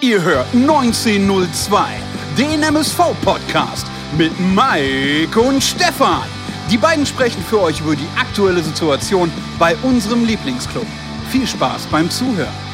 [0.00, 1.84] Ihr hört 1902,
[2.38, 3.84] den MSV-Podcast
[4.16, 6.22] mit Mike und Stefan.
[6.70, 10.86] Die beiden sprechen für euch über die aktuelle Situation bei unserem Lieblingsclub.
[11.32, 12.67] Viel Spaß beim Zuhören.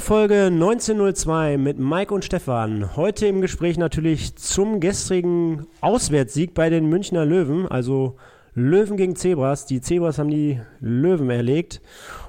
[0.00, 2.96] Folge 1902 mit Mike und Stefan.
[2.96, 8.16] Heute im Gespräch natürlich zum gestrigen Auswärtssieg bei den Münchner Löwen, also
[8.54, 9.66] Löwen gegen Zebras.
[9.66, 11.80] Die Zebras haben die Löwen erlegt.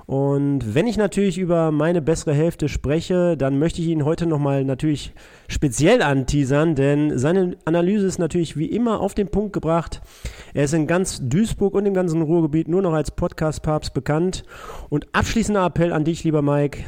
[0.05, 4.63] Und wenn ich natürlich über meine bessere Hälfte spreche, dann möchte ich ihn heute nochmal
[4.63, 5.13] natürlich
[5.47, 10.01] speziell anteasern, denn seine Analyse ist natürlich wie immer auf den Punkt gebracht.
[10.53, 14.43] Er ist in ganz Duisburg und im ganzen Ruhrgebiet nur noch als Podcast-Papst bekannt.
[14.89, 16.85] Und abschließender Appell an dich, lieber Mike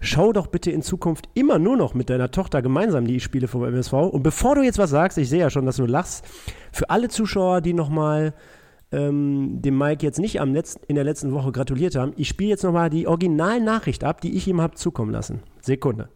[0.00, 3.64] schau doch bitte in Zukunft immer nur noch mit deiner Tochter gemeinsam die Spiele vom
[3.64, 3.92] MSV.
[3.92, 6.24] Und bevor du jetzt was sagst, ich sehe ja schon, dass du lachst,
[6.72, 8.34] für alle Zuschauer, die nochmal
[8.92, 12.50] ähm, dem Mike jetzt nicht am letzten, in der letzten Woche gratuliert haben, ich spiele
[12.50, 15.42] jetzt nochmal die Originalnachricht ab, die ich ihm habe zukommen lassen.
[15.60, 16.08] Sekunde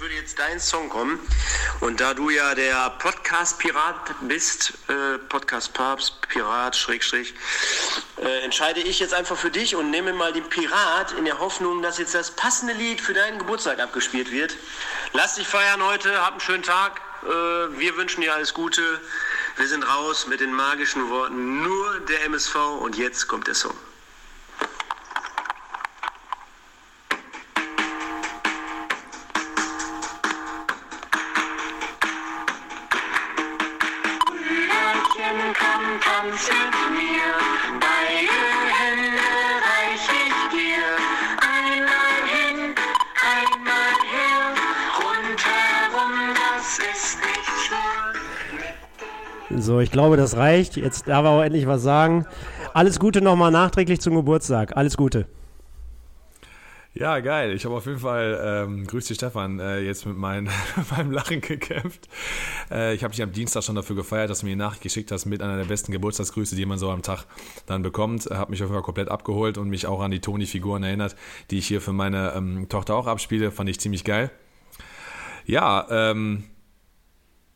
[0.00, 1.18] würde jetzt dein Song kommen.
[1.80, 7.34] Und da du ja der Podcast-Pirat bist, äh, Podcast-Papst, Pirat, Schrägstrich,
[8.16, 11.82] äh, entscheide ich jetzt einfach für dich und nehme mal den Pirat in der Hoffnung,
[11.82, 14.56] dass jetzt das passende Lied für deinen Geburtstag abgespielt wird.
[15.12, 17.00] Lass dich feiern heute, hab einen schönen Tag.
[17.22, 19.00] Äh, wir wünschen dir alles Gute.
[19.56, 23.76] Wir sind raus mit den magischen Worten nur der MSV und jetzt kommt der Song.
[49.58, 50.76] So, ich glaube, das reicht.
[50.76, 52.26] Jetzt darf er auch endlich was sagen.
[52.74, 54.76] Alles Gute nochmal nachträglich zum Geburtstag.
[54.76, 55.26] Alles Gute.
[56.92, 57.52] Ja, geil.
[57.52, 60.50] Ich habe auf jeden Fall, ähm, grüß dich Stefan, äh, jetzt mit mein,
[60.90, 62.08] meinem Lachen gekämpft.
[62.68, 65.12] Äh, ich habe dich am Dienstag schon dafür gefeiert, dass du mir die Nachricht geschickt
[65.12, 67.26] hast mit einer der besten Geburtstagsgrüße, die man so am Tag
[67.66, 68.26] dann bekommt.
[68.26, 71.14] Habe mich auf jeden Fall komplett abgeholt und mich auch an die Toni-Figuren erinnert,
[71.50, 73.52] die ich hier für meine ähm, Tochter auch abspiele.
[73.52, 74.30] Fand ich ziemlich geil.
[75.46, 76.44] Ja, ähm,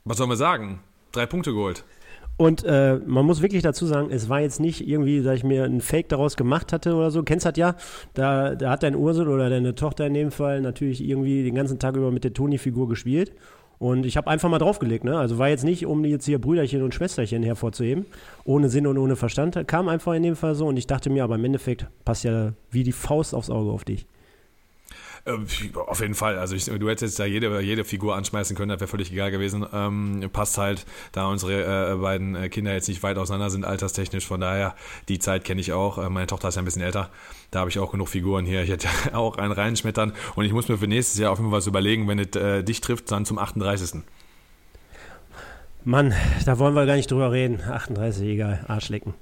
[0.05, 0.81] was soll man sagen?
[1.15, 1.85] drei Punkte geholt.
[2.37, 5.65] Und äh, man muss wirklich dazu sagen, es war jetzt nicht irgendwie, dass ich mir
[5.65, 7.23] einen Fake daraus gemacht hatte oder so.
[7.23, 7.77] Kennst das ja?
[8.15, 11.79] Da, da hat dein Ursel oder deine Tochter in dem Fall natürlich irgendwie den ganzen
[11.79, 13.33] Tag über mit der Toni-Figur gespielt.
[13.79, 15.19] Und ich habe einfach mal draufgelegt, ne?
[15.19, 18.07] Also war jetzt nicht, um jetzt hier Brüderchen und Schwesterchen hervorzuheben,
[18.45, 19.67] ohne Sinn und ohne Verstand.
[19.67, 22.53] Kam einfach in dem Fall so und ich dachte mir, aber im Endeffekt passt ja
[22.71, 24.07] wie die Faust aufs Auge auf dich.
[25.27, 26.39] Ähm, auf jeden Fall.
[26.39, 29.65] Also ich, du hättest da jede, jede Figur anschmeißen können, das wäre völlig egal gewesen.
[29.73, 34.27] Ähm, passt halt, da unsere äh, beiden äh, Kinder jetzt nicht weit auseinander sind, alterstechnisch.
[34.27, 34.75] Von daher,
[35.09, 35.99] die Zeit kenne ich auch.
[35.99, 37.09] Äh, meine Tochter ist ja ein bisschen älter.
[37.51, 38.63] Da habe ich auch genug Figuren hier.
[38.63, 40.13] Ich hätte auch einen reinschmettern.
[40.35, 42.63] Und ich muss mir für nächstes Jahr auf jeden Fall was überlegen, wenn es äh,
[42.63, 44.03] dich trifft, dann zum 38.
[45.85, 46.15] Mann,
[46.47, 47.61] da wollen wir gar nicht drüber reden.
[47.63, 49.15] 38, egal, Arschlecken.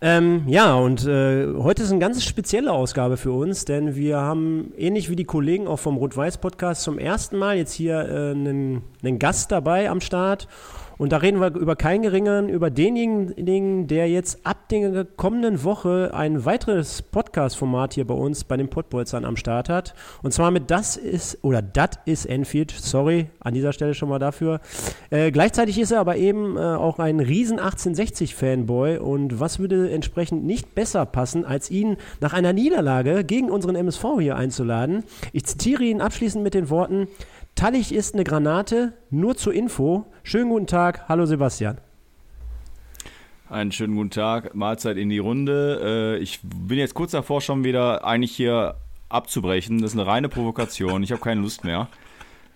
[0.00, 4.72] Ähm, ja, und äh, heute ist eine ganz spezielle Ausgabe für uns, denn wir haben
[4.76, 9.18] ähnlich wie die Kollegen auch vom Rot-Weiß-Podcast zum ersten Mal jetzt hier äh, einen, einen
[9.18, 10.46] Gast dabei am Start.
[10.98, 16.10] Und da reden wir über keinen geringeren, über denjenigen, der jetzt ab der kommenden Woche
[16.12, 19.94] ein weiteres Podcast-Format hier bei uns bei den Pottbolzern am Start hat.
[20.22, 24.18] Und zwar mit Das ist, oder Dat ist Enfield, sorry, an dieser Stelle schon mal
[24.18, 24.60] dafür.
[25.10, 28.98] Äh, gleichzeitig ist er aber eben äh, auch ein riesen 1860-Fanboy.
[28.98, 34.04] Und was würde entsprechend nicht besser passen, als ihn nach einer Niederlage gegen unseren MSV
[34.18, 35.04] hier einzuladen?
[35.32, 37.06] Ich zitiere ihn abschließend mit den Worten,
[37.58, 40.06] Tallich ist eine Granate, nur zur Info.
[40.22, 41.78] Schönen guten Tag, hallo Sebastian.
[43.50, 46.18] Einen schönen guten Tag, Mahlzeit in die Runde.
[46.18, 48.76] Äh, ich bin jetzt kurz davor schon wieder eigentlich hier
[49.08, 49.82] abzubrechen.
[49.82, 51.02] Das ist eine reine Provokation.
[51.02, 51.88] Ich habe keine Lust mehr.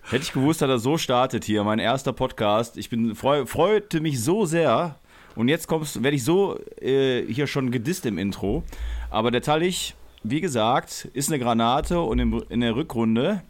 [0.03, 2.77] Hätte ich gewusst, dass er so startet hier, mein erster Podcast.
[2.77, 4.99] Ich bin freu, freute mich so sehr.
[5.35, 8.63] Und jetzt werde ich so äh, hier schon gedisst im Intro.
[9.09, 12.19] Aber der Tallich, wie gesagt, ist eine Granate und
[12.49, 13.41] in der Rückrunde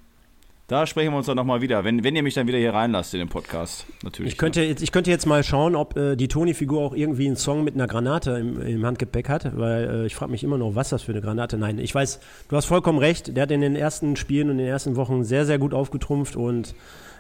[0.68, 3.13] da sprechen wir uns dann nochmal wieder, wenn, wenn ihr mich dann wieder hier reinlasst
[3.13, 3.86] in den Podcast.
[4.04, 4.31] Natürlich.
[4.31, 7.36] Ich könnte, jetzt, ich könnte jetzt mal schauen, ob äh, die Toni-Figur auch irgendwie einen
[7.36, 10.75] Song mit einer Granate im, im Handgepäck hat, weil äh, ich frage mich immer noch,
[10.75, 11.57] was das für eine Granate.
[11.57, 13.36] Nein, ich weiß, du hast vollkommen recht.
[13.36, 16.36] Der hat in den ersten Spielen und in den ersten Wochen sehr, sehr gut aufgetrumpft
[16.38, 16.75] und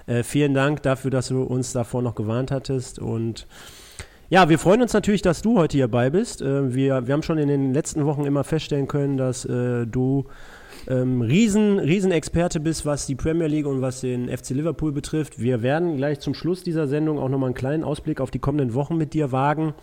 [0.05, 3.47] äh, vielen Dank dafür, dass du uns davor noch gewarnt hattest und
[4.29, 6.41] ja, wir freuen uns natürlich, dass du heute hierbei bist.
[6.41, 10.25] Äh, wir, wir haben schon in den letzten Wochen immer feststellen können, dass äh, du
[10.87, 15.39] ähm, riesen, riesen Experte bist, was die Premier League und was den FC Liverpool betrifft.
[15.39, 18.73] Wir werden gleich zum Schluss dieser Sendung auch nochmal einen kleinen Ausblick auf die kommenden
[18.73, 19.73] Wochen mit dir wagen.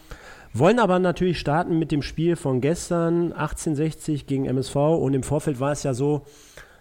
[0.53, 4.77] Wollen aber natürlich starten mit dem Spiel von gestern, 1860 gegen MSV.
[4.77, 6.23] Und im Vorfeld war es ja so,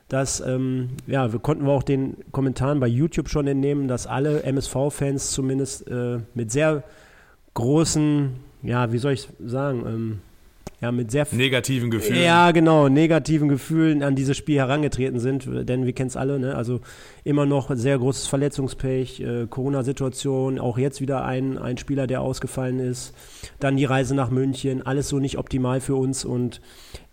[0.08, 5.32] dass, ähm, ja, wir konnten auch den Kommentaren bei YouTube schon entnehmen, dass alle MSV-Fans
[5.32, 6.84] zumindest äh, mit sehr
[7.54, 8.32] großen,
[8.64, 10.22] ja, wie soll ich sagen, ähm,
[10.82, 12.24] ja, mit sehr negativen Gefühlen.
[12.24, 16.56] Ja, genau, negativen Gefühlen an dieses Spiel herangetreten sind, denn wir kennen es alle, ne?
[16.56, 16.80] Also
[17.26, 22.80] immer noch sehr großes Verletzungspech, äh, Corona-Situation, auch jetzt wieder ein, ein Spieler, der ausgefallen
[22.80, 23.14] ist.
[23.60, 26.62] Dann die Reise nach München, alles so nicht optimal für uns und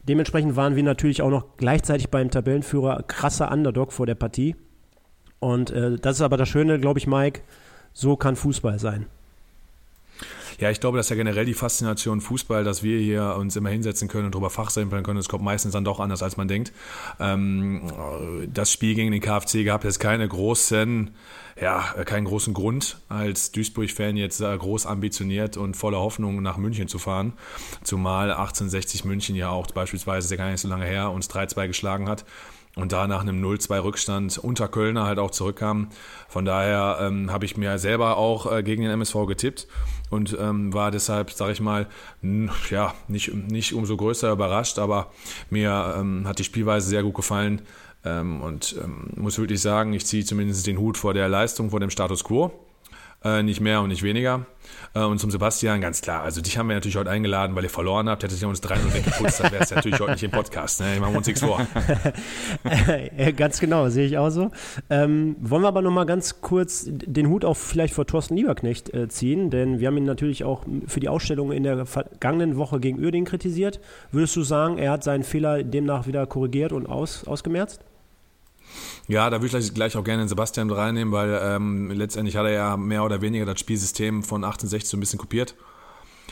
[0.05, 4.55] dementsprechend waren wir natürlich auch noch gleichzeitig beim Tabellenführer krasser Underdog vor der Partie.
[5.41, 7.41] Und äh, das ist aber das Schöne, glaube ich, Mike,
[7.93, 9.07] so kann Fußball sein.
[10.59, 14.09] Ja, ich glaube, dass ja generell die Faszination Fußball, dass wir hier uns immer hinsetzen
[14.09, 16.73] können und darüber fachsimpeln können, das kommt meistens dann doch anders, als man denkt.
[17.21, 17.83] Ähm,
[18.53, 21.11] das Spiel gegen den KfC gab jetzt keine großen,
[21.61, 26.89] ja, keinen großen Grund, als Duisburg-Fan jetzt äh, groß ambitioniert und voller Hoffnung nach München
[26.89, 27.35] zu fahren.
[27.83, 31.67] Zumal 1860 München ja auch beispielsweise, ist ja gar nicht so lange her, uns 3-2
[31.67, 32.25] geschlagen hat
[32.77, 35.89] und da nach einem 0-2 Rückstand unter Kölner halt auch zurückkam.
[36.29, 39.67] Von daher ähm, habe ich mir selber auch äh, gegen den MSV getippt
[40.11, 41.87] und ähm, war deshalb, sage ich mal,
[42.71, 45.13] ja, nicht, nicht umso größer überrascht, aber
[45.51, 47.63] mir ähm, hat die Spielweise sehr gut gefallen
[48.05, 51.81] ähm, und ähm, muss wirklich sagen, ich ziehe zumindest den Hut vor der Leistung, vor
[51.81, 52.53] dem Status quo.
[53.27, 54.47] Äh, nicht mehr und nicht weniger.
[54.95, 57.71] Äh, und zum Sebastian, ganz klar, also dich haben wir natürlich heute eingeladen, weil ihr
[57.71, 58.23] verloren habt.
[58.23, 60.81] Hättet ihr uns 3-0 weggeputzt, dann wäre es natürlich heute nicht im Podcast.
[60.81, 61.01] Ne?
[61.01, 61.67] Machen wir uns nichts vor.
[63.37, 64.53] ganz genau, sehe ich auch so.
[64.91, 69.09] Ähm, wollen wir aber nochmal ganz kurz den Hut auch vielleicht vor Thorsten Lieberknecht äh,
[69.09, 73.01] ziehen, denn wir haben ihn natürlich auch für die Ausstellung in der vergangenen Woche gegen
[73.01, 73.81] Uerdingen kritisiert.
[74.13, 77.81] Würdest du sagen, er hat seinen Fehler demnach wieder korrigiert und aus, ausgemerzt?
[79.09, 82.53] Ja, da würde ich gleich auch gerne den Sebastian reinnehmen, weil ähm, letztendlich hat er
[82.53, 85.55] ja mehr oder weniger das Spielsystem von 68 so ein bisschen kopiert.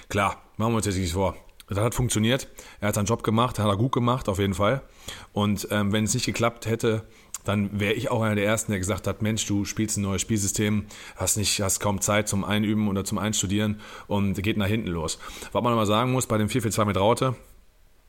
[0.09, 1.37] Klar, machen wir uns jetzt nicht vor.
[1.69, 2.49] Das hat funktioniert.
[2.81, 4.83] Er hat seinen Job gemacht, hat er gut gemacht, auf jeden Fall.
[5.33, 7.05] Und ähm, wenn es nicht geklappt hätte,
[7.45, 10.23] dann wäre ich auch einer der Ersten, der gesagt hat, Mensch, du spielst ein neues
[10.23, 10.87] Spielsystem,
[11.17, 15.19] hast nicht, hast kaum Zeit zum Einüben oder zum Einstudieren und geht nach hinten los.
[15.53, 17.35] Was man aber sagen muss, bei dem 4-4-2 mit Raute,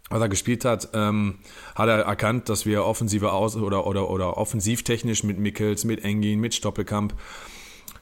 [0.10, 1.36] was er gespielt hat, ähm,
[1.74, 6.40] hat er erkannt, dass wir offensive aus oder oder oder offensivtechnisch mit Mickels, mit Engin,
[6.40, 7.16] mit Stoppelkamp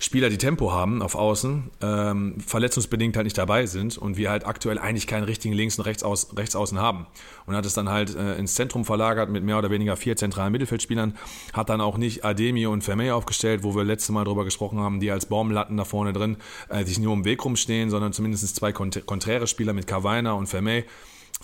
[0.03, 4.45] Spieler, die Tempo haben auf Außen, ähm, verletzungsbedingt halt nicht dabei sind und wir halt
[4.45, 7.07] aktuell eigentlich keinen richtigen Links- und Rechtsaußen, Rechtsaußen haben.
[7.45, 10.51] Und hat es dann halt äh, ins Zentrum verlagert mit mehr oder weniger vier zentralen
[10.51, 11.15] Mittelfeldspielern,
[11.53, 14.99] hat dann auch nicht Ademi und Vermey aufgestellt, wo wir letztes Mal drüber gesprochen haben,
[14.99, 16.35] die als Baumlatten da vorne drin
[16.67, 20.83] äh, sich nur im Weg rumstehen, sondern zumindest zwei konträre Spieler mit Carvaina und Vermey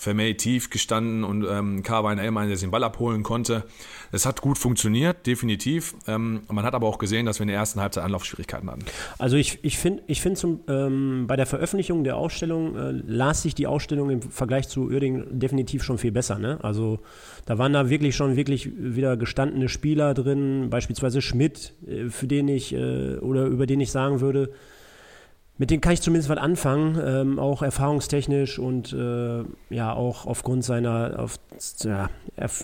[0.00, 3.64] Vermey tief gestanden und ähm, Carvine Elmer, der den Ball abholen konnte.
[4.12, 5.94] Es hat gut funktioniert, definitiv.
[6.08, 8.84] Ähm, man hat aber auch gesehen, dass wir in der ersten Halbzeit Anlaufschwierigkeiten hatten.
[9.18, 13.54] Also ich, ich finde ich find ähm, bei der Veröffentlichung der Ausstellung äh, las sich
[13.54, 16.38] die Ausstellung im Vergleich zu Uerdingen definitiv schon viel besser.
[16.38, 16.58] Ne?
[16.62, 17.00] Also
[17.44, 22.48] da waren da wirklich schon wirklich wieder gestandene Spieler drin, beispielsweise Schmidt, äh, für den
[22.48, 24.50] ich äh, oder über den ich sagen würde,
[25.60, 30.64] mit dem kann ich zumindest was anfangen, ähm, auch erfahrungstechnisch und äh, ja auch aufgrund
[30.64, 31.38] seiner auf,
[31.82, 32.08] ja,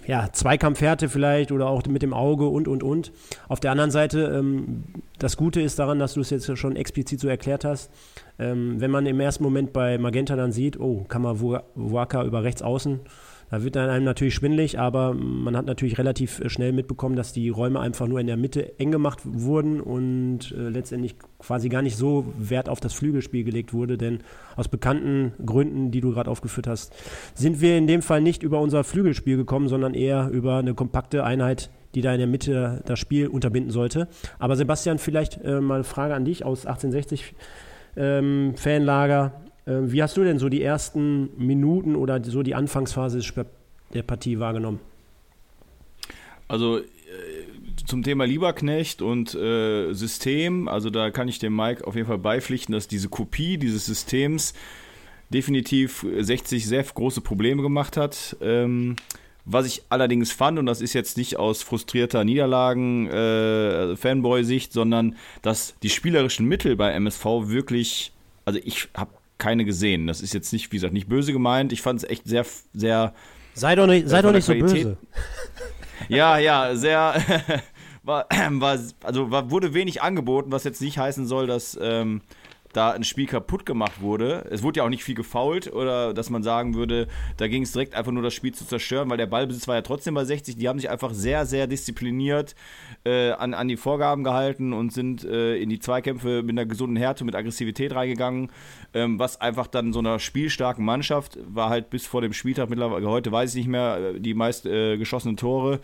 [0.06, 3.12] ja, Zweikampfhärte vielleicht oder auch mit dem Auge und und und.
[3.48, 4.84] Auf der anderen Seite, ähm,
[5.18, 7.90] das Gute ist daran, dass du es jetzt schon explizit so erklärt hast,
[8.38, 11.04] ähm, wenn man im ersten Moment bei Magenta dann sieht, oh,
[11.74, 13.00] Waka über rechts außen
[13.50, 17.32] da wird dann einem natürlich schwindlig, aber man hat natürlich relativ äh, schnell mitbekommen, dass
[17.32, 21.82] die Räume einfach nur in der Mitte eng gemacht wurden und äh, letztendlich quasi gar
[21.82, 24.20] nicht so Wert auf das Flügelspiel gelegt wurde, denn
[24.56, 26.94] aus bekannten Gründen, die du gerade aufgeführt hast,
[27.34, 31.24] sind wir in dem Fall nicht über unser Flügelspiel gekommen, sondern eher über eine kompakte
[31.24, 34.08] Einheit, die da in der Mitte das Spiel unterbinden sollte.
[34.38, 37.34] Aber Sebastian, vielleicht äh, mal eine Frage an dich aus 1860
[37.96, 39.32] ähm, Fanlager.
[39.66, 43.20] Ähm, wie hast du denn so die ersten Minuten oder so die Anfangsphase
[43.92, 44.80] der Partie wahrgenommen?
[46.48, 46.84] Also äh,
[47.86, 52.18] zum Thema Lieberknecht und äh, System, also da kann ich dem Mike auf jeden Fall
[52.18, 54.54] beipflichten, dass diese Kopie dieses Systems
[55.30, 58.36] definitiv 60 sehr große Probleme gemacht hat.
[58.40, 58.96] Ähm,
[59.44, 65.74] was ich allerdings fand, und das ist jetzt nicht aus frustrierter Niederlagen-Fanboy-Sicht, äh, sondern dass
[65.82, 68.12] die spielerischen Mittel bei MSV wirklich,
[68.44, 70.06] also ich habe keine gesehen.
[70.06, 71.72] Das ist jetzt nicht, wie gesagt, nicht böse gemeint.
[71.72, 73.14] Ich fand es echt sehr, sehr.
[73.54, 74.96] Sei doch nicht, sei doch nicht so böse.
[76.08, 77.14] Ja, ja, sehr.
[78.02, 82.20] war, war, also war, wurde wenig angeboten, was jetzt nicht heißen soll, dass, ähm,
[82.76, 84.46] da ein Spiel kaputt gemacht wurde.
[84.50, 87.72] Es wurde ja auch nicht viel gefault oder dass man sagen würde, da ging es
[87.72, 90.56] direkt einfach nur das Spiel zu zerstören, weil der Ballbesitz war ja trotzdem bei 60.
[90.56, 92.54] Die haben sich einfach sehr, sehr diszipliniert
[93.04, 96.96] äh, an, an die Vorgaben gehalten und sind äh, in die Zweikämpfe mit einer gesunden
[96.96, 98.50] Härte, mit Aggressivität reingegangen,
[98.92, 103.08] ähm, was einfach dann so einer spielstarken Mannschaft war halt bis vor dem Spieltag mittlerweile,
[103.08, 105.80] heute weiß ich nicht mehr, äh, die meist äh, geschossenen Tore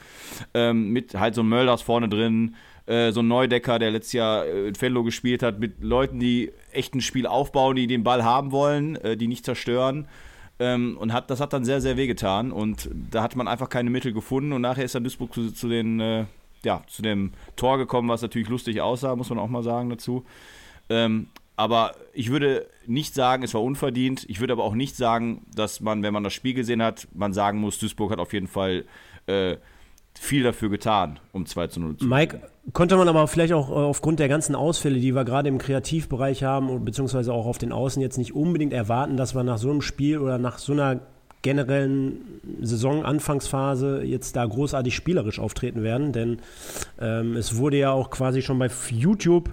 [0.55, 2.55] ähm, mit halt so Mölders vorne drin,
[2.87, 6.53] äh, so ein Neudecker, der letztes Jahr äh, in Fellow gespielt hat, mit Leuten, die
[6.73, 10.09] echt ein Spiel aufbauen, die den Ball haben wollen, äh, die nicht zerstören.
[10.59, 12.53] Ähm, und hat, das hat dann sehr, sehr wehgetan.
[12.53, 14.53] Und da hat man einfach keine Mittel gefunden.
[14.53, 16.25] Und nachher ist dann Duisburg zu, zu den, äh,
[16.65, 20.25] ja, zu dem Tor gekommen, was natürlich lustig aussah, muss man auch mal sagen dazu.
[20.89, 24.25] Ähm, aber ich würde nicht sagen, es war unverdient.
[24.29, 27.33] Ich würde aber auch nicht sagen, dass man, wenn man das Spiel gesehen hat, man
[27.33, 28.85] sagen muss, Duisburg hat auf jeden Fall
[29.27, 29.57] äh,
[30.19, 32.41] viel dafür getan, um 2 zu 0 zu Mike,
[32.73, 36.45] konnte man aber vielleicht auch äh, aufgrund der ganzen Ausfälle, die wir gerade im Kreativbereich
[36.45, 39.83] haben, beziehungsweise auch auf den Außen jetzt nicht unbedingt erwarten, dass wir nach so einem
[39.83, 41.01] Spiel oder nach so einer
[41.43, 46.39] generellen Saisonanfangsphase jetzt da großartig spielerisch auftreten werden, denn
[47.01, 49.51] ähm, es wurde ja auch quasi schon bei YouTube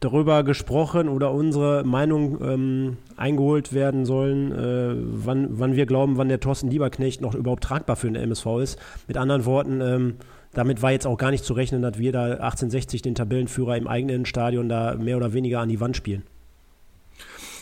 [0.00, 6.28] darüber gesprochen oder unsere Meinung ähm, eingeholt werden sollen, äh, wann, wann wir glauben, wann
[6.28, 8.78] der Thorsten Lieberknecht noch überhaupt tragbar für den MSV ist.
[9.08, 10.14] Mit anderen Worten, ähm,
[10.52, 13.88] damit war jetzt auch gar nicht zu rechnen, dass wir da 1860 den Tabellenführer im
[13.88, 16.22] eigenen Stadion da mehr oder weniger an die Wand spielen.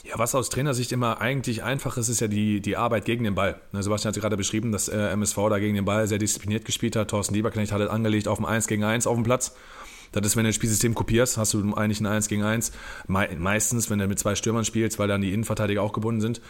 [0.05, 3.37] Ja, was aus Trainersicht immer eigentlich einfach ist, ist ja die, die Arbeit gegen den
[3.37, 3.61] Ball.
[3.71, 6.97] Ne, Sebastian hat gerade beschrieben, dass äh, MSV da gegen den Ball sehr diszipliniert gespielt
[6.97, 7.09] hat.
[7.09, 9.55] Thorsten Lieberknecht hat es angelegt auf dem 1 gegen 1 auf dem Platz.
[10.13, 12.73] Das ist, wenn du ein Spielsystem kopierst, hast du eigentlich ein 1 gegen 1.
[13.07, 16.41] meistens, wenn du mit zwei Stürmern spielst, weil dann die Innenverteidiger auch gebunden sind.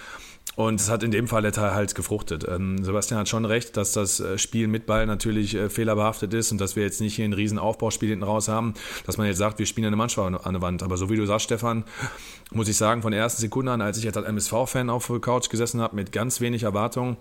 [0.54, 2.46] Und es hat in dem Fall der Teil halt gefruchtet.
[2.46, 6.52] Ähm, Sebastian hat schon recht, dass das äh, Spiel mit Ball natürlich äh, fehlerbehaftet ist
[6.52, 8.74] und dass wir jetzt nicht hier ein riesen Aufbauspiel hinten raus haben,
[9.06, 10.82] dass man jetzt sagt, wir spielen eine Mannschaft an der Wand.
[10.82, 11.84] Aber so wie du sagst, Stefan,
[12.52, 15.20] muss ich sagen, von der ersten Sekunde an, als ich jetzt als MSV-Fan auf der
[15.20, 17.16] Couch gesessen habe, mit ganz wenig Erwartungen,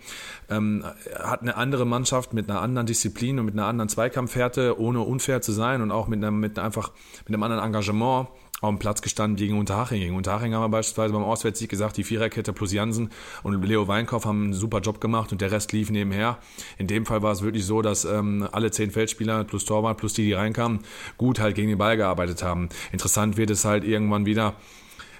[0.49, 0.83] ähm,
[1.17, 5.41] hat eine andere Mannschaft mit einer anderen Disziplin und mit einer anderen Zweikampfhärte, ohne unfair
[5.41, 6.91] zu sein und auch mit einem, mit einfach
[7.25, 8.27] mit einem anderen Engagement
[8.61, 9.99] auf dem Platz gestanden gegen Unterhaching.
[9.99, 13.09] Gegen Unterhaching haben wir beispielsweise beim Auswärtssieg gesagt, die Viererkette plus Jansen
[13.43, 16.37] und Leo Weinkauf haben einen super Job gemacht und der Rest lief nebenher.
[16.77, 20.13] In dem Fall war es wirklich so, dass ähm, alle zehn Feldspieler plus Torwart plus
[20.13, 20.79] die, die reinkamen,
[21.17, 22.69] gut halt gegen den Ball gearbeitet haben.
[22.91, 24.53] Interessant wird es halt irgendwann wieder,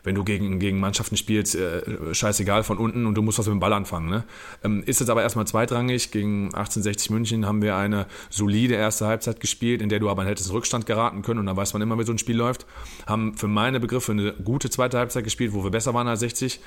[0.04, 3.54] wenn du gegen, gegen Mannschaften spielst, äh, scheißegal von unten und du musst was mit
[3.54, 4.10] dem Ball anfangen.
[4.10, 4.24] Ne?
[4.64, 6.12] Ähm, ist jetzt aber erstmal zweitrangig.
[6.12, 10.50] Gegen 1860 München haben wir eine solide erste Halbzeit gespielt, in der du aber hättest
[10.50, 12.66] in Rückstand geraten können und dann weiß man immer, wie so ein Spiel läuft.
[13.08, 16.60] Haben für meine Begriffe eine gute zweite Halbzeit gespielt, wo wir besser waren als 60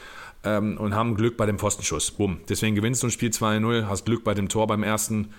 [0.45, 2.11] ähm, und haben Glück bei dem Pfostenschuss.
[2.11, 2.41] Bumm.
[2.49, 5.31] Deswegen gewinnst du ein Spiel 2-0, hast Glück bei dem Tor beim ersten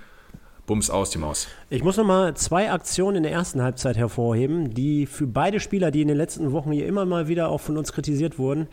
[0.65, 1.47] Bums aus die Maus.
[1.69, 5.91] Ich muss noch mal zwei Aktionen in der ersten Halbzeit hervorheben, die für beide Spieler,
[5.91, 8.67] die in den letzten Wochen hier immer mal wieder auch von uns kritisiert wurden,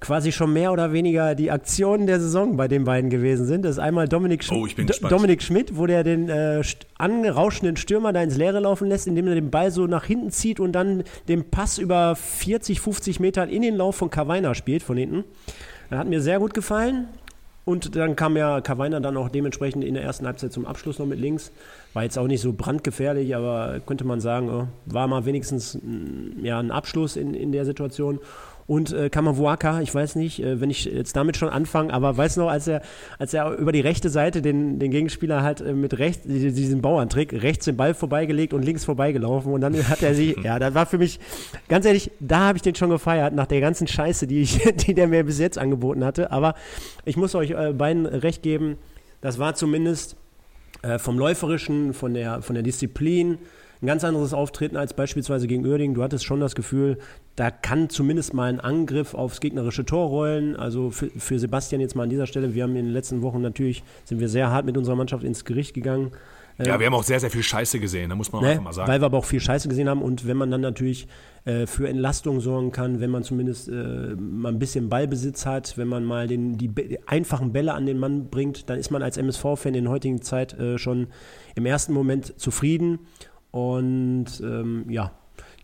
[0.00, 3.64] quasi schon mehr oder weniger die Aktionen der Saison bei den beiden gewesen sind.
[3.64, 4.66] Das ist einmal Dominik, Sch oh,
[5.08, 6.62] Dominik Schmidt, wo der den äh,
[6.98, 10.60] angerauschenden Stürmer da ins Leere laufen lässt, indem er den Ball so nach hinten zieht
[10.60, 14.96] und dann den Pass über 40, 50 Meter in den Lauf von Kavaina spielt, von
[14.96, 15.24] hinten.
[15.90, 17.08] Das hat mir sehr gut gefallen.
[17.68, 21.04] Und dann kam ja Kavainer dann auch dementsprechend in der ersten Halbzeit zum Abschluss noch
[21.04, 21.52] mit links.
[21.92, 26.42] War jetzt auch nicht so brandgefährlich, aber könnte man sagen, oh, war mal wenigstens mm,
[26.46, 28.20] ja, ein Abschluss in, in der Situation.
[28.68, 32.36] Und äh, Kamavuaka, ich weiß nicht, äh, wenn ich jetzt damit schon anfange, aber weiß
[32.36, 32.82] noch, als er,
[33.18, 37.32] als er über die rechte Seite den, den Gegenspieler halt äh, mit rechts, diesen Bauerntrick,
[37.32, 40.84] rechts den Ball vorbeigelegt und links vorbeigelaufen und dann hat er sich, ja, das war
[40.84, 41.18] für mich,
[41.70, 44.92] ganz ehrlich, da habe ich den schon gefeiert, nach der ganzen Scheiße, die, ich, die
[44.92, 46.30] der mir bis jetzt angeboten hatte.
[46.30, 46.54] Aber
[47.06, 48.76] ich muss euch äh, beiden recht geben,
[49.22, 50.16] das war zumindest
[50.82, 53.38] äh, vom Läuferischen, von der, von der Disziplin,
[53.80, 55.94] ein ganz anderes Auftreten als beispielsweise gegen Oerding.
[55.94, 56.98] Du hattest schon das Gefühl,
[57.36, 60.56] da kann zumindest mal ein Angriff aufs gegnerische Tor rollen.
[60.56, 63.40] Also für, für Sebastian jetzt mal an dieser Stelle, wir haben in den letzten Wochen
[63.40, 66.10] natürlich, sind wir sehr hart mit unserer Mannschaft ins Gericht gegangen.
[66.58, 68.48] Ja, wir haben auch sehr, sehr viel Scheiße gesehen, da muss man ne?
[68.48, 68.88] einfach mal sagen.
[68.90, 71.06] Weil wir aber auch viel Scheiße gesehen haben und wenn man dann natürlich
[71.44, 75.86] äh, für Entlastung sorgen kann, wenn man zumindest äh, mal ein bisschen Ballbesitz hat, wenn
[75.86, 79.16] man mal den, die, die, einfachen Bälle an den Mann bringt, dann ist man als
[79.16, 81.06] MSV-Fan in der heutigen Zeit äh, schon
[81.54, 82.98] im ersten Moment zufrieden
[83.50, 85.12] und ähm, ja,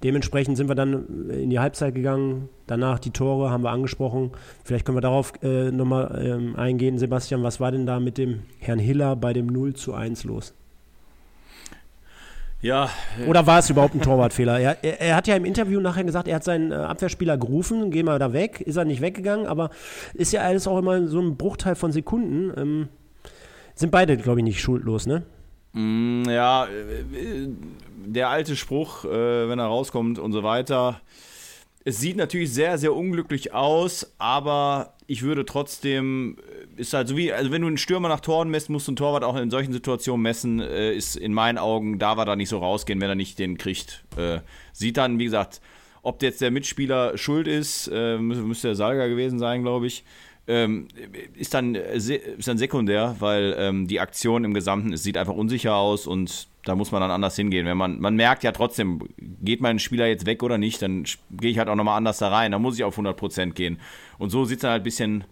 [0.03, 2.49] dementsprechend sind wir dann in die Halbzeit gegangen.
[2.67, 4.33] Danach die Tore haben wir angesprochen.
[4.65, 6.99] Vielleicht können wir darauf äh, nochmal ähm, eingehen.
[6.99, 10.55] Sebastian, was war denn da mit dem Herrn Hiller bei dem 0 zu 1 los?
[12.65, 12.89] Ja.
[13.23, 14.59] Äh, Oder war es überhaupt ein Torwartfehler?
[14.59, 17.91] Er, er, er, hat ja im Interview nachher gesagt, er hat seinen äh, Abwehrspieler gerufen,
[17.91, 18.63] geh mal da weg.
[18.63, 19.69] Ist er nicht weggegangen, aber
[20.15, 22.53] ist ja alles auch immer so ein Bruchteil von Sekunden.
[22.57, 22.89] Ähm,
[23.75, 25.25] sind beide, glaube ich, nicht schuldlos, ne?
[25.75, 27.49] Mm, ja, äh,
[28.07, 31.01] der alte Spruch, äh, wenn er rauskommt und so weiter.
[31.87, 36.39] es sieht natürlich sehr, sehr unglücklich aus, aber ich würde trotzdem,
[36.77, 38.93] äh, ist halt so wie, also wenn du einen Stürmer nach Toren messt, musst du
[38.93, 42.49] einen Torwart auch in solchen Situationen messen, ist in meinen Augen, da war da nicht
[42.49, 44.05] so rausgehen, wenn er nicht den kriegt.
[44.73, 45.61] Sieht dann, wie gesagt,
[46.03, 50.05] ob jetzt der Mitspieler schuld ist, müsste der Salga gewesen sein, glaube ich,
[50.47, 50.89] ähm,
[51.35, 52.11] ist, dann, ist
[52.47, 56.75] dann sekundär, weil ähm, die Aktion im Gesamten, es sieht einfach unsicher aus und da
[56.75, 57.67] muss man dann anders hingehen.
[57.67, 61.51] Wenn man, man merkt ja trotzdem, geht mein Spieler jetzt weg oder nicht, dann gehe
[61.51, 62.53] ich halt auch nochmal anders da rein.
[62.53, 63.79] Da muss ich auf 100% gehen.
[64.19, 65.25] Und so sieht es dann halt ein bisschen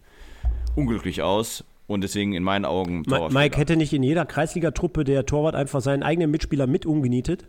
[0.77, 1.65] unglücklich aus.
[1.87, 3.03] Und deswegen in meinen Augen.
[3.31, 7.49] Mike hätte nicht in jeder Kreisligatruppe der Torwart einfach seinen eigenen Mitspieler mit umgenietet?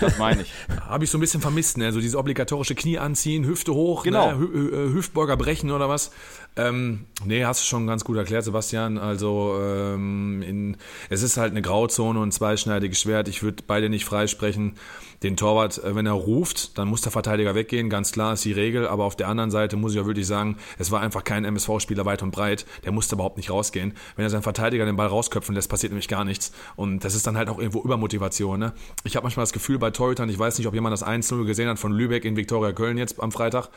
[0.00, 0.52] Das meine ich.
[0.86, 1.92] Habe ich so ein bisschen vermisst, ne?
[1.92, 4.32] So dieses obligatorische Knie anziehen, Hüfte hoch, genau.
[4.32, 4.92] ne?
[4.92, 6.10] Hüftbeuger brechen oder was.
[6.56, 8.98] Ähm, nee, hast du schon ganz gut erklärt, Sebastian.
[8.98, 10.76] Also ähm, in,
[11.08, 13.28] es ist halt eine Grauzone und ein zweischneidiges Schwert.
[13.28, 14.74] Ich würde beide nicht freisprechen.
[15.22, 17.90] Den Torwart, äh, wenn er ruft, dann muss der Verteidiger weggehen.
[17.90, 18.88] Ganz klar ist die Regel.
[18.88, 22.04] Aber auf der anderen Seite muss ich auch wirklich sagen, es war einfach kein MSV-Spieler
[22.04, 22.66] weit und breit.
[22.84, 23.94] Der musste überhaupt nicht rausgehen.
[24.16, 26.52] Wenn er seinen Verteidiger den Ball rausköpfen lässt, passiert nämlich gar nichts.
[26.74, 28.58] Und das ist dann halt auch irgendwo Übermotivation.
[28.58, 28.72] Ne?
[29.04, 31.68] Ich habe manchmal das Gefühl bei Torhütern, ich weiß nicht, ob jemand das 1-0 gesehen
[31.68, 33.68] hat von Lübeck in Viktoria Köln jetzt am Freitag,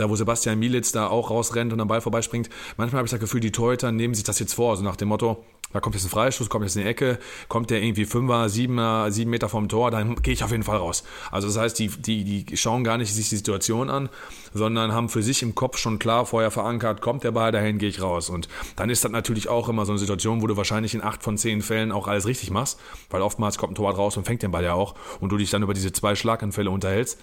[0.00, 2.48] da wo Sebastian Mielitz da auch rausrennt und am Ball vorbeispringt.
[2.76, 5.08] Manchmal habe ich das Gefühl, die Torhüter nehmen sich das jetzt vor, so nach dem
[5.08, 9.12] Motto, da kommt jetzt ein Freischuss, kommt jetzt eine Ecke, kommt der irgendwie Fünfer, Siebener,
[9.12, 11.04] sieben Meter vom Tor, dann gehe ich auf jeden Fall raus.
[11.30, 14.08] Also das heißt, die, die, die schauen gar nicht sich die Situation an,
[14.52, 17.88] sondern haben für sich im Kopf schon klar vorher verankert, kommt der Ball dahin, gehe
[17.88, 18.30] ich raus.
[18.30, 21.22] Und dann ist das natürlich auch immer so eine Situation, wo du wahrscheinlich in acht
[21.22, 22.80] von zehn Fällen auch alles richtig machst,
[23.10, 25.50] weil oftmals kommt ein Torwart raus und fängt den Ball ja auch und du dich
[25.50, 27.18] dann über diese zwei Schlaganfälle unterhältst.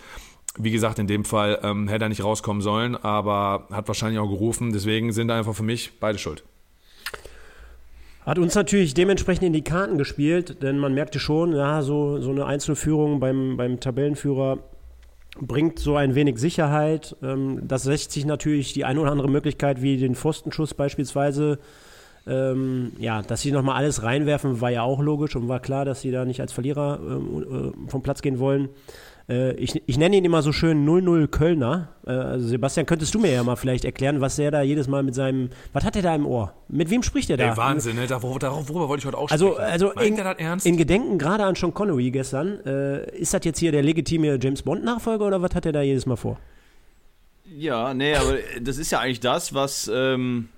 [0.58, 4.30] Wie gesagt, in dem Fall ähm, hätte er nicht rauskommen sollen, aber hat wahrscheinlich auch
[4.30, 4.74] gerufen.
[4.74, 6.44] Deswegen sind einfach für mich beide schuld.
[8.26, 12.32] Hat uns natürlich dementsprechend in die Karten gespielt, denn man merkte schon, ja, so, so
[12.32, 14.60] eine Einzelführung beim, beim Tabellenführer
[15.40, 17.16] bringt so ein wenig Sicherheit.
[17.24, 21.60] Ähm, das lässt sich natürlich die eine oder andere Möglichkeit, wie den Pfostenschuss beispielsweise,
[22.28, 26.02] ähm, ja, dass sie nochmal alles reinwerfen, war ja auch logisch und war klar, dass
[26.02, 28.70] sie da nicht als Verlierer ähm, äh, vom Platz gehen wollen.
[29.29, 31.89] Äh, ich, ich nenne ihn immer so schön 00 Kölner.
[32.05, 35.03] Äh, also Sebastian, könntest du mir ja mal vielleicht erklären, was der da jedes Mal
[35.03, 36.54] mit seinem, was hat er da im Ohr?
[36.69, 37.52] Mit wem spricht er da?
[37.52, 38.08] Ey, Wahnsinn, ne?
[38.08, 39.71] Darauf, worüber wollte ich heute auch also, sprechen.
[39.71, 43.71] Also, also in, in, Gedenken gerade an Sean Connery gestern, äh, ist das jetzt hier
[43.71, 46.39] der legitime James Bond-Nachfolger oder was hat er da jedes Mal vor?
[47.56, 50.49] Ja, nee, aber das ist ja eigentlich das, was ähm,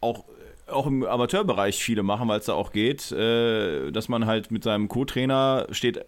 [0.00, 0.24] auch
[0.68, 4.64] auch im Amateurbereich viele machen, weil es da auch geht, äh, dass man halt mit
[4.64, 6.06] seinem Co-Trainer steht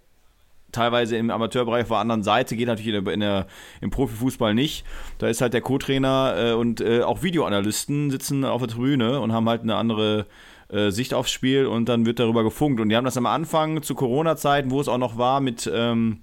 [0.74, 3.46] teilweise im Amateurbereich auf der anderen Seite, geht natürlich in der, in der,
[3.80, 4.84] im Profifußball nicht.
[5.18, 9.32] Da ist halt der Co-Trainer äh, und äh, auch Videoanalysten sitzen auf der Tribüne und
[9.32, 10.26] haben halt eine andere
[10.68, 12.80] äh, Sicht aufs Spiel und dann wird darüber gefunkt.
[12.80, 16.20] Und die haben das am Anfang zu Corona-Zeiten, wo es auch noch war, mit ähm,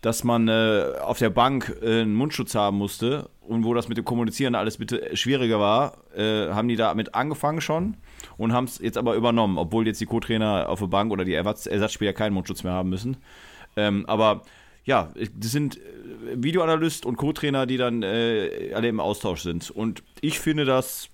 [0.00, 3.98] dass man äh, auf der Bank äh, einen Mundschutz haben musste und wo das mit
[3.98, 7.96] dem Kommunizieren alles bitte schwieriger war, äh, haben die damit angefangen schon
[8.36, 11.34] und haben es jetzt aber übernommen, obwohl jetzt die Co-Trainer auf der Bank oder die
[11.34, 13.16] Ersatz Ersatzspieler keinen Mundschutz mehr haben müssen.
[13.78, 14.42] Ähm, aber
[14.84, 15.80] ja, das sind äh,
[16.34, 19.70] Videoanalyst und Co-Trainer, die dann äh, alle im Austausch sind.
[19.70, 21.08] Und ich finde das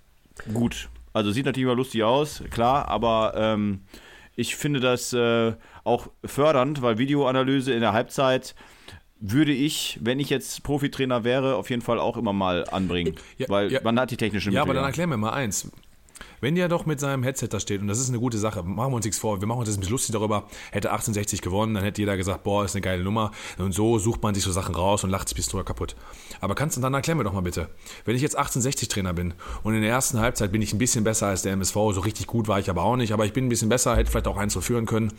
[0.53, 0.88] gut.
[1.12, 3.83] Also sieht natürlich immer lustig aus, klar, aber ähm,
[4.35, 5.53] ich finde das äh,
[5.85, 8.55] auch fördernd, weil Videoanalyse in der Halbzeit
[9.20, 13.14] würde ich, wenn ich jetzt Profitrainer wäre, auf jeden Fall auch immer mal anbringen.
[13.38, 14.57] Ja, weil ja, man hat die technischen Mittel.
[14.57, 15.70] Ja, aber dann erklär mir mal eins.
[16.44, 18.92] Wenn der doch mit seinem Headset da steht, und das ist eine gute Sache, machen
[18.92, 21.72] wir uns nichts vor, wir machen uns jetzt ein bisschen lustig darüber, hätte 1860 gewonnen,
[21.72, 23.30] dann hätte jeder gesagt, boah, ist eine geile Nummer.
[23.57, 25.96] Und so sucht man sich so Sachen raus und lacht bis drüber kaputt.
[26.42, 27.70] Aber kannst du dann erklären mir doch mal bitte,
[28.04, 31.02] wenn ich jetzt 1860 Trainer bin und in der ersten Halbzeit bin ich ein bisschen
[31.02, 33.46] besser als der MSV, so richtig gut war ich aber auch nicht, aber ich bin
[33.46, 35.14] ein bisschen besser, hätte vielleicht auch eins so führen können.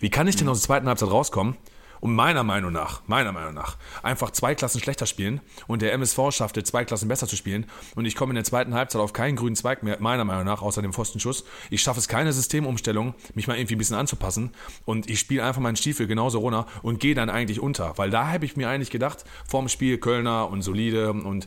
[0.00, 1.56] Wie kann ich denn aus der zweiten Halbzeit rauskommen?
[2.00, 6.18] Und meiner Meinung nach, meiner Meinung nach, einfach zwei Klassen schlechter spielen und der MSV
[6.30, 9.36] schaffte, zwei Klassen besser zu spielen und ich komme in der zweiten Halbzeit auf keinen
[9.36, 11.44] grünen Zweig mehr, meiner Meinung nach, außer dem Pfostenschuss.
[11.70, 14.52] Ich schaffe es keine Systemumstellung, mich mal irgendwie ein bisschen anzupassen
[14.84, 18.28] und ich spiele einfach meinen Stiefel genauso runter und gehe dann eigentlich unter, weil da
[18.28, 21.46] habe ich mir eigentlich gedacht, vorm Spiel Kölner und solide und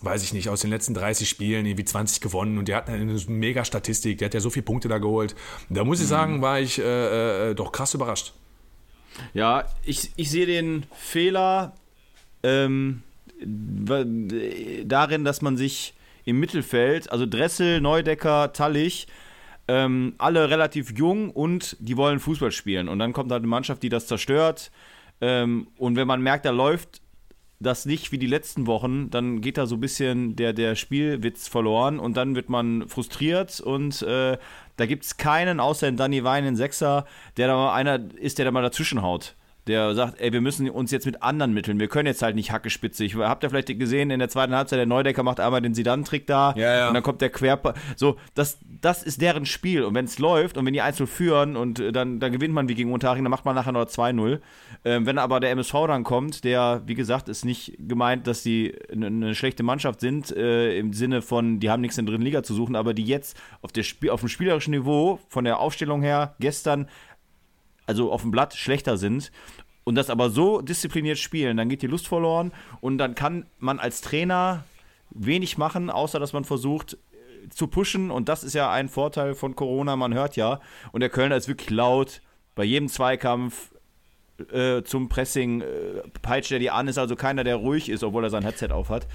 [0.00, 3.20] weiß ich nicht, aus den letzten 30 Spielen irgendwie 20 gewonnen und der hat eine
[3.28, 5.34] mega Statistik, der hat ja so viele Punkte da geholt.
[5.68, 6.10] Da muss ich mhm.
[6.10, 8.34] sagen, war ich äh, äh, doch krass überrascht.
[9.34, 11.74] Ja, ich, ich sehe den Fehler
[12.42, 13.02] ähm,
[13.40, 15.94] darin, dass man sich
[16.24, 19.06] im Mittelfeld, also Dressel, Neudecker, Tallich,
[19.66, 22.88] ähm, alle relativ jung und die wollen Fußball spielen.
[22.88, 24.70] Und dann kommt halt eine Mannschaft, die das zerstört.
[25.20, 27.02] Ähm, und wenn man merkt, da läuft
[27.60, 31.48] das nicht wie die letzten Wochen, dann geht da so ein bisschen der, der Spielwitz
[31.48, 34.38] verloren und dann wird man frustriert und äh,
[34.78, 37.04] da gibt es keinen, außer in Danny Wein, den Sechser,
[37.36, 39.34] der da mal einer ist, der da mal dazwischen haut.
[39.68, 42.50] Der sagt, ey, wir müssen uns jetzt mit anderen Mitteln, wir können jetzt halt nicht
[42.50, 43.04] Hackespitze.
[43.04, 46.26] Ich habt ihr vielleicht gesehen, in der zweiten Halbzeit, der Neudecker macht einmal den Sidan-Trick
[46.26, 46.88] da Ja, ja.
[46.88, 47.74] und dann kommt der Querpa.
[47.96, 49.84] So, das, das ist deren Spiel.
[49.84, 52.68] Und wenn es läuft und wenn die 1-0 führen und äh, dann, dann gewinnt man
[52.68, 54.40] wie gegen Unterhaching, dann macht man nachher noch 2-0.
[54.84, 58.74] Ähm, wenn aber der MSV dann kommt, der, wie gesagt, ist nicht gemeint, dass die
[58.90, 62.42] eine, schlechte Mannschaft sind, äh, im Sinne von, die haben nichts in der dritten Liga
[62.42, 66.02] zu suchen, aber die jetzt auf, der Spiel, auf dem spielerischen Niveau, von der Aufstellung
[66.02, 66.88] her, gestern
[67.88, 69.32] also auf dem Blatt schlechter sind
[69.84, 73.78] und das aber so diszipliniert spielen, dann geht die Lust verloren und dann kann man
[73.78, 74.64] als Trainer
[75.10, 79.34] wenig machen, außer dass man versucht äh, zu pushen und das ist ja ein Vorteil
[79.34, 80.60] von Corona, man hört ja
[80.92, 82.20] und der Kölner ist wirklich laut
[82.54, 83.70] bei jedem Zweikampf
[84.52, 85.66] äh, zum Pressing, äh,
[86.20, 89.06] peitscht er die an, ist also keiner, der ruhig ist, obwohl er sein Headset aufhat.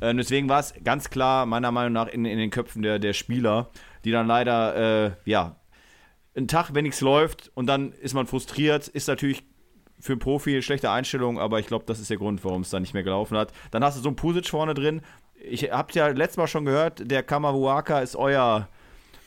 [0.00, 3.12] Äh, deswegen war es ganz klar, meiner Meinung nach, in, in den Köpfen der, der
[3.12, 3.68] Spieler,
[4.04, 5.54] die dann leider, ja,
[6.34, 9.44] einen Tag, wenn nichts läuft und dann ist man frustriert, ist natürlich
[10.00, 12.70] für einen Profi eine schlechte Einstellung, aber ich glaube, das ist der Grund, warum es
[12.70, 13.52] dann nicht mehr gelaufen hat.
[13.70, 15.02] Dann hast du so einen Pusic vorne drin.
[15.44, 18.68] Ich hab's ja letztes Mal schon gehört, der Kamaruaka ist euer,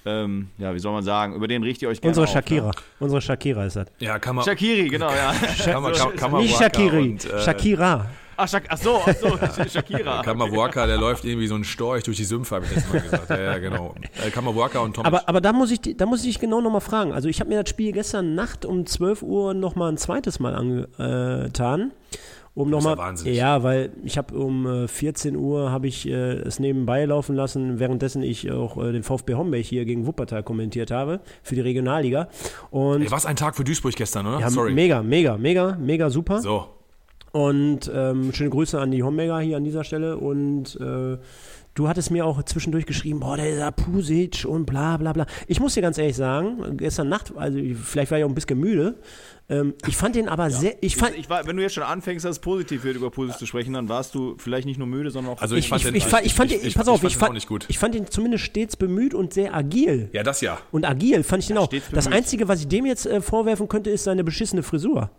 [0.06, 2.68] ähm, ja, wie soll man sagen, über den riecht ihr euch gerne Unsere auf, Shakira.
[2.68, 2.74] Ne?
[3.00, 3.88] Unsere Shakira ist das.
[4.00, 4.44] Ja, man.
[4.44, 5.80] Shakiri, genau, ja.
[5.80, 8.10] Man, kann, kann man Nicht Shakiri, und, äh, Shakira.
[8.38, 10.22] Ach, Shak ach so, ach so, Shakira.
[10.26, 13.30] Kamabuaka, der läuft irgendwie so ein Storch durch die Sümpfe, habe ich letztes Mal gesagt.
[13.30, 13.96] Ja, ja, genau.
[14.26, 15.08] Äh, Kamabuaka und Tomic.
[15.08, 17.14] Aber, aber da muss ich, da muss ich dich genau nochmal fragen.
[17.14, 20.56] Also ich habe mir das Spiel gestern Nacht um 12 Uhr nochmal ein zweites Mal
[20.56, 21.92] angetan.
[22.56, 26.12] Um Das ist ja ja, weil ich habe um äh, 14 Uhr habe ich äh,
[26.14, 30.90] es nebenbei laufen lassen, währenddessen ich auch äh, den VfB Homberg hier gegen Wuppertal kommentiert
[30.90, 32.30] habe für die Regionalliga.
[32.72, 34.40] Und Ey, was ein Tag für Duisburg gestern, oder?
[34.40, 34.74] ja, Sorry.
[34.74, 36.40] mega, mega, mega, mega super.
[36.40, 36.75] So.
[37.36, 40.18] Und ähm, schöne Grüße an die Homberger hier an dieser Stelle.
[40.18, 41.18] Und äh,
[41.74, 45.26] du hattest mir auch zwischendurch geschrieben, boah, der ist ja Pusic und bla bla bla.
[45.48, 48.36] Ich muss dir ganz ehrlich sagen, gestern Nacht, also ich- vielleicht war ich auch ein
[48.36, 48.96] bisschen müde,
[49.50, 52.24] ähm, ich fand den aber sehr, ich fand, Ich war, wenn du jetzt schon anfängst,
[52.24, 55.12] dass es positiv wird, über Pusic zu sprechen, dann warst du vielleicht nicht nur müde,
[55.12, 55.42] sondern auch.
[55.42, 56.96] Also ich, ich fand ich, den- ich, fand, ich fand ich- den, ich- pass auf,
[56.96, 57.66] ich fand ich den fand, auch nicht gut.
[57.68, 60.08] ich fand ihn zumindest stets bemüht und sehr agil.
[60.14, 60.58] Ja, das ja.
[60.72, 61.66] Und agil fand ich den auch.
[61.68, 62.08] stets Das.
[62.08, 65.10] Einzige, was ich dem jetzt äh, vorwerfen könnte, ist seine beschissene Frisur.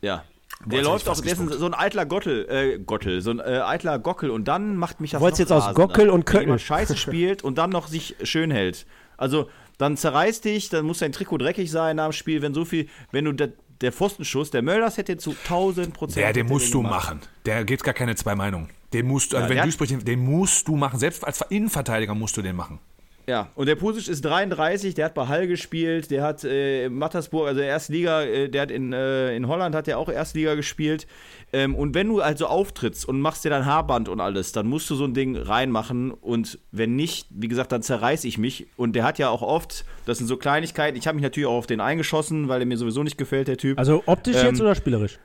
[0.00, 0.24] Ja.
[0.66, 3.98] Der läuft auch, der ist so ein eitler Gottel, äh, Gottel, so ein äh, eitler
[3.98, 6.60] Gockel und dann macht mich das Wolltest noch jetzt aus rasender, Gockel und wenn jemand
[6.60, 6.66] Köttel.
[6.66, 8.86] Scheiße spielt und dann noch sich schön hält.
[9.16, 9.48] Also,
[9.78, 12.88] dann zerreißt dich, dann muss dein Trikot dreckig sein nach dem Spiel, wenn so viel,
[13.10, 16.24] wenn du der, der Pfostenschuss, der Mölders hätte zu 1000 Prozent.
[16.24, 17.20] Der, den musst du machen.
[17.44, 18.68] Der geht gar keine zwei Meinungen.
[18.92, 20.98] Den musst du, also Ja, wenn Duisburg, den, den musst du machen.
[20.98, 22.78] Selbst als Innenverteidiger musst du den machen.
[23.26, 26.94] Ja, und der Pusic ist 33, der hat bei Hall gespielt, der hat äh, in
[26.94, 31.06] Mattersburg, also Erstliga, äh, der hat in, äh, in Holland hat der auch Erstliga gespielt.
[31.54, 34.90] Ähm, und wenn du also auftrittst und machst dir dann Haarband und alles, dann musst
[34.90, 38.66] du so ein Ding reinmachen und wenn nicht, wie gesagt, dann zerreiß ich mich.
[38.76, 41.58] Und der hat ja auch oft, das sind so Kleinigkeiten, ich habe mich natürlich auch
[41.58, 43.78] auf den eingeschossen, weil er mir sowieso nicht gefällt, der Typ.
[43.78, 45.18] Also optisch Ähm, jetzt oder spielerisch?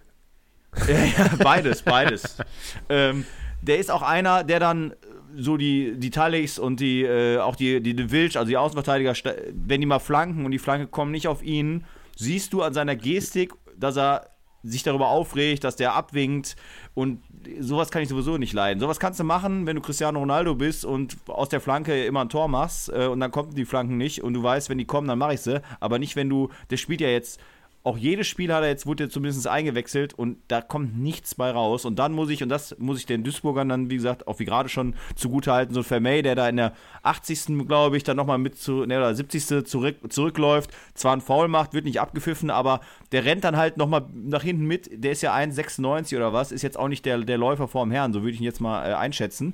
[0.88, 2.38] Ja, ja, beides, beides.
[2.89, 3.25] ähm,
[3.62, 4.93] der ist auch einer, der dann
[5.36, 9.13] so die, die Taliks und die, äh, auch die, die, die Wilsch, also die Außenverteidiger,
[9.54, 12.96] wenn die mal flanken und die Flanke kommen nicht auf ihn, siehst du an seiner
[12.96, 14.30] Gestik, dass er
[14.63, 16.56] sich darüber aufregt, dass der abwinkt
[16.94, 17.24] und
[17.60, 18.80] sowas kann ich sowieso nicht leiden.
[18.80, 22.30] Sowas kannst du machen, wenn du Cristiano Ronaldo bist und aus der Flanke immer ein
[22.30, 25.08] Tor machst äh, und dann kommen die Flanken nicht und du weißt, wenn die kommen,
[25.08, 27.39] dann mache ich sie, aber nicht, wenn du, der spielt ja jetzt
[27.84, 31.50] auch jedes Spiel hat er jetzt, wurde er zumindest eingewechselt und da kommt nichts bei
[31.50, 31.86] raus.
[31.86, 34.46] Und dann muss ich, und das muss ich den Duisburgern dann, wie gesagt, auch wie
[34.46, 37.68] gerade schon zugutehalten, so ein Vermey, der da in der 80.
[37.68, 39.65] glaube ich, dann nochmal mit zu, ne, oder 70.
[39.65, 42.82] Zurück, zurückläuft, zwar einen Foul macht, wird nicht abgepfiffen, aber
[43.13, 46.63] der rennt dann halt nochmal nach hinten mit, der ist ja 1,96 oder was, ist
[46.63, 48.94] jetzt auch nicht der, der Läufer vorm Herrn, so würde ich ihn jetzt mal äh,
[48.94, 49.54] einschätzen.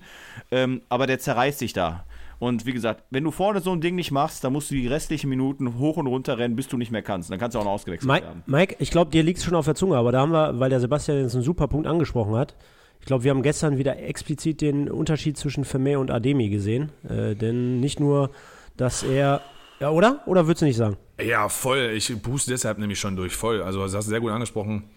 [0.51, 2.05] Ähm, aber der zerreißt sich da.
[2.39, 4.87] Und wie gesagt, wenn du vorne so ein Ding nicht machst, dann musst du die
[4.87, 7.31] restlichen Minuten hoch und runter rennen, bis du nicht mehr kannst.
[7.31, 8.43] Dann kannst du auch noch ausgewechselt Mike, werden.
[8.45, 10.69] Mike ich glaube, dir liegt es schon auf der Zunge, aber da haben wir, weil
[10.69, 12.55] der Sebastian jetzt einen super Punkt angesprochen hat,
[13.05, 16.91] ich glaube, wir haben gestern wieder explizit den Unterschied zwischen Vermeer und Ademi gesehen.
[17.07, 18.31] Äh, denn nicht nur,
[18.77, 19.41] dass er.
[19.79, 20.23] Ja, oder?
[20.25, 20.97] Oder würdest du nicht sagen?
[21.21, 21.91] Ja, voll.
[21.95, 23.35] Ich puste deshalb nämlich schon durch.
[23.35, 23.61] Voll.
[23.61, 24.89] Also, das hast du sehr gut angesprochen.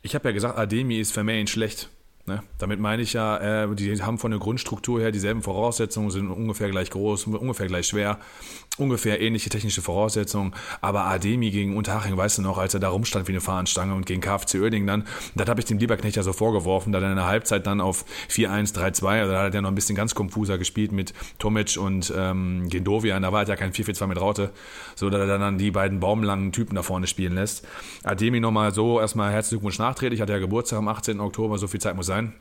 [0.00, 1.90] Ich habe ja gesagt, Ademi ist Vermeyen schlecht.
[2.30, 2.44] Ne?
[2.58, 6.70] Damit meine ich ja, äh, die haben von der Grundstruktur her dieselben Voraussetzungen, sind ungefähr
[6.70, 8.20] gleich groß, ungefähr gleich schwer,
[8.78, 10.54] ungefähr ähnliche technische Voraussetzungen.
[10.80, 14.06] Aber Ademi gegen Unterhaching, weißt du noch, als er da rumstand wie eine Fahnenstange und
[14.06, 17.16] gegen KFC Oerding dann, das habe ich dem Lieberknecht ja so vorgeworfen, da er in
[17.16, 20.58] der Halbzeit dann auf 4-1, 3-2, also da hat er noch ein bisschen ganz konfuser
[20.58, 24.50] gespielt mit Tomic und ähm, Gendovian, da war halt ja kein 4-4-2 mit Raute,
[24.94, 27.66] so dass er dann die beiden baumlangen Typen da vorne spielen lässt.
[28.04, 31.20] Ademi nochmal so, erstmal herzlichen Glückwunsch nachträglich, hat ja Geburtstag am 18.
[31.20, 32.34] Oktober, so viel Zeit muss sein.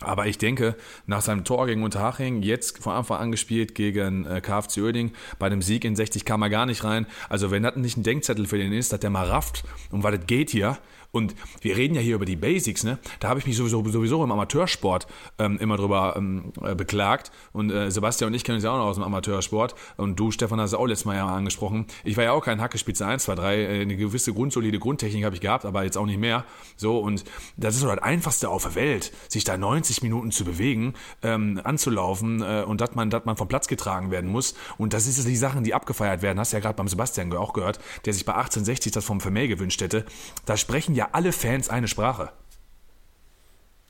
[0.00, 4.40] Aber ich denke, nach seinem Tor gegen Unterhaching, jetzt von Anfang an gespielt gegen äh,
[4.40, 7.06] KFC Oerding, bei dem Sieg in 60 kam er gar nicht rein.
[7.28, 10.14] Also wenn das nicht ein Denkzettel für den ist, dass der mal rafft und was
[10.14, 10.78] das geht hier,
[11.10, 12.98] und wir reden ja hier über die Basics, ne?
[13.20, 15.06] Da habe ich mich sowieso, sowieso im Amateursport
[15.38, 17.30] ähm, immer drüber ähm, äh, beklagt.
[17.52, 19.74] Und äh, Sebastian und ich kennen uns ja auch noch aus dem Amateursport.
[19.96, 21.86] Und du, Stefan, hast es auch letztes Mal ja angesprochen.
[22.04, 23.56] Ich war ja auch kein Hackespitze 1, 2, 3.
[23.56, 26.44] Äh, eine gewisse grundsolide Grundtechnik habe ich gehabt, aber jetzt auch nicht mehr.
[26.76, 27.24] So, und
[27.56, 30.92] das ist so das Einfachste auf der Welt, sich da 90 Minuten zu bewegen,
[31.22, 34.54] ähm, anzulaufen äh, und dass man, man vom Platz getragen werden muss.
[34.76, 36.38] Und das ist die Sachen, die abgefeiert werden.
[36.38, 39.80] Hast ja gerade beim Sebastian auch gehört, der sich bei 1860 das vom Vermeer gewünscht
[39.80, 40.04] hätte.
[40.44, 42.30] Da sprechen ja alle Fans eine Sprache.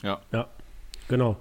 [0.03, 0.21] Ja.
[0.33, 0.47] Ja,
[1.09, 1.37] genau.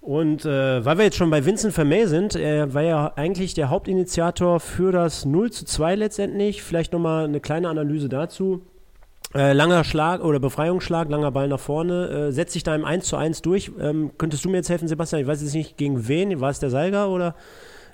[0.00, 3.70] Und äh, weil wir jetzt schon bei Vincent Vermey sind, er war ja eigentlich der
[3.70, 6.62] Hauptinitiator für das 0 zu 2 letztendlich.
[6.62, 8.62] Vielleicht nochmal eine kleine Analyse dazu.
[9.34, 13.06] Äh, langer Schlag oder Befreiungsschlag, langer Ball nach vorne, äh, setzt sich da im 1
[13.06, 13.70] zu 1 durch.
[13.78, 15.20] Ähm, könntest du mir jetzt helfen, Sebastian?
[15.20, 17.34] Ich weiß jetzt nicht, gegen wen, war es der Salga oder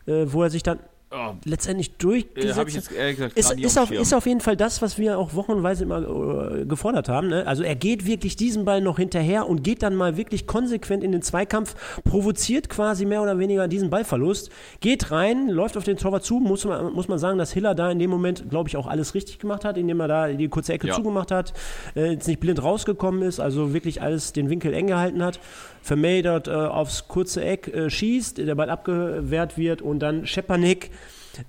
[0.07, 0.79] äh, wo er sich dann
[1.15, 4.57] oh, letztendlich durchgesetzt äh, ich jetzt ehrlich gesagt ist, ist, auf, ist auf jeden Fall
[4.57, 7.29] das, was wir auch wochenweise immer äh, gefordert haben.
[7.29, 7.47] Ne?
[7.47, 11.13] Also er geht wirklich diesen Ball noch hinterher und geht dann mal wirklich konsequent in
[11.13, 11.75] den Zweikampf,
[12.05, 14.51] provoziert quasi mehr oder weniger diesen Ballverlust,
[14.81, 17.91] geht rein, läuft auf den Torwart zu, muss man, muss man sagen, dass Hiller da
[17.91, 20.73] in dem Moment, glaube ich, auch alles richtig gemacht hat, indem er da die kurze
[20.73, 20.95] Ecke ja.
[20.95, 21.53] zugemacht hat,
[21.97, 25.39] äh, jetzt nicht blind rausgekommen ist, also wirklich alles den Winkel eng gehalten hat.
[25.85, 30.91] Vermey dort äh, aufs kurze Eck äh, schießt, der Ball abgewehrt wird und dann Schepanik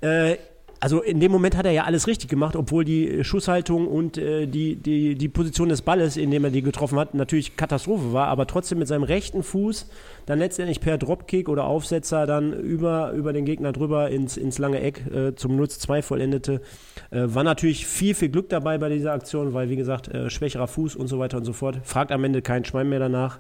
[0.02, 0.36] äh,
[0.80, 4.46] also in dem Moment hat er ja alles richtig gemacht, obwohl die Schusshaltung und äh,
[4.46, 8.28] die, die, die Position des Balles, in dem er die getroffen hat, natürlich Katastrophe war,
[8.28, 9.90] aber trotzdem mit seinem rechten Fuß
[10.26, 14.80] dann letztendlich per Dropkick oder Aufsetzer dann über, über den Gegner drüber ins, ins lange
[14.82, 16.62] Eck äh, zum 0 2 vollendete.
[17.10, 20.68] Äh, war natürlich viel, viel Glück dabei bei dieser Aktion, weil wie gesagt, äh, schwächerer
[20.68, 21.80] Fuß und so weiter und so fort.
[21.84, 23.40] Fragt am Ende kein Schwein mehr danach.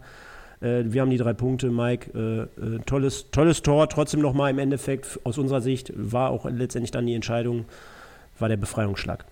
[0.65, 2.11] Äh, wir haben die drei Punkte, Mike.
[2.59, 3.87] Äh, äh, tolles, tolles Tor.
[3.87, 7.65] Trotzdem nochmal im Endeffekt, aus unserer Sicht, war auch letztendlich dann die Entscheidung,
[8.39, 9.25] war der Befreiungsschlag.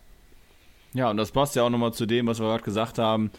[0.93, 3.31] Ja, und das passt ja auch nochmal zu dem, was wir gerade gesagt haben.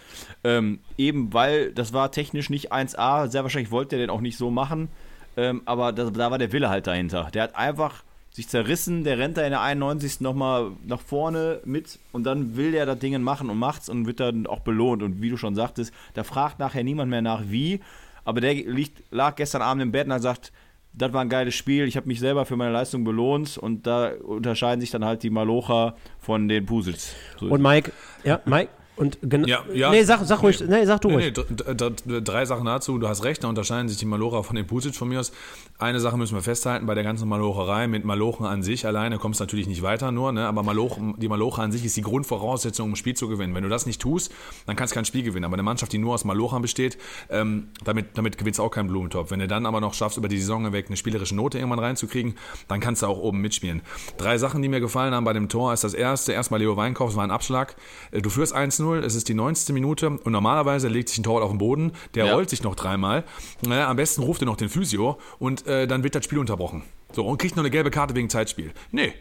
[0.43, 4.37] Ähm, eben weil das war technisch nicht 1A, sehr wahrscheinlich wollte er den auch nicht
[4.37, 4.89] so machen,
[5.37, 7.29] ähm, aber das, da war der Wille halt dahinter.
[7.33, 8.03] Der hat einfach
[8.35, 10.21] sich zerrissen, der rennt da in der 91.
[10.21, 14.19] nochmal nach vorne mit und dann will der das Ding machen und macht's und wird
[14.19, 15.05] dann auch belohnt.
[15.05, 17.81] Und wie du schon sagtest, da fragt nachher niemand mehr nach wie,
[18.25, 20.53] aber der liegt, lag gestern Abend im Bett und hat gesagt,
[20.93, 24.09] das war ein geiles Spiel, ich habe mich selber für meine Leistung belohnt und da
[24.09, 27.15] unterscheiden sich dann halt die Malocher von den Pusitz.
[27.39, 27.93] So und Mike,
[28.25, 29.47] ja, Mike, und genau.
[29.47, 29.91] Ja, ja.
[29.91, 30.61] Nee, sag, sag ruhig.
[30.61, 31.35] Nee, sag du nee, ruhig.
[31.37, 32.99] Nee, drei Sachen dazu.
[32.99, 35.33] Du hast recht, da unterscheiden sich die Malora von den Pusic von mir aus.
[35.79, 39.41] Eine Sache müssen wir festhalten, bei der ganzen Malocherei mit Malochen an sich alleine kommst
[39.41, 40.47] du natürlich nicht weiter nur, ne?
[40.47, 43.57] aber Maloch, die Maloche an sich ist die Grundvoraussetzung, um ein Spiel zu gewinnen.
[43.57, 44.33] Wenn du das nicht tust,
[44.67, 45.45] dann kannst du kein Spiel gewinnen.
[45.45, 46.97] Aber eine Mannschaft, die nur aus Malochern besteht,
[47.29, 49.33] ähm, damit, damit gewinnst du auch keinen Blumentopf.
[49.33, 52.37] Wenn du dann aber noch schaffst, über die Saison hinweg eine spielerische Note irgendwann reinzukriegen,
[52.69, 53.83] dann kannst du auch oben mitspielen.
[54.17, 57.11] Drei Sachen, die mir gefallen haben bei dem Tor, ist das erste, erstmal Leo Weinkauf,
[57.11, 57.75] es war ein Abschlag.
[58.13, 58.55] Äh, du führst
[58.85, 59.75] 1-0, es ist die 90.
[59.75, 62.35] Minute und normalerweise legt sich ein Torwart auf den Boden, der ja.
[62.35, 63.25] rollt sich noch dreimal.
[63.63, 66.83] Naja, am besten ruft er noch den Physio und äh, dann wird das Spiel unterbrochen.
[67.13, 68.73] So, und kriegt noch eine gelbe Karte wegen Zeitspiel.
[68.91, 69.15] Nee,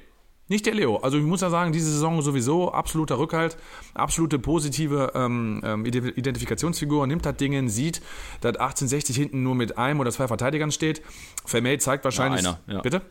[0.49, 0.97] nicht der Leo.
[0.97, 3.57] Also ich muss ja sagen, diese Saison sowieso absoluter Rückhalt,
[3.93, 8.01] absolute positive ähm, ähm Identifikationsfigur, nimmt das Ding, sieht,
[8.41, 11.01] dass 1860 hinten nur mit einem oder zwei Verteidigern steht.
[11.45, 12.43] Vermey zeigt wahrscheinlich.
[12.43, 12.81] Ja, einer, ja.
[12.81, 13.01] Bitte?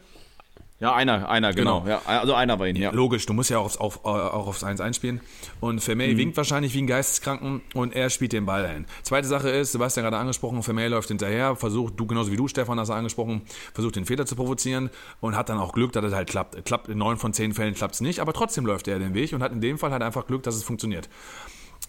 [0.83, 1.83] Ja, einer, einer, genau.
[1.83, 1.93] genau.
[1.93, 2.91] Ja, also einer bei ihnen, ja.
[2.91, 5.21] Logisch, du musst ja auch aufs, auf, auch aufs 1 einspielen.
[5.61, 6.19] Und Vermey mhm.
[6.19, 8.87] winkt wahrscheinlich wie ein Geisteskranken und er spielt den Ball ein.
[9.05, 12.81] Zweite Sache ist, Sebastian gerade angesprochen, Vermey läuft hinterher, versucht, du genauso wie du, Stefan,
[12.81, 13.43] hast du angesprochen,
[13.73, 14.91] versucht den Fehler zu provozieren
[15.21, 16.65] und hat dann auch Glück, dass es halt klappt.
[16.65, 19.33] Klappt in neun von zehn Fällen klappt es nicht, aber trotzdem läuft er den Weg
[19.35, 21.09] und hat in dem Fall halt einfach Glück, dass es funktioniert.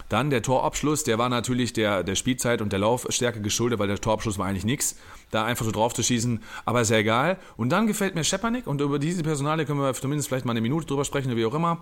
[0.10, 4.00] Dann der Torabschluss, der war natürlich der, der Spielzeit und der Laufstärke geschuldet, weil der
[4.00, 4.98] Torabschluss war eigentlich nichts.
[5.32, 7.38] Da einfach so drauf zu schießen, aber ja egal.
[7.58, 10.62] Und dann gefällt mir Schepanik und über diese Personale können wir zumindest vielleicht mal eine
[10.62, 11.80] Minute drüber sprechen, oder wie auch immer.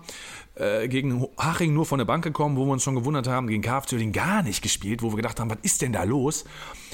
[0.54, 3.62] Äh, gegen Haching nur von der Bank gekommen, wo wir uns schon gewundert haben, gegen
[3.62, 6.44] KFC den gar nicht gespielt, wo wir gedacht haben, was ist denn da los?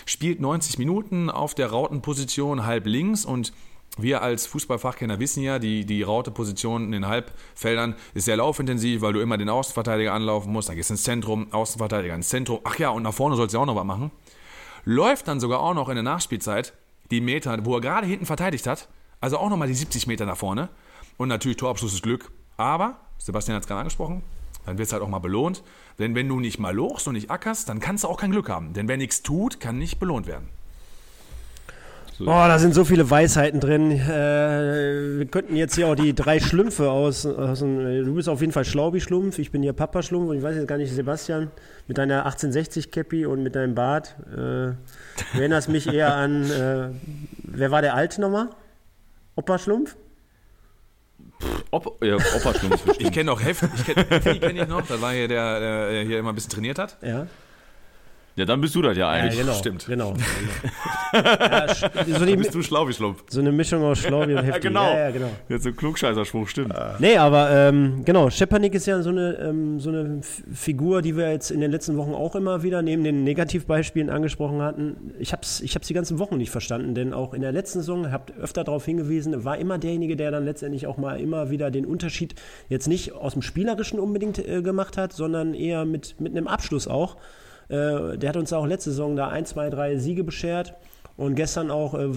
[0.06, 3.52] Spielt 90 Minuten auf der Rautenposition halb links und
[3.98, 9.12] wir als Fußballfachkenner wissen ja, die, die Raute-Position in den Halbfeldern ist sehr laufintensiv, weil
[9.12, 10.68] du immer den Außenverteidiger anlaufen musst.
[10.68, 12.60] Dann gehst du ins Zentrum, Außenverteidiger ins Zentrum.
[12.64, 14.10] Ach ja, und nach vorne sollst du auch noch was machen.
[14.84, 16.72] Läuft dann sogar auch noch in der Nachspielzeit
[17.10, 18.88] die Meter, wo er gerade hinten verteidigt hat.
[19.20, 20.68] Also auch nochmal die 70 Meter nach vorne.
[21.16, 22.30] Und natürlich Torabschluss ist Glück.
[22.56, 24.22] Aber, Sebastian hat es gerade angesprochen,
[24.66, 25.62] dann wird es halt auch mal belohnt.
[25.98, 28.48] Denn wenn du nicht mal lochst und nicht ackerst, dann kannst du auch kein Glück
[28.48, 28.72] haben.
[28.74, 30.48] Denn wer nichts tut, kann nicht belohnt werden.
[32.18, 32.24] So.
[32.24, 33.92] Oh, da sind so viele Weisheiten drin.
[33.92, 38.40] Äh, wir könnten jetzt hier auch die drei Schlümpfe aus, aus dem, Du bist auf
[38.40, 41.52] jeden Fall Schlaubi-Schlumpf, ich bin hier Papa-Schlumpf und ich weiß jetzt gar nicht, Sebastian,
[41.86, 44.16] mit deiner 1860-Cappy und mit deinem Bart.
[44.32, 44.76] Äh, du
[45.34, 46.88] erinnerst mich eher an, äh,
[47.44, 48.48] wer war der Alte nochmal?
[49.36, 49.94] Opa-Schlumpf?
[51.70, 55.12] Op ja, Opa-Schlumpf Ich kenne noch Heft, ich kenne Hefti kenn ich noch, das war
[55.12, 56.96] hier der, der, der hier immer ein bisschen trainiert hat.
[57.00, 57.28] Ja.
[58.38, 59.40] Ja, dann bist du das ja Ja, eigentlich.
[59.40, 59.52] genau.
[59.58, 59.86] stimmt.
[59.86, 60.14] Genau.
[61.12, 63.24] ja, sch- so, die, Bist du schlau wie Schlumpf.
[63.28, 64.60] so eine Mischung aus Schlaubi und Hefti.
[64.68, 64.84] genau.
[64.84, 65.30] Ja, ja, genau.
[65.48, 66.72] Jetzt so ein Klugscheißerspruch, stimmt.
[66.98, 70.20] Nee, aber ähm, genau, Schepanik ist ja so eine, ähm, so eine
[70.52, 74.62] Figur, die wir jetzt in den letzten Wochen auch immer wieder neben den Negativbeispielen angesprochen
[74.62, 75.12] hatten.
[75.18, 77.80] Ich habe es ich hab's die ganzen Wochen nicht verstanden, denn auch in der letzten
[77.80, 81.70] Saison, habt öfter darauf hingewiesen, war immer derjenige, der dann letztendlich auch mal immer wieder
[81.70, 82.34] den Unterschied
[82.68, 86.86] jetzt nicht aus dem Spielerischen unbedingt äh, gemacht hat, sondern eher mit, mit einem Abschluss
[86.86, 87.16] auch.
[87.68, 90.74] Äh, der hat uns auch letzte Saison da ein, zwei, drei Siege beschert.
[91.16, 92.10] Und gestern auch äh,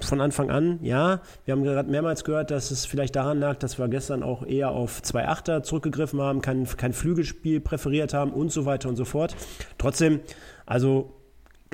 [0.00, 3.78] von Anfang an, ja, wir haben gerade mehrmals gehört, dass es vielleicht daran lag, dass
[3.78, 8.50] wir gestern auch eher auf zwei Achter zurückgegriffen haben, kein, kein Flügelspiel präferiert haben und
[8.50, 9.36] so weiter und so fort.
[9.76, 10.20] Trotzdem,
[10.64, 11.15] also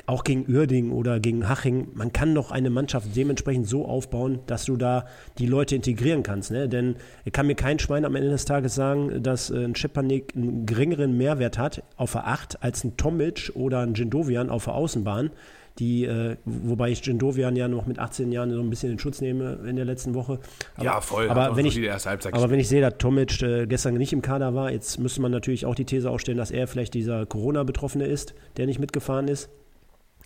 [0.05, 4.65] auch gegen Uerding oder gegen Haching, man kann doch eine Mannschaft dementsprechend so aufbauen, dass
[4.65, 5.05] du da
[5.37, 6.51] die Leute integrieren kannst.
[6.51, 6.67] Ne?
[6.67, 6.97] Denn
[7.31, 11.17] kann mir kein Schwein am Ende des Tages sagen, dass äh, ein Schepanik einen geringeren
[11.17, 15.31] Mehrwert hat auf der 8 als ein Tomic oder ein Jindovian auf der Außenbahn.
[15.79, 19.21] Die, äh, wobei ich Jindovian ja noch mit 18 Jahren so ein bisschen in Schutz
[19.21, 20.39] nehme in der letzten Woche.
[20.75, 21.29] Aber, Ja, voll.
[21.29, 21.91] Aber wenn so ich,
[22.31, 25.31] aber wenn ich sehe, dass Tomic äh, gestern nicht im Kader war, jetzt müsste man
[25.31, 29.49] natürlich auch die These aufstellen, dass er vielleicht dieser Corona-Betroffene ist, der nicht mitgefahren ist.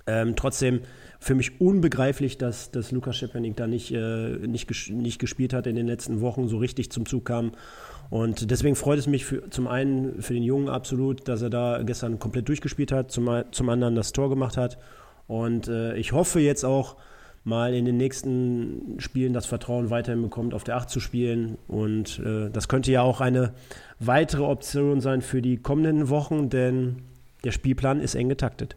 [0.07, 0.81] Ähm, trotzdem
[1.19, 5.67] für mich unbegreiflich, dass, dass Lukas Schepanik da nicht, äh, nicht, ges nicht gespielt hat
[5.67, 7.51] in den letzten Wochen, so richtig zum Zug kam.
[8.09, 11.81] Und deswegen freut es mich für, zum einen für den Jungen absolut, dass er da
[11.83, 14.77] gestern komplett durchgespielt hat, zum, zum anderen das Tor gemacht hat.
[15.27, 16.95] Und äh, ich hoffe jetzt auch
[17.43, 21.57] mal in den nächsten Spielen das Vertrauen weiterhin bekommt, auf der 8 zu spielen.
[21.67, 23.53] Und äh, das könnte ja auch eine
[23.99, 26.97] weitere Option sein für die kommenden Wochen, denn
[27.43, 28.75] der Spielplan ist eng getaktet.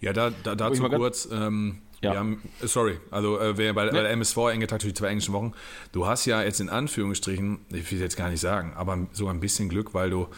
[0.00, 1.28] Ja, da, da, dazu kurz.
[1.32, 2.12] Ähm, Ja.
[2.12, 4.98] wir haben, äh, sorry, also äh, wer bei, bei der MSV eng getagt durch die
[4.98, 5.52] zwei englischen Wochen.
[5.92, 9.40] Du hast ja jetzt in Anführungsstrichen, ich will jetzt gar nicht sagen, aber sogar ein
[9.40, 10.28] bisschen Glück, weil du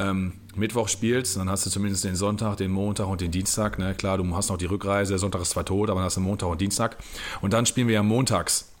[0.00, 3.78] ähm, Mittwoch spielst, dann hast du zumindest den Sonntag, den Montag und den Dienstag.
[3.78, 3.94] Ne?
[3.94, 6.48] Klar, du hast noch die Rückreise, Sonntag ist zwar tot, aber dann hast du Montag
[6.48, 6.96] und Dienstag.
[7.40, 8.72] Und dann spielen wir ja montags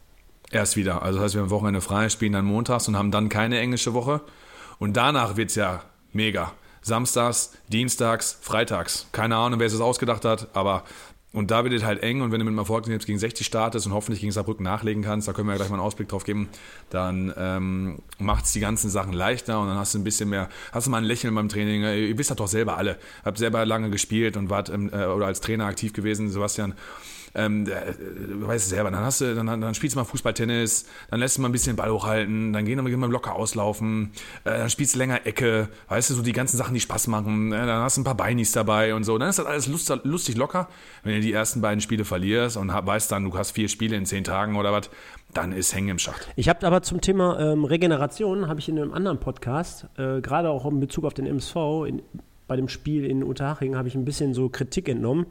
[0.50, 1.02] erst wieder.
[1.02, 3.94] Also das heißt, wir haben Wochenende frei, spielen dann montags und haben dann keine englische
[3.94, 4.22] Woche.
[4.80, 6.52] Und danach wird es ja mega.
[6.84, 9.08] Samstags, Dienstags, Freitags.
[9.10, 10.84] Keine Ahnung, wer es ausgedacht hat, aber
[11.32, 13.86] und da wird es halt eng und wenn du mit einem Erfolg gegen 60 startest
[13.86, 16.22] und hoffentlich gegen Saarbrücken nachlegen kannst, da können wir ja gleich mal einen Ausblick drauf
[16.22, 16.48] geben,
[16.90, 20.48] dann ähm, macht es die ganzen Sachen leichter und dann hast du ein bisschen mehr,
[20.70, 21.82] hast du mal ein Lächeln beim Training.
[21.82, 22.98] Ihr wisst das doch selber alle.
[23.24, 26.74] Habt selber lange gespielt und wart ähm, äh, oder als Trainer aktiv gewesen, Sebastian.
[27.34, 27.92] Ähm, äh,
[28.28, 31.20] du weißt es selber, dann hast du, dann, dann spielst du mal Fußball, Tennis, dann
[31.20, 34.12] lässt du mal ein bisschen Ball hochhalten, dann gehen wir mal locker auslaufen,
[34.44, 37.52] äh, dann spielst du länger Ecke, weißt du, so die ganzen Sachen, die Spaß machen,
[37.52, 39.92] äh, dann hast du ein paar Beinis dabei und so, dann ist das alles lust,
[40.04, 40.68] lustig locker.
[41.02, 44.06] Wenn du die ersten beiden Spiele verlierst und weißt dann, du hast vier Spiele in
[44.06, 44.90] zehn Tagen oder was,
[45.32, 46.28] dann ist Hängen im Schacht.
[46.36, 50.48] Ich habe aber zum Thema ähm, Regeneration, habe ich in einem anderen Podcast, äh, gerade
[50.50, 52.02] auch in Bezug auf den MSV, in,
[52.46, 55.26] bei dem Spiel in Unterhaching habe ich ein bisschen so Kritik entnommen.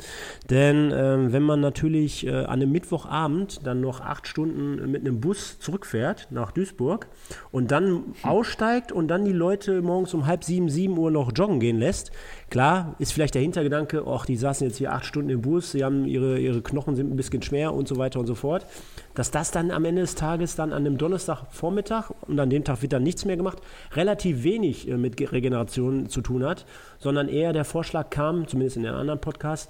[0.50, 5.22] Denn ähm, wenn man natürlich äh, an einem Mittwochabend dann noch acht Stunden mit einem
[5.22, 7.08] Bus zurückfährt nach Duisburg
[7.52, 11.60] und dann aussteigt und dann die Leute morgens um halb sieben, sieben Uhr noch joggen
[11.60, 12.12] gehen lässt,
[12.50, 15.84] klar ist vielleicht der Hintergedanke, ach, die saßen jetzt hier acht Stunden im Bus, sie
[15.84, 18.66] haben ihre, ihre Knochen sind ein bisschen schwer und so weiter und so fort.
[19.14, 22.82] Dass das dann am Ende des Tages dann an einem Donnerstagvormittag und an dem Tag
[22.82, 23.60] wird dann nichts mehr gemacht,
[23.94, 26.66] relativ wenig äh, mit Ge- Regeneration zu tun hat,
[27.04, 29.70] sondern eher der Vorschlag kam, zumindest in einem anderen Podcast,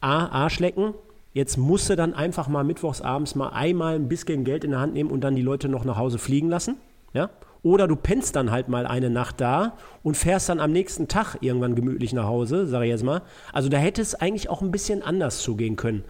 [0.00, 0.94] A, Arschlecken,
[1.34, 4.94] jetzt musst du dann einfach mal mittwochsabends mal einmal ein bisschen Geld in der Hand
[4.94, 6.76] nehmen und dann die Leute noch nach Hause fliegen lassen,
[7.12, 7.30] ja?
[7.62, 11.36] Oder du pennst dann halt mal eine Nacht da und fährst dann am nächsten Tag
[11.42, 13.20] irgendwann gemütlich nach Hause, sage ich jetzt mal.
[13.52, 16.02] Also da hätte es eigentlich auch ein bisschen anders zugehen können.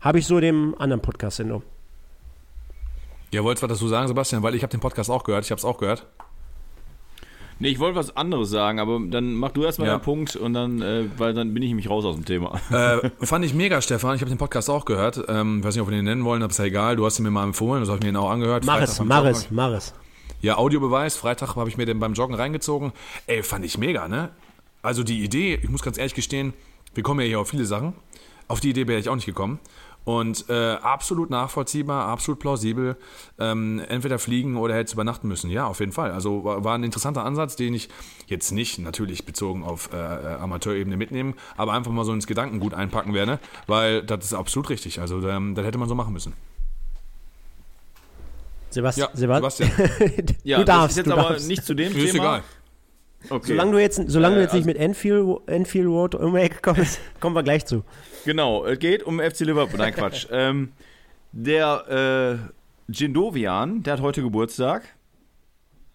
[0.00, 1.64] Habe ich so dem anderen Podcast entnommen.
[3.32, 4.44] Ja, wolltest du was dazu sagen, Sebastian?
[4.44, 6.06] Weil ich habe den Podcast auch gehört, ich habe es auch gehört.
[7.60, 9.94] Nee, ich wollte was anderes sagen, aber dann mach du erstmal Ja.
[9.94, 12.60] deinen Punkt und dann, äh, weil dann bin ich nämlich raus aus dem Thema.
[12.70, 14.16] äh, fand ich mega, Stefan.
[14.16, 15.22] Ich habe den Podcast auch gehört.
[15.28, 16.96] Ähm, weiß nicht, ob wir den nennen wollen, aber ist ja egal.
[16.96, 18.64] Du hast ihn mir mal empfohlen, das habe ich mir ihn auch angehört.
[18.64, 19.94] Mach es, mach es, mach es.
[20.40, 21.16] Ja, Audiobeweis.
[21.16, 22.92] Freitag habe ich mir den beim Joggen reingezogen.
[23.26, 24.30] Ey, fand ich mega, ne?
[24.82, 26.52] Also die Idee, ich muss ganz ehrlich gestehen,
[26.92, 27.94] wir kommen ja hier auf viele Sachen.
[28.46, 29.58] Auf die Idee wäre ich auch nicht gekommen.
[30.04, 32.96] Und äh, absolut nachvollziehbar, absolut plausibel.
[33.38, 35.48] Ähm, entweder fliegen oder hätte übernachten müssen.
[35.50, 36.10] Ja, auf jeden Fall.
[36.10, 37.88] Also war, war ein interessanter Ansatz, den ich
[38.26, 43.14] jetzt nicht natürlich bezogen auf äh, Amateurebene mitnehmen, aber einfach mal so ins Gedankengut einpacken
[43.14, 45.00] werde, weil das ist absolut richtig.
[45.00, 46.34] Also ähm, das hätte man so machen müssen.
[48.70, 49.70] Sebast Ja, Sebastian.
[49.70, 50.36] Sebastian.
[50.44, 51.48] Ja, du das darfst, ist jetzt du aber darfst.
[51.48, 52.24] nicht zu dem Ist Thema.
[52.24, 52.42] egal.
[53.30, 53.46] Okay.
[53.48, 56.40] Solange du jetzt, solange du Äh, jetzt nicht also- mit Enfield, Enfield Road um die
[56.40, 57.84] Ecke kommst, kommen wir gleich zu.
[58.24, 59.78] Genau, es geht um FC Liverpool.
[59.78, 60.26] Nein, Quatsch.
[60.30, 60.72] ähm,
[61.32, 62.38] der
[62.88, 64.82] äh, Jindovian, der hat heute Geburtstag.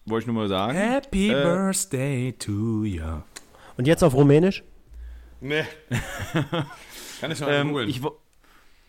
[0.06, 0.76] Wollte ich nur mal sagen.
[0.76, 3.02] Happy Äh, Birthday to you.
[3.76, 4.62] Und jetzt auf Rumänisch?
[5.40, 5.64] Nee.
[7.20, 7.94] Kann ich mal Ähm, googeln.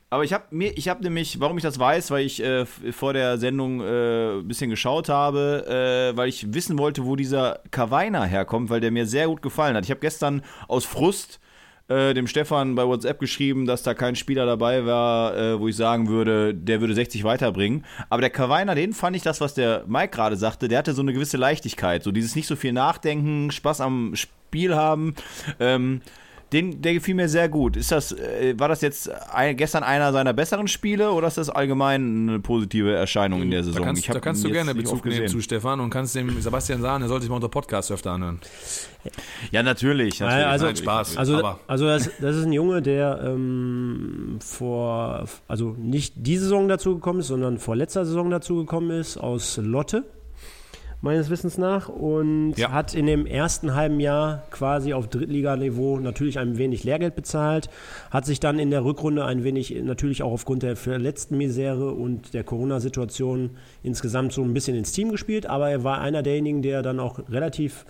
[0.09, 3.13] aber ich habe mir, ich habe nämlich, warum ich das weiß, weil ich äh, vor
[3.13, 5.65] der Sendung äh, ein bisschen geschaut habe,
[6.13, 9.75] äh, weil ich wissen wollte, wo dieser Kavaina herkommt, weil der mir sehr gut gefallen
[9.75, 9.85] hat.
[9.85, 11.39] Ich habe gestern aus Frust
[11.91, 15.75] äh, dem Stefan bei WhatsApp geschrieben, dass da kein Spieler dabei war, äh, wo ich
[15.75, 17.85] sagen würde, der würde 60 weiterbringen.
[18.09, 21.01] Aber der Kavaina, den fand ich das, was der Mike gerade sagte, der hatte so
[21.01, 25.15] eine gewisse Leichtigkeit, so dieses nicht so viel Nachdenken, Spaß am Spiel haben.
[25.59, 26.01] Ähm,
[26.53, 27.77] den, der gefiel mir sehr gut.
[27.77, 31.49] Ist das, äh, war das jetzt ein, gestern einer seiner besseren Spiele oder ist das
[31.49, 33.81] allgemein eine positive Erscheinung in der Saison?
[33.81, 37.03] Da kannst, da kannst du gerne Bezug nehmen zu Stefan und kannst dem Sebastian sagen,
[37.03, 38.39] er soll sich mal unser Podcast öfter anhören.
[39.51, 40.19] Ja, natürlich.
[40.19, 41.17] natürlich also, Nein, Spaß.
[41.17, 47.21] Also, also das, das ist ein Junge, der ähm, vor, also nicht diese Saison dazugekommen
[47.21, 50.03] ist, sondern vor letzter Saison dazugekommen ist aus Lotte,
[51.01, 52.71] meines Wissens nach, und Ja.
[52.71, 57.69] hat in dem ersten halben Jahr quasi auf Drittliganiveau natürlich ein wenig Lehrgeld bezahlt,
[58.11, 62.33] hat sich dann in der Rückrunde ein wenig, natürlich auch aufgrund der verletzten Misere und
[62.33, 63.51] der Corona-Situation
[63.83, 67.19] insgesamt so ein bisschen ins Team gespielt, aber er war einer derjenigen, der dann auch
[67.29, 67.85] relativ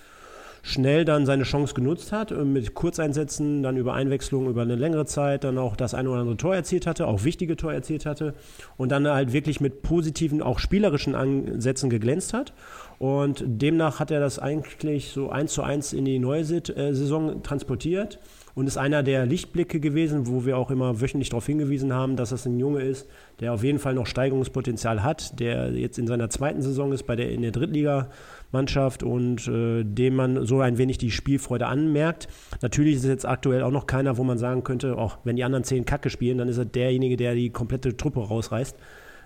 [0.64, 5.07] schnell dann seine Chance genutzt hat, äh, mit Kurzeinsätzen, dann über Einwechslung über eine längere
[5.07, 8.36] Zeit dann auch das eine oder andere Tor erzielt hatte, auch wichtige Tor erzielt hatte
[8.78, 12.53] und dann halt wirklich mit positiven, auch spielerischen Ansätzen geglänzt hat.
[13.02, 17.41] Und demnach hat er das eigentlich so eins zu eins in die neue äh, Saison
[17.41, 18.20] transportiert
[18.54, 22.30] und ist einer der Lichtblicke gewesen, wo wir auch immer wöchentlich darauf hingewiesen haben, dass
[22.30, 26.30] das ein Junge ist, der auf jeden Fall noch Steigerungspotenzial hat, der jetzt in seiner
[26.30, 30.99] zweiten Saison ist bei der in der Drittligamannschaft und äh, dem man so ein wenig
[30.99, 32.28] die Spielfreude anmerkt.
[32.62, 35.43] Natürlich ist es jetzt aktuell auch noch keiner, wo man sagen könnte, auch wenn die
[35.43, 38.78] anderen zehn Kacke spielen, dann ist er derjenige, der die komplette Truppe rausreißt.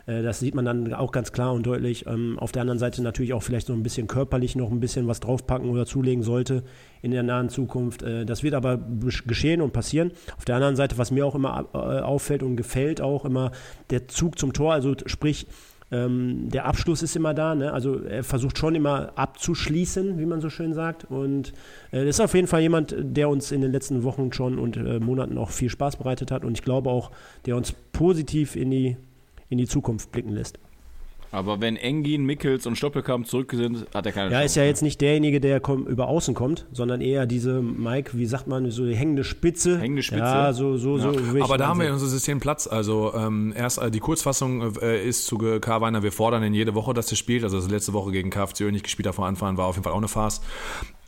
[0.06, 2.06] Äh, Das sieht man dann auch ganz klar und deutlich.
[2.08, 5.08] Ähm, Auf der anderen Seite natürlich auch vielleicht so ein bisschen körperlich noch ein bisschen
[5.08, 6.64] was draufpacken oder zulegen sollte
[7.02, 8.04] in der nahen Zukunft.
[8.04, 8.80] Äh, Das wird aber
[9.26, 10.12] geschehen und passieren.
[10.38, 13.52] Auf der anderen Seite, was mir auch immer äh, auffällt und gefällt, auch immer
[13.90, 15.48] der Zug zum Tor, also sprich,
[15.92, 17.72] ähm, der Abschluss ist immer da, ne?
[17.72, 21.06] also er versucht schon immer abzuschließen, wie man so schön sagt.
[21.06, 21.54] Und
[21.94, 25.00] äh, ist auf jeden Fall jemand, der uns in den letzten Wochen schon und äh,
[25.00, 27.12] Monaten auch viel Spaß bereitet hat und ich glaube auch,
[27.46, 28.98] der uns positiv in die,
[29.50, 30.60] in die Zukunft blicken lässt.
[31.32, 34.46] Aber wenn Engin, Mickels und Stoppelkamp zurück sind, hat er keine Ja, Chance.
[34.46, 38.48] ist ja jetzt nicht derjenige, der über außen kommt, sondern eher diese, Mike, wie sagt
[38.48, 39.78] man, so die hängende Spitze.
[39.80, 40.22] Hängende Spitze.
[40.22, 41.14] Ja, so, so, so.
[41.14, 42.68] will ich Aber da haben wir in unserem System Platz.
[42.68, 46.94] Also ähm, erst äh, die Kurzfassung äh, ist zu Karweiner, wir fordern ihn jede Woche,
[46.94, 47.44] dass er spielt.
[47.44, 49.94] Also das letzte Woche gegen KFC nicht gespielt hat vor Anfang, war auf jeden Fall
[49.94, 50.40] auch eine Farce.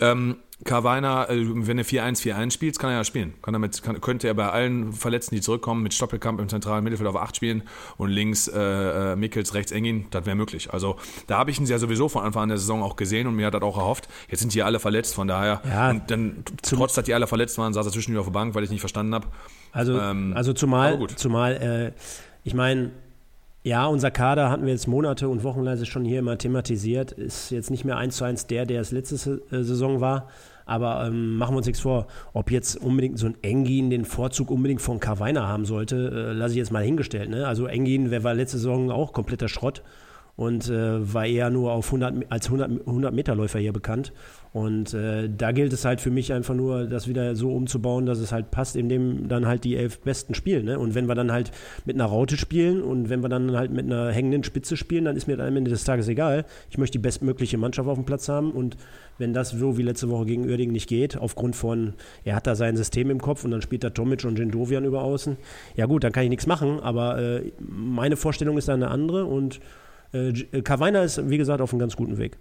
[0.02, 0.36] Ähm,
[0.66, 3.36] Karweiner, äh, wenn er 4-1-4-1 spielt, kann er ja spielen.
[3.42, 6.84] Kann er mit, kann, könnte er bei allen Verletzten, die zurückkommen, mit Stoppelkamp im zentralen
[6.84, 7.64] Mittelfeld auf 8 spielen
[7.98, 8.60] und links äh,
[9.14, 10.74] äh, Mickels, rechts Engin, das wäre möglich.
[10.74, 10.98] Also
[11.28, 13.48] da habe ich ihn ja sowieso von Anfang an der Saison auch gesehen und mir
[13.48, 14.08] hat das auch erhofft.
[14.30, 15.62] Jetzt sind die alle verletzt, von daher.
[15.68, 18.56] Ja, und dann, trotz dass die alle verletzt waren, saß er zwischendurch auf der Bank,
[18.56, 19.28] weil ich nicht verstanden habe.
[19.72, 22.02] Also, Ähm, also zumal, zumal äh,
[22.44, 22.92] ich meine,
[23.68, 27.70] ja, unser Kader hatten wir jetzt Monate und wochenweise schon hier immer thematisiert, ist jetzt
[27.70, 30.30] nicht mehr eins zu eins der, der es letzte äh, Saison war.
[30.66, 34.52] Aber ähm, machen wir uns nichts vor, ob jetzt unbedingt so ein Engin den Vorzug
[34.52, 37.30] unbedingt von Karweiner haben sollte, äh, lasse ich jetzt mal hingestellt.
[37.30, 37.46] Ne?
[37.46, 39.84] Also Engin, wer war letzte Saison auch kompletter Schrott
[40.38, 44.14] und äh, war eher nur auf 100, als 100, 100 Meter Läufer hier bekannt.
[44.58, 48.18] Und äh, da gilt es halt für mich einfach nur, das wieder so umzubauen, dass
[48.18, 50.66] es halt passt, indem dann halt die elf Besten spielen.
[50.66, 50.80] Ne?
[50.80, 51.52] Und wenn wir dann halt
[51.86, 55.16] mit einer Raute spielen und wenn wir dann halt mit einer hängenden Spitze spielen, dann
[55.16, 56.44] ist mir am Ende des Tages egal.
[56.72, 58.78] Ich möchte die bestmögliche Mannschaft auf dem Platz haben und
[59.20, 61.94] wenn das so wie letzte Woche gegen Uerdingen nicht geht, aufgrund von,
[62.26, 65.04] er hat da sein System im Kopf und dann spielt da Tomic und Jindovian über
[65.04, 65.38] außen,
[65.76, 69.26] ja gut, dann kann ich nichts machen, aber äh, meine Vorstellung ist da eine andere
[69.26, 69.60] und
[70.14, 70.34] äh,
[70.64, 72.40] Kavaina ist, wie gesagt, auf einem ganz guten Weg.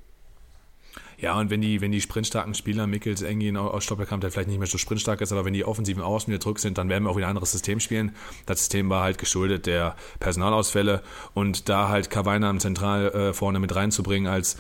[1.18, 4.58] Ja, und wenn die, wenn die sprintstarken Spieler, Mickels, Engin aus Stoppelkamp, der vielleicht nicht
[4.58, 7.10] mehr so sprintstark ist, aber wenn die offensiven Außen wieder zurück sind, dann werden wir
[7.10, 8.14] auch wieder ein anderes System spielen.
[8.44, 11.02] Das System war halt geschuldet der Personalausfälle
[11.32, 14.58] und da halt Kavaina im Zentral äh, vorne mit reinzubringen als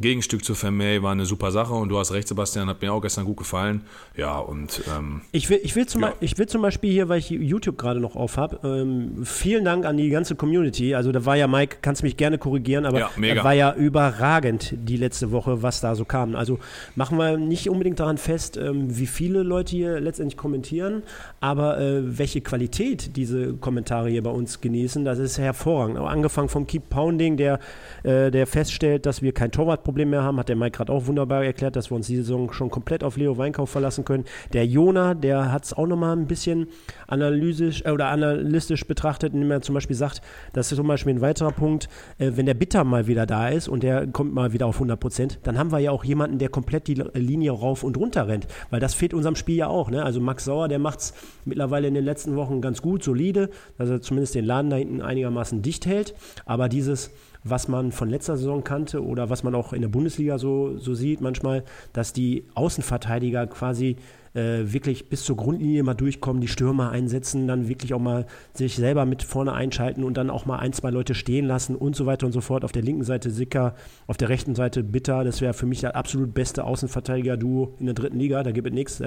[0.00, 3.00] Gegenstück zu Vermey war eine super Sache und du hast recht, Sebastian, hat mir auch
[3.00, 3.82] gestern gut gefallen.
[4.16, 6.08] Ja, und ähm, Ich will, ich, will zum Ja.
[6.08, 9.64] Beispiel, ich will zum Beispiel hier, weil ich YouTube gerade noch auf habe, ähm, vielen
[9.64, 10.96] Dank an die ganze Community.
[10.96, 14.74] Also da war ja Mike, kannst mich gerne korrigieren, aber Ja, er war ja überragend
[14.76, 16.34] die letzte Woche, was da so kam.
[16.34, 16.58] Also
[16.96, 21.04] machen wir nicht unbedingt daran fest, ähm, wie viele Leute hier letztendlich kommentieren,
[21.40, 25.98] aber äh, welche Qualität diese Kommentare hier bei uns genießen, das ist hervorragend.
[25.98, 27.60] Angefangen vom Keep Pounding, der,
[28.02, 29.52] äh, der feststellt, dass wir kein
[29.84, 32.52] Torwartproblem mehr haben, hat der Mike gerade auch wunderbar erklärt, dass wir uns diese Saison
[32.52, 34.24] schon komplett auf Leo Weinkauf verlassen können.
[34.52, 36.68] Der Jona, der hat es auch nochmal ein bisschen
[37.06, 40.22] analysisch äh, oder analytisch betrachtet, indem er zum Beispiel sagt,
[40.52, 43.68] das ist zum Beispiel ein weiterer Punkt, äh, wenn der Bitter mal wieder da ist
[43.68, 46.48] und der kommt mal wieder auf 100 Prozent, dann haben wir ja auch jemanden, der
[46.48, 49.90] komplett die Linie rauf und runter rennt, weil das fehlt unserem Spiel ja auch.
[49.90, 50.02] Ne?
[50.02, 51.14] Also Max Sauer, der macht es
[51.44, 55.02] mittlerweile in den letzten Wochen ganz gut, solide, dass er zumindest den Laden da hinten
[55.02, 56.14] einigermaßen dicht hält,
[56.46, 57.10] aber dieses
[57.44, 60.94] was man von letzter Saison kannte oder was man auch in der Bundesliga so, so
[60.94, 63.96] sieht manchmal, dass die Außenverteidiger quasi
[64.34, 68.76] äh, wirklich bis zur Grundlinie mal durchkommen, die Stürmer einsetzen, dann wirklich auch mal sich
[68.76, 72.06] selber mit vorne einschalten und dann auch mal ein, zwei Leute stehen lassen und so
[72.06, 72.64] weiter und so fort.
[72.64, 73.74] Auf der linken Seite Sicker,
[74.06, 75.24] auf der rechten Seite Bitter.
[75.24, 78.42] Das wäre für mich das absolut beste Außenverteidiger-Duo in der dritten Liga.
[78.42, 79.02] Da gibt es nichts.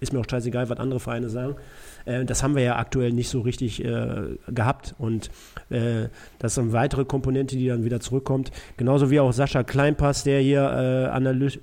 [0.00, 1.56] Ist mir auch scheißegal, was andere Vereine sagen.
[2.04, 4.94] Äh, das haben wir ja aktuell nicht so richtig äh, gehabt.
[4.98, 5.30] Und
[5.70, 6.08] äh,
[6.38, 8.50] das ist eine weitere Komponente, die dann wieder zurückkommt.
[8.76, 11.60] Genauso wie auch Sascha Kleinpass, der hier äh, analytisch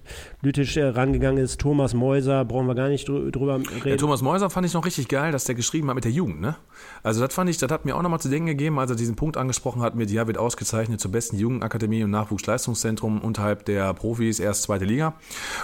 [0.78, 1.59] rangegangen ist.
[1.59, 3.84] Thomas Mäuser, brauchen wir gar nicht drü drüber reden.
[3.84, 6.41] Der Thomas Mäuser fand ich noch richtig geil, dass der geschrieben hat mit der Jugend,
[6.41, 6.56] ne?
[7.04, 9.16] Also das fand ich, das hat mir auch nochmal zu denken gegeben, als er diesen
[9.16, 14.39] Punkt angesprochen hat mit, ja, wird ausgezeichnet zur besten Jugendakademie und Nachwuchsleistungszentrum unterhalb der Profis,
[14.39, 15.14] erst zweite Liga,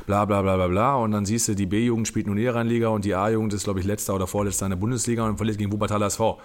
[0.06, 0.96] bla bla bla bla bla.
[0.96, 3.80] Und dann siehst du, die B-Jugend spielt nun in Liga und die A-Jugend ist, glaube
[3.80, 6.40] ich, letzter oder vorletzter in der Bundesliga und verliert gegen Wuppertaler SV.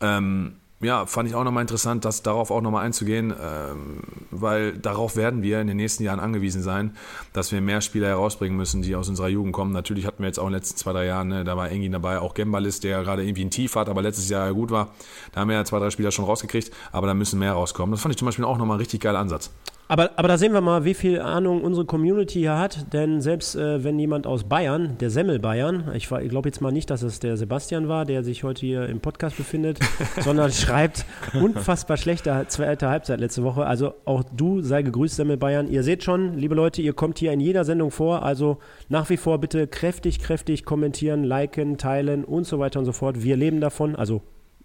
[0.00, 4.00] Ähm, ja, fand ich auch nochmal interessant, das darauf auch nochmal einzugehen, ähm,
[4.30, 6.96] weil darauf werden wir in den nächsten Jahren angewiesen sein,
[7.32, 9.72] dass wir mehr Spieler herausbringen müssen, die aus unserer Jugend kommen.
[9.72, 11.90] Natürlich hatten wir jetzt auch in den letzten zwei, drei Jahren, ne, da war Engin
[11.90, 14.94] dabei, auch Gembalis, der gerade irgendwie ein Tief hat, aber letztes Jahr ja gut war.
[15.32, 17.92] Da haben wir ja zwei, drei Spieler schon rausgekriegt, aber da müssen mehr rauskommen.
[17.92, 19.50] Das fand ich zum Beispiel auch nochmal ein richtig geiler Ansatz.
[19.90, 22.92] Aber, aber da sehen wir mal, wie viel Ahnung unsere Community hier hat.
[22.92, 26.60] Denn selbst äh, wenn jemand aus Bayern, der Semmel Bayern, ich, war- ich glaube jetzt
[26.60, 29.78] mal nicht, dass es der Sebastian war, der sich heute hier im Podcast befindet,
[30.20, 31.06] sondern schreibt
[31.40, 33.64] unfassbar schlechte zweite Halbzeit letzte Woche.
[33.66, 35.68] Also auch du sei gegrüßt, Semmel Bayern.
[35.68, 38.22] Ihr seht schon, liebe Leute, ihr kommt hier in jeder Sendung vor.
[38.22, 38.58] Also
[38.90, 43.22] nach wie vor bitte kräftig, kräftig kommentieren, liken, teilen und so weiter und so fort.
[43.22, 43.96] Wir leben davon.
[43.96, 44.20] Also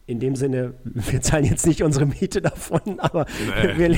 [0.06, 3.26] in dem Sinne, wir zahlen jetzt nicht unsere Miete davon, aber
[3.78, 3.98] wir, le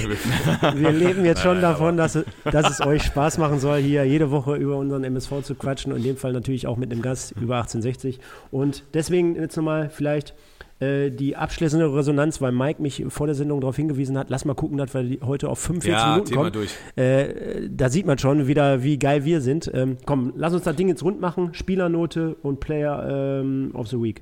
[0.76, 4.30] wir leben jetzt schon davon, dass es, dass es euch Spaß machen soll, hier jede
[4.30, 7.32] Woche über unseren MSV zu quatschen und in dem Fall natürlich auch mit einem Gast
[7.32, 8.20] über 1860.
[8.51, 10.36] Und deswegen jetzt nochmal vielleicht
[10.80, 14.53] äh, die abschließende Resonanz, weil Mike mich vor der Sendung darauf hingewiesen hat, lass mal
[14.53, 16.68] gucken, dass wir die heute auf 45 Ja, Minuten Thema kommen.
[16.97, 19.72] Äh, da sieht man schon wieder, wie geil wir sind.
[19.74, 21.53] Ähm, komm, lass uns das Ding jetzt rund machen.
[21.53, 24.22] Spielernote und Player ähm, of the Week.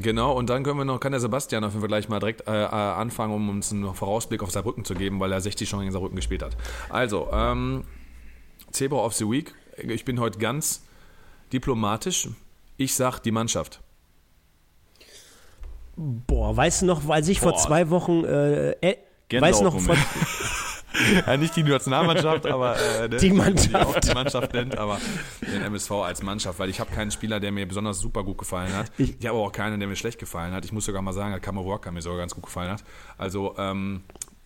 [0.00, 2.46] Genau, und dann können wir noch, kann der Sebastian auf jeden Fall gleich mal direkt
[2.46, 5.80] äh, äh, anfangen, um uns einen Vorausblick auf Saarbrücken zu geben, weil er 60 schon
[5.80, 6.56] gegen Saarbrücken gespielt hat.
[6.88, 7.84] Also, ähm,
[8.70, 9.54] Zebra of the Week.
[9.76, 10.82] Ich bin heute ganz
[11.52, 12.28] diplomatisch.
[12.76, 13.80] Ich sag die Mannschaft.
[15.96, 17.58] Boah, weißt du noch, als ich vor Boah.
[17.58, 18.96] zwei Wochen, äh, äh,
[19.32, 19.96] weißt du noch, vor.
[21.26, 23.70] Ja, nicht die Nationalmannschaft, aber äh, ne, Die Mannschaft.
[23.70, 24.98] Die auch die Mannschaft nennt, aber
[25.42, 28.74] den MSV als Mannschaft, weil ich habe keinen Spieler, der mir besonders super gut gefallen
[28.74, 28.90] hat.
[28.98, 30.64] Ich, habe aber auch keinen, der mir schlecht gefallen hat.
[30.64, 32.84] Ich muss sogar mal sagen, Kammerwalker mir sogar ganz gut gefallen hat.
[33.16, 34.02] Also ähm,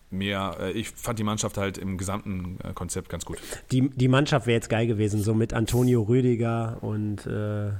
[0.09, 3.39] mir, äh, ich fand die Mannschaft halt im gesamten äh, Konzept ganz gut.
[3.71, 7.71] die, die Mannschaft wäre jetzt geil gewesen, so mit Antonio Rüdiger und äh,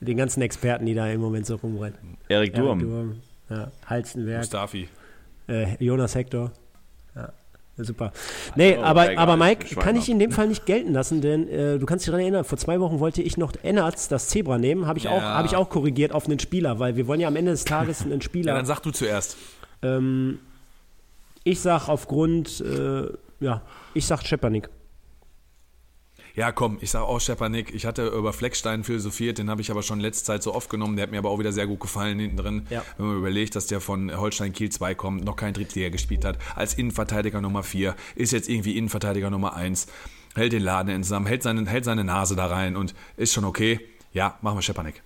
[0.00, 2.16] den ganzen Experten, die da im Moment so rumrennen.
[2.28, 2.78] Erik Erik Durm.
[2.78, 3.16] Durm,
[3.50, 4.88] ja, Halstenberg, Mustafi.
[5.48, 6.52] äh, Jonas Hector.
[7.14, 7.32] Ja,
[7.84, 8.12] super.
[8.56, 11.48] Nee, Oh, aber, aber Mike, Schwein kann ich in dem Fall nicht gelten lassen, denn
[11.48, 14.58] äh, du kannst dich daran erinnern, vor zwei Wochen wollte ich noch Ennerts, das Zebra,
[14.58, 14.86] nehmen.
[14.86, 15.34] Habe ich, auch, Ja.
[15.38, 18.02] hab ich auch korrigiert auf einen Spieler, weil wir wollen ja am Ende des Tages
[18.02, 18.54] einen Ja, Spieler.
[18.54, 19.36] dann sag du zuerst.
[19.82, 20.38] ähm,
[21.44, 23.06] ich sag aufgrund, äh,
[23.40, 23.62] ja,
[23.94, 24.68] ich sag Schepanik.
[26.38, 27.74] Ja, komm, ich sage auch Schepanik.
[27.74, 30.94] Ich hatte über Fleckstein philosophiert, den habe ich aber schon letzte Zeit so oft genommen.
[30.94, 32.66] Der hat mir aber auch wieder sehr gut gefallen hinten drin.
[32.70, 32.84] Ja.
[32.96, 36.38] Wenn man überlegt, dass der von Holstein Kiel 2 kommt, noch kein Drittliga gespielt hat,
[36.54, 39.88] als Innenverteidiger Nummer 4, ist jetzt irgendwie Innenverteidiger Nummer 1,
[40.36, 43.44] hält den Laden in zusammen, hält seine, hält seine Nase da rein und ist schon
[43.44, 43.80] okay.
[44.12, 45.02] Ja, machen wir Schepanik.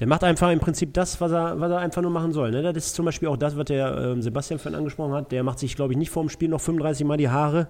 [0.00, 2.50] Der macht einfach im Prinzip das, was er, was er einfach nur machen soll.
[2.50, 2.72] Ne?
[2.72, 5.30] Das ist zum Beispiel auch das, was der ähm, Sebastian vorhin angesprochen hat.
[5.30, 7.68] Der macht sich, glaube ich, nicht vor dem Spiel noch 35 Mal die Haare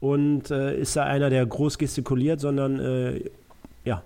[0.00, 3.20] und äh, ist da einer, der groß gestikuliert, sondern äh,
[3.84, 4.02] ja,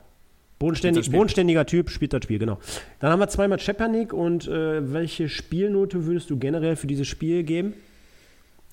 [0.59, 2.59] bodenständig, bodenständiger Typ, spielt das Spiel, genau.
[3.01, 7.43] Dann haben wir zweimal Schepanik und äh, welche Spielnote würdest du generell für dieses Spiel
[7.43, 7.75] geben?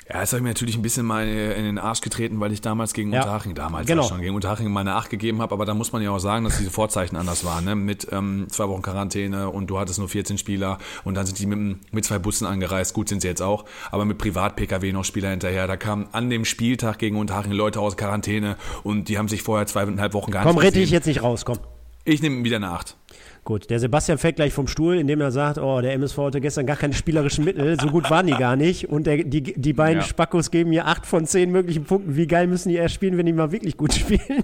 [0.10, 2.62] Ja, das habe ich mir natürlich ein bisschen mal in den Arsch getreten, weil ich
[2.62, 4.04] damals gegen Ja, Unterhaching, damals genau.
[4.04, 6.58] schon gegen Unterhaching meine Acht gegeben habe, aber da muss man ja auch sagen, dass
[6.58, 7.76] diese Vorzeichen anders waren, ne?
[7.76, 11.46] mit ähm, zwei Wochen Quarantäne und du hattest nur 14 Spieler und dann sind die
[11.46, 15.30] mit, mit zwei Bussen angereist, gut sind sie jetzt auch, aber mit Privat-Pkw noch Spieler
[15.32, 19.44] hinterher, da kamen an dem Spieltag gegen Unterhaching Leute aus Quarantäne und die haben sich
[19.44, 20.94] vorher zweieinhalb Wochen gar Komm, nicht rette dich gesehen.
[20.96, 21.58] jetzt nicht raus, komm.
[22.06, 22.96] Ich nehme wieder eine Acht.
[23.48, 26.66] Gut, der Sebastian fällt gleich vom Stuhl, indem er sagt, oh, der MSV hatte gestern
[26.66, 28.90] gar keine spielerischen Mittel, so gut waren die gar nicht.
[28.90, 30.06] Und der, die, die beiden Ja.
[30.06, 32.18] Spackos geben mir acht von zehn möglichen Punkten.
[32.18, 34.44] Wie geil müssen die erst spielen, wenn die mal wirklich gut spielen?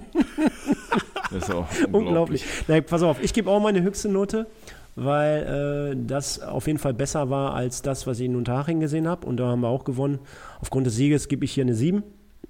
[1.30, 2.46] Das ist auch Unglaublich.
[2.66, 4.46] Na, pass auf, ich gebe auch meine höchste Note,
[4.94, 9.06] weil äh, das auf jeden Fall besser war als das, was ich in Unterhaching gesehen
[9.06, 9.26] habe.
[9.26, 10.18] Und da haben wir auch gewonnen.
[10.62, 12.02] Aufgrund des Sieges gebe ich hier eine 7.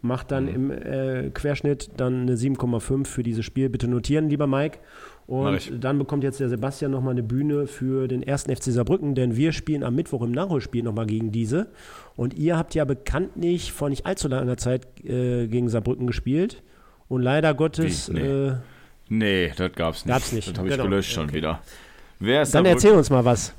[0.04, 0.50] Macht dann Mhm.
[0.54, 3.70] im äh, Querschnitt dann eine 7,5 für dieses Spiel.
[3.70, 4.78] Bitte notieren, lieber Mike.
[5.26, 9.36] Und dann bekommt jetzt der Sebastian nochmal eine Bühne für den ersten FC Saarbrücken, denn
[9.36, 11.68] wir spielen am Mittwoch im Nachholspiel nochmal gegen diese.
[12.16, 16.62] Und ihr habt ja bekanntlich vor nicht allzu langer Zeit äh, gegen Saarbrücken gespielt.
[17.08, 18.14] Und leider Gottes Wie?
[18.20, 18.20] Nee.
[18.48, 18.52] äh,
[19.08, 20.12] Nee, das gab's nicht.
[20.14, 20.48] Gab's nicht.
[20.50, 20.84] Das habe ich Genau.
[20.88, 21.60] gelöscht schon wieder.
[22.18, 23.54] Wer ist Dann da erzähl uns mal was.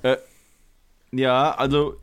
[1.12, 1.96] Ja, also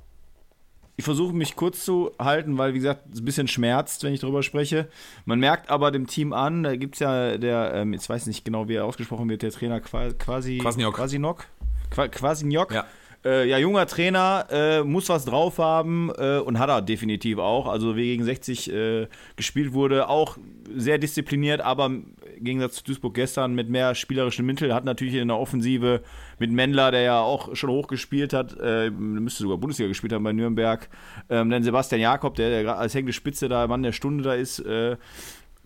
[1.03, 4.21] ich versuche mich kurz zu halten, weil, wie gesagt, es ein bisschen schmerzt, wenn ich
[4.21, 4.89] darüber spreche.
[5.25, 8.27] Man merkt aber dem Team an, da gibt es ja der, ähm, jetzt weiß ich
[8.29, 10.95] nicht genau, wie er ausgesprochen wird, der Trainer Qua- quasi Kwasniok.
[10.95, 11.47] Quasinok.
[11.91, 12.73] Qua- Quasinok.
[12.73, 12.87] Ja.
[13.25, 17.69] Äh, ja, junger Trainer, äh, muss was drauf haben äh, und hat er definitiv auch.
[17.69, 19.07] Also wie gegen 60 äh,
[19.37, 20.39] gespielt wurde, auch
[20.75, 25.29] sehr diszipliniert, aber im Gegensatz zu Duisburg gestern mit mehr spielerischen Mitteln, hat natürlich in
[25.29, 26.03] der Offensive
[26.41, 30.25] mit Mendler, der ja auch schon hoch gespielt hat, äh, müsste sogar Bundesliga gespielt haben
[30.25, 30.89] bei Nürnberg,
[31.31, 34.59] ähm, dann Sebastian Jakob, der, der als hängende Spitze da, Mann der Stunde da ist,
[34.59, 34.97] äh,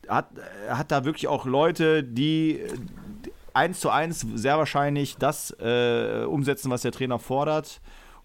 [0.09, 0.29] hat,
[0.69, 2.61] hat da wirklich auch Leute, die
[3.57, 7.81] eins zu eins sehr wahrscheinlich das äh, umsetzen, was der Trainer fordert.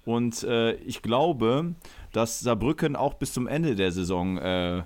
[0.05, 1.73] Und äh, ich glaube,
[2.11, 4.83] dass Saarbrücken auch bis zum Ende der Saison äh,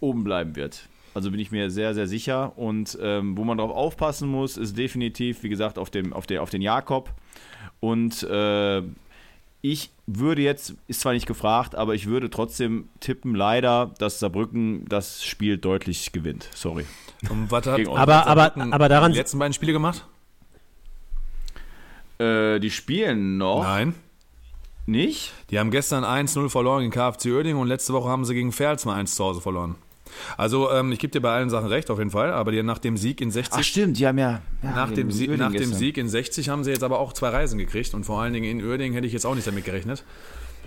[0.00, 0.88] oben bleiben wird.
[1.14, 2.56] Also bin ich mir sehr, sehr sicher.
[2.56, 6.42] Und ähm, wo man darauf aufpassen muss, ist definitiv, wie gesagt, auf, dem, auf, der,
[6.42, 7.10] auf den Jakob.
[7.80, 8.82] Und äh,
[9.72, 14.84] ich würde jetzt, ist zwar nicht gefragt, aber ich würde trotzdem tippen, leider, dass Saarbrücken
[14.88, 16.48] das Spiel deutlich gewinnt.
[16.54, 16.84] Sorry.
[17.28, 20.06] Und was hat, Aber- aber- aber daran- die letzten beiden Spiele gemacht?
[22.18, 23.94] Äh, die spielen noch Nein.
[24.86, 25.32] nicht.
[25.50, 28.84] Die haben gestern 1-0 verloren gegen KFC Oerding und letzte Woche haben sie gegen Ferls
[28.84, 29.74] mal 1 zu Hause verloren.
[30.36, 32.78] Also, ähm, ich gebe dir bei allen Sachen recht, auf jeden Fall, aber die, nach
[32.78, 35.58] dem Sieg in 60, Ach stimmt, die haben ja, ja nach, dem Sieg, Uerdingen nach
[35.58, 35.72] dem.
[35.72, 38.60] Sieg in 60 haben sie jetzt aber auch zwei Reisen gekriegt und vor allen Dingen
[38.60, 40.04] in Oerding hätte ich jetzt auch nicht damit gerechnet.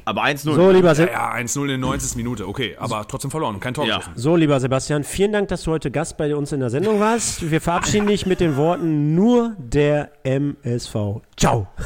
[0.10, 0.56] Aber 1-0.
[0.56, 2.16] So, lieber, Se Ja, ja 1-0 in der 90.
[2.16, 3.98] Minute, okay, aber trotzdem verloren kein Tor Ja.
[3.98, 4.14] geschossen.
[4.16, 7.52] so, lieber Sebastian, vielen Dank, dass du heute Gast bei uns in der Sendung warst.
[7.52, 11.22] Wir verabschieden dich mit den Worten nur der MSV.
[11.38, 11.68] Ciao.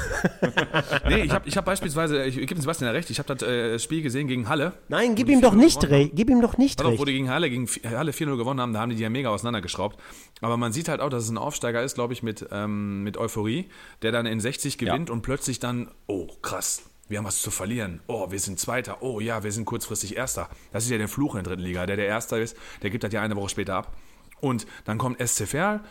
[1.08, 3.48] Nee, ich habe ich hab beispielsweise, ich, ich gebe Sebastian ja recht, ich habe das
[3.48, 4.74] äh, Spiel gesehen gegen Halle.
[4.88, 6.12] Nein, gib ihm doch 4-0 nicht recht.
[6.16, 7.08] Gib ihm doch nicht auf, wo recht.
[7.08, 10.00] die gegen Halle, gegen Halle 4-0 gewonnen haben, da haben die die ja mega auseinandergeschraubt.
[10.42, 13.18] Aber man sieht halt auch, dass es ein Aufsteiger ist, glaube ich, mit, ähm, mit
[13.18, 13.70] Euphorie,
[14.02, 16.84] der dann in 60 gewinnt und plötzlich dann, oh krass,
[17.14, 18.00] wir haben was zu verlieren.
[18.08, 19.04] Oh, wir sind Zweiter.
[19.04, 20.50] Oh ja, wir sind kurzfristig Erster.
[20.72, 21.86] Das ist ja der Fluch in der dritten Liga.
[21.86, 23.96] Der, der Erster ist, der gibt das ja eine Woche später ab.
[24.42, 25.82] Und dann kommt SC Verl,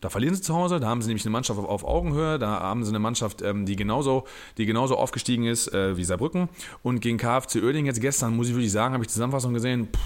[0.00, 2.82] da verlieren sie zu Hause, da haben sie nämlich eine Mannschaft auf, Augenhöhe, da haben
[2.82, 4.24] sie eine Mannschaft, ähm, die, genauso,
[4.56, 6.48] die genauso aufgestiegen ist äh, wie Saarbrücken.
[6.82, 9.88] Und gegen KFC Oerding jetzt gestern, muss ich wirklich sagen, habe ich die Zusammenfassung gesehen,
[9.94, 10.00] pff,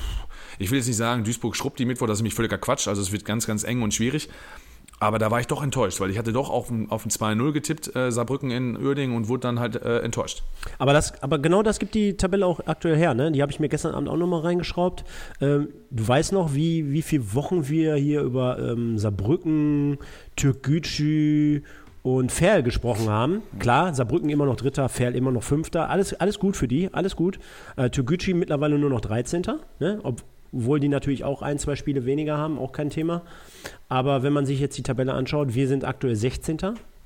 [0.59, 3.01] ich will jetzt nicht sagen, Duisburg schrubbt die Mittwoch, das ist nämlich völliger Quatsch, also
[3.01, 4.29] es wird ganz, ganz eng und schwierig.
[5.01, 7.53] Aber da war ich doch enttäuscht, weil ich hatte doch auf ein, auf ein 2-0
[7.53, 10.42] getippt, äh, Saarbrücken in Oerding und wurde dann halt äh, enttäuscht.
[10.78, 13.14] Aber, das, aber genau das gibt die Tabelle auch aktuell her.
[13.14, 13.32] Ne?
[13.32, 15.05] Die habe ich mir gestern Abend auch nochmal reingeschraubt.
[15.40, 19.99] Ähm, du weißt noch, wie, wie viele Wochen wir hier über ähm, Saarbrücken,
[20.36, 21.62] Türkgücü
[22.03, 23.42] und Ferl gesprochen haben.
[23.59, 25.90] Klar, Saarbrücken immer noch Dritter, Ferl immer noch Fünfter.
[25.90, 27.38] Alles, alles gut für die, alles gut.
[27.76, 29.42] Äh, Türkgücü mittlerweile nur noch 13.
[29.80, 30.01] Ne?
[30.55, 33.22] Obwohl die natürlich auch ein, zwei Spiele weniger haben, auch kein Thema.
[33.88, 36.59] Aber wenn man sich jetzt die Tabelle anschaut, wir sind aktuell 16.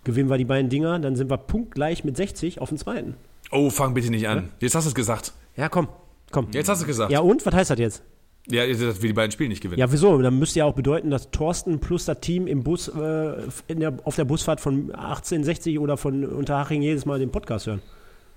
[0.05, 3.15] Gewinnen wir die beiden Dinger, dann sind wir punktgleich mit 60 auf dem zweiten.
[3.51, 4.51] Oh, fang bitte nicht an.
[4.61, 5.33] Jetzt hast du es gesagt.
[5.57, 5.89] Ja, komm,
[6.31, 6.49] komm.
[6.53, 7.11] Jetzt hast du es gesagt.
[7.11, 7.45] Ja, und?
[7.47, 8.03] Was heißt das jetzt?
[8.51, 9.79] Ja, dass wir die beiden Spiele nicht gewinnen.
[9.79, 10.21] Ja, wieso?
[10.21, 13.33] Dann müsste ja auch bedeuten, dass Thorsten plus das Team im Bus, äh,
[13.67, 17.83] in der, auf der Busfahrt von 1860 oder von Unterhaching jedes Mal den Podcast hören.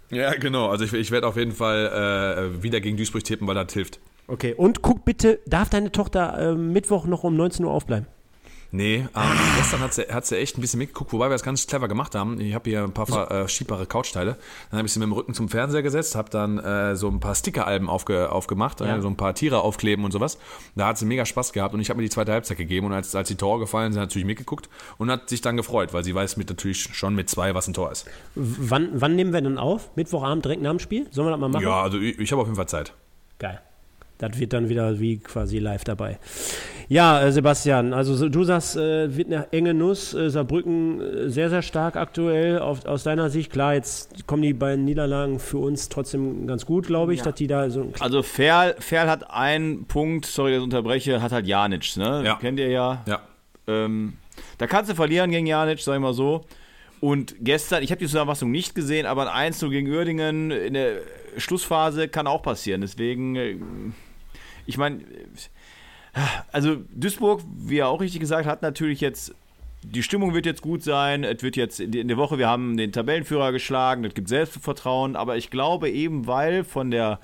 [0.10, 0.68] Ja, genau.
[0.68, 4.00] Also ich, ich werde auf jeden Fall äh, wieder gegen Duisburg tippen, weil das hilft.
[4.32, 8.08] Okay, und guck bitte, darf deine Tochter äh, Mittwoch noch um 19 Uhr aufbleiben?
[8.74, 9.22] Nee, ähm,
[9.58, 12.16] gestern hat sie, hat sie echt ein bisschen mitgeguckt, wobei wir das ganz clever gemacht
[12.16, 12.40] haben.
[12.40, 14.38] Ich habe hier ein paar ver- äh, schiebbare Couchteile.
[14.70, 17.20] Dann habe ich sie mit dem Rücken zum Fernseher gesetzt, habe dann äh, so ein
[17.20, 18.96] paar Stickeralben aufge, aufgemacht, Ja.
[18.96, 20.38] äh, so ein paar Tiere aufkleben und sowas.
[20.78, 22.94] Da hat sie mega Spaß gehabt und ich habe mir die zweite Halbzeit gegeben und
[22.94, 25.94] als, als die Tore gefallen sind, hat sie natürlich mitgeguckt und hat sich dann gefreut,
[25.94, 28.06] weil sie weiß mit natürlich schon mit zwei, was ein Tor ist.
[28.36, 29.90] W wann, wann nehmen wir denn auf?
[29.98, 31.08] Mittwochabend direkt nach dem Spiel?
[31.12, 31.64] Sollen wir das mal machen?
[31.64, 32.94] Ja, also ich, ich habe auf jeden Fall Zeit.
[33.38, 33.60] geil.
[34.22, 36.20] Das wird dann wieder wie quasi live dabei.
[36.88, 40.14] Ja, äh, Sebastian, also so- du sagst, äh, wird eine enge Nuss.
[40.14, 43.52] Äh, Saarbrücken äh, sehr, sehr stark aktuell auf, aus deiner Sicht.
[43.52, 47.48] Klar, jetzt kommen die beiden Niederlagen für uns trotzdem ganz gut, glaube ich, dass die
[47.48, 47.92] da so.
[48.00, 52.22] Also Ferl, Ferl hat einen Punkt, sorry, dass ich unterbreche, hat halt Janic, ne?
[52.26, 52.36] Ja.
[52.36, 53.04] Kennt ihr ja.
[53.08, 53.22] Ja.
[53.68, 54.14] Ähm,
[54.58, 56.46] da kannst du verlieren gegen Janic, sag ich mal so.
[57.00, 60.98] Und gestern, ich habe die Zusammenfassung nicht gesehen, aber ein 1 gegen Uerdingen in der
[61.38, 62.82] Schlussphase kann auch passieren.
[62.82, 63.56] Deswegen, äh,
[64.66, 65.00] ich meine,
[66.52, 69.34] also Duisburg, wie er auch richtig gesagt hat, natürlich jetzt,
[69.84, 71.24] die Stimmung wird jetzt gut sein.
[71.24, 75.38] Es wird jetzt in der Woche, wir haben den Tabellenführer geschlagen, das gibt Selbstvertrauen, aber
[75.38, 77.20] ich glaube eben, weil von der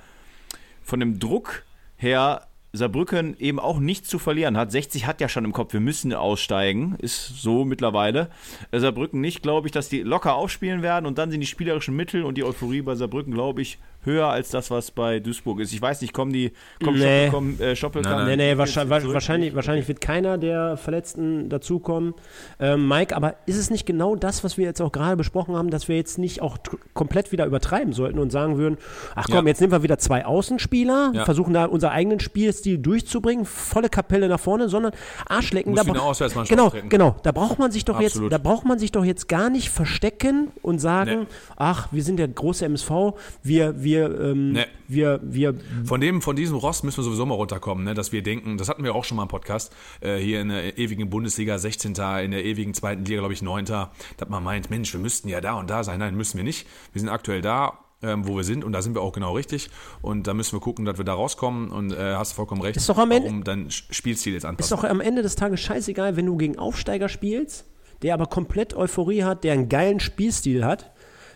[0.82, 1.64] von dem Druck
[1.96, 4.72] her Saarbrücken eben auch nichts zu verlieren hat.
[4.72, 8.30] 60 hat ja schon im Kopf, wir müssen aussteigen, ist so mittlerweile.
[8.72, 12.24] Saarbrücken nicht, glaube ich, dass die locker aufspielen werden und dann sind die spielerischen Mittel
[12.24, 15.72] und die Euphorie bei Saarbrücken, glaube ich, höher als das, was bei Duisburg ist.
[15.72, 17.26] Ich weiß nicht, kommen die, kommen Nee.
[17.26, 19.14] Schoppel, kommen, äh, Schoppel Nein, kann- Nee, nee, jetzt wahrscheinlich, zurück?
[19.14, 22.14] wahrscheinlich, wahrscheinlich wird keiner der Verletzten dazukommen.
[22.60, 25.70] Ähm, Mike, aber ist es nicht genau das, was wir jetzt auch gerade besprochen haben,
[25.70, 26.58] dass wir jetzt nicht auch
[26.94, 28.78] komplett wieder übertreiben sollten und sagen würden,
[29.14, 29.48] ach komm, Ja.
[29.50, 31.24] jetzt nehmen wir wieder zwei Außenspieler, Ja.
[31.24, 34.92] versuchen da unseren eigenen Spielstil durchzubringen, volle Kapelle nach vorne, sondern
[35.28, 35.74] Arschlecken.
[35.74, 36.88] Da genau, treten.
[36.88, 38.32] genau, da braucht man sich doch jetzt, Absolut.
[38.32, 41.26] da braucht man sich doch jetzt gar nicht verstecken und sagen, Nee.
[41.56, 44.64] ach, wir sind der große MSV, wir, wir, ähm, Nee.
[44.88, 47.94] wir, wir Von, dem, von diesem Rost müssen wir sowieso mal runterkommen, ne?
[47.94, 50.78] dass wir denken, das hatten wir auch schon mal im Podcast, äh, hier in der
[50.78, 51.92] ewigen Bundesliga 16.
[51.92, 53.64] in der ewigen zweiten Liga, glaube ich, 9.
[53.66, 53.88] dass
[54.28, 55.98] man meint, Mensch, wir müssten ja da und da sein.
[56.00, 56.66] Nein, müssen wir nicht.
[56.92, 59.70] Wir sind aktuell da, ähm, wo wir sind und da sind wir auch genau richtig.
[60.02, 62.76] Und da müssen wir gucken, dass wir da rauskommen und äh, hast vollkommen recht.
[62.76, 64.76] Ist doch am Ende- Warum dein Spielstil jetzt Ist anpassen.
[64.76, 67.64] doch am Ende des Tages scheißegal, wenn du gegen Aufsteiger spielst,
[68.02, 70.92] der aber komplett Euphorie hat, der einen geilen Spielstil hat.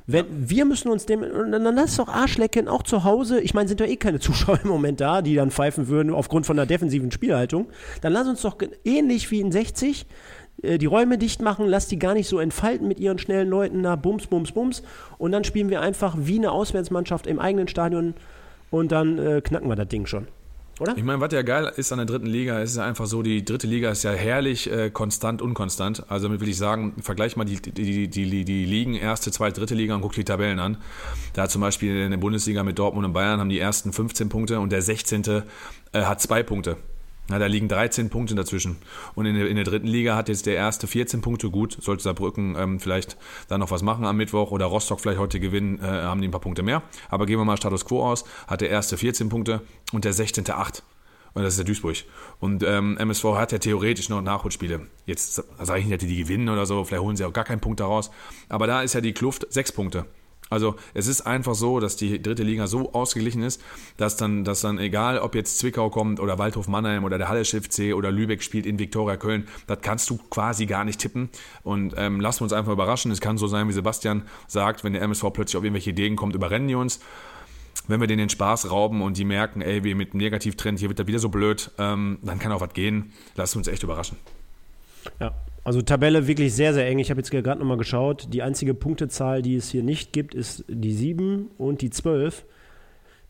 [0.06, 3.80] Wenn, Wir müssen uns dem, dann lass doch Arschlecken auch zu Hause, ich meine, sind
[3.80, 7.10] ja eh keine Zuschauer im Moment da, die dann pfeifen würden aufgrund von der defensiven
[7.10, 7.68] Spielhaltung.
[8.00, 10.06] Dann lass uns doch ähnlich wie in 60
[10.62, 13.82] äh, die Räume dicht machen, lass die gar nicht so entfalten mit ihren schnellen Leuten
[13.82, 14.82] da, bums, bums, bums.
[15.18, 18.14] Und dann spielen wir einfach wie eine Auswärtsmannschaft im eigenen Stadion
[18.70, 20.26] und dann äh, knacken wir das Ding schon.
[20.82, 20.96] Oder?
[20.96, 23.44] Ich meine, was ja geil ist an der dritten Liga, ist ja einfach so, die
[23.44, 26.04] dritte Liga ist ja herrlich äh, konstant, unkonstant.
[26.10, 29.60] Also damit will ich sagen, vergleich mal die, die, die, die, die Ligen, erste, zweite,
[29.60, 30.78] dritte Liga und guck die Tabellen an.
[31.34, 34.58] Da zum Beispiel in der Bundesliga mit Dortmund und Bayern haben die ersten 15 Punkte
[34.58, 35.22] und der 16.
[35.92, 36.78] Äh, hat zwei Punkte.
[37.28, 38.76] Na, da liegen 13 Punkte dazwischen.
[39.14, 41.50] Und in der, in der dritten Liga hat jetzt der erste 14 Punkte.
[41.50, 43.16] Gut, sollte Saarbrücken ähm, vielleicht
[43.48, 46.32] da noch was machen am Mittwoch oder Rostock vielleicht heute gewinnen, äh, haben die ein
[46.32, 46.82] paar Punkte mehr.
[47.10, 48.24] Aber gehen wir mal Status Quo aus.
[48.48, 49.62] Hat der erste 14 Punkte
[49.92, 50.50] und der 16.
[50.50, 50.82] 8.
[51.34, 51.96] Und das ist der Duisburg.
[52.40, 54.88] Und ähm, MSV hat ja theoretisch noch Nachholspiele.
[55.06, 56.84] Jetzt sage ich nicht, dass die die gewinnen oder so.
[56.84, 58.10] Vielleicht holen sie auch gar keinen Punkt daraus.
[58.48, 60.06] Aber da ist ja die Kluft sechs Punkte.
[60.52, 63.62] Also es ist einfach so, dass die dritte Liga so ausgeglichen ist,
[63.96, 67.46] dass dann, dass dann egal, ob jetzt Zwickau kommt oder Waldhof Mannheim oder der Halle
[67.46, 71.30] Schiff C oder Lübeck spielt in Viktoria Köln, das kannst du quasi gar nicht tippen.
[71.62, 73.10] Und ähm, lassen wir uns einfach überraschen.
[73.10, 76.34] Es kann so sein, wie Sebastian sagt, wenn der MSV plötzlich auf irgendwelche Ideen kommt,
[76.34, 77.00] überrennen die uns.
[77.88, 80.90] Wenn wir denen den Spaß rauben und die merken, ey, wir mit einem Negativtrend, hier
[80.90, 83.14] wird das wieder so blöd, ähm, dann kann auch was gehen.
[83.36, 84.18] Lass uns echt überraschen.
[85.18, 85.34] Ja,
[85.64, 86.98] also Tabelle wirklich sehr, sehr eng.
[86.98, 88.28] Ich habe jetzt gerade nochmal geschaut.
[88.32, 92.44] Die einzige Punktezahl, die es hier nicht gibt, ist die 7 und die 12.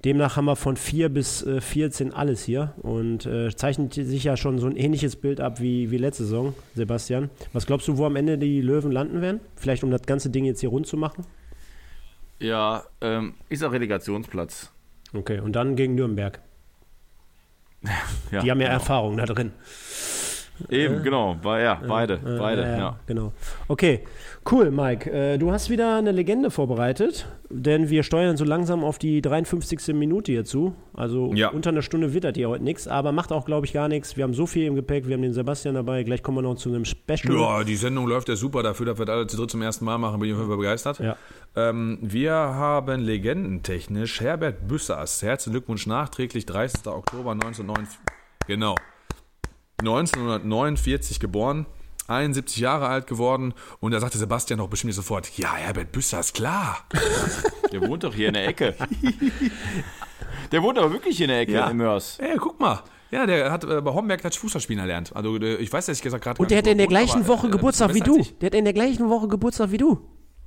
[0.04, 4.36] Demnach haben wir von 4 bis äh, 14 alles hier und äh, zeichnet sich ja
[4.36, 7.30] schon so ein ähnliches Bild ab wie, wie letzte Saison, Sebastian.
[7.52, 9.40] Was glaubst du, wo am Ende die Löwen landen werden?
[9.54, 11.24] Vielleicht um das ganze Ding jetzt hier rund zu machen?
[12.40, 14.72] Ja, ähm, ist auch Relegationsplatz.
[15.14, 16.40] Okay, und dann gegen Nürnberg.
[18.30, 18.78] Ja, Die haben ja genau.
[18.80, 19.52] Erfahrung da drin.
[20.70, 21.36] Eben, genau.
[21.42, 22.14] War, ja, beide.
[22.14, 22.96] Äh, beide, ja, ja.
[23.06, 23.32] Genau.
[23.68, 24.00] Okay,
[24.50, 25.10] cool, Mike.
[25.10, 29.94] Äh, du hast wieder eine Legende vorbereitet, denn wir steuern so langsam auf die 53.
[29.94, 30.74] Minute hier zu.
[30.94, 31.48] Also Ja.
[31.50, 34.16] unter einer Stunde das hier heute nichts, aber macht auch, glaube ich, gar nichts.
[34.16, 36.02] Wir haben so viel im Gepäck, wir haben den Sebastian dabei.
[36.04, 37.34] Gleich kommen wir noch zu einem Special.
[37.36, 39.84] Ja, die Sendung läuft ja super dafür, dass wir das alle zu dritt zum ersten
[39.84, 41.00] Mal machen, bin ich auf jeden Fall begeistert.
[41.00, 41.16] Ja.
[41.56, 45.22] Ähm, wir haben legendentechnisch Herbert Büssers.
[45.22, 46.86] Herzlichen Glückwunsch nachträglich, 30.
[46.86, 47.98] Oktober 1949.
[48.46, 48.74] Genau.
[49.82, 51.66] 1949 geboren.
[52.08, 56.78] 71 Jahre alt geworden und da sagte Sebastian auch bestimmt sofort, ja, Herbert Büssers, klar.
[57.72, 58.74] Der wohnt doch hier in der Ecke.
[60.50, 61.70] der wohnt aber wirklich hier in der Ecke Ja.
[61.70, 62.18] in Mörs.
[62.18, 62.82] Ey, guck mal.
[63.10, 65.14] Ja, der hat äh, bei Homberg Dutch Fußball spielen erlernt.
[65.14, 67.46] Also äh, ich weiß, dass ich gesagt gerade Und der hat in der gleichen Woche
[67.46, 68.22] äh, Geburtstag wie du.
[68.40, 70.00] Der hat in der gleichen Woche Geburtstag wie du.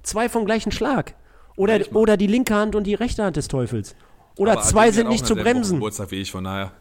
[0.03, 1.15] Zwei vom gleichen Schlag.
[1.57, 1.99] Oder, Ehrlich mal.
[1.99, 3.95] oder die linke Hand und die rechte Hand des Teufels.
[4.37, 5.75] Oder zwei sind nicht zu bremsen.
[5.77, 6.71] Geburtstag wie ich, von daher.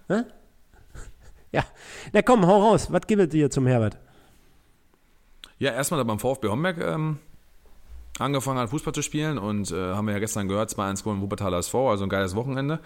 [1.55, 1.65] Ja.
[2.13, 2.89] Na komm, hau raus.
[2.91, 3.97] Was gibt es dir zum Herbert?
[5.59, 7.19] Ja, erstmal da beim VfB Homberg ähm,
[8.19, 11.59] angefangen hat, Fußball zu spielen und äh, haben wir ja gestern gehört, 2-1 gewonnen Wuppertaler
[11.59, 12.81] SV, also ein geiles Wochenende.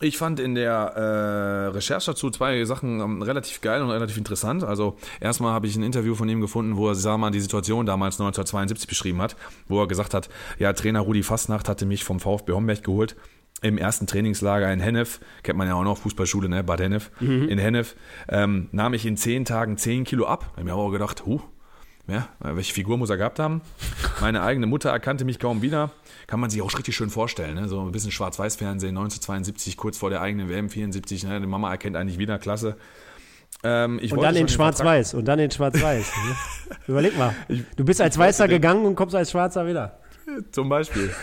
[0.00, 4.62] Ich fand in der äh, Recherche dazu zwei Sachen ähm, relativ geil und relativ interessant.
[4.62, 7.86] Also erstmal habe ich ein Interview von ihm gefunden, wo er, sag mal, die Situation
[7.86, 9.34] damals 1972 beschrieben hat,
[9.66, 10.28] wo er gesagt hat,
[10.60, 13.16] ja, Trainer Rudi Fastnacht hatte mich vom VfB Homberg geholt
[13.62, 17.48] im ersten Trainingslager in Hennef, kennt man ja auch noch, Fußballschule, ne, Bad Hennef, mhm.
[17.48, 17.96] in Hennef,
[18.28, 20.40] ähm, nahm ich in zehn Tagen zehn Kilo ab.
[20.40, 21.40] Da habe ich mir auch gedacht, huh,
[22.08, 23.62] ja, welche Figur muss er gehabt haben?
[24.20, 25.90] Meine eigene Mutter erkannte mich kaum wieder.
[26.28, 27.56] Kann man sich auch richtig schön vorstellen.
[27.56, 27.68] Ne?
[27.68, 31.24] So ein bisschen Schwarz-Weiß-Fernsehen, 1972, kurz vor der eigenen WM 74.
[31.24, 31.40] Ne?
[31.40, 32.76] Die Mama erkennt eigentlich wieder, klasse.
[33.64, 35.14] Ähm, und dann in Schwarz-Weiß.
[35.14, 36.12] Und dann in Schwarz-Weiß.
[36.86, 37.34] Überleg mal.
[37.74, 39.98] Du bist als Weißer gegangen und kommst als Schwarzer wieder.
[40.50, 41.14] Zum Beispiel.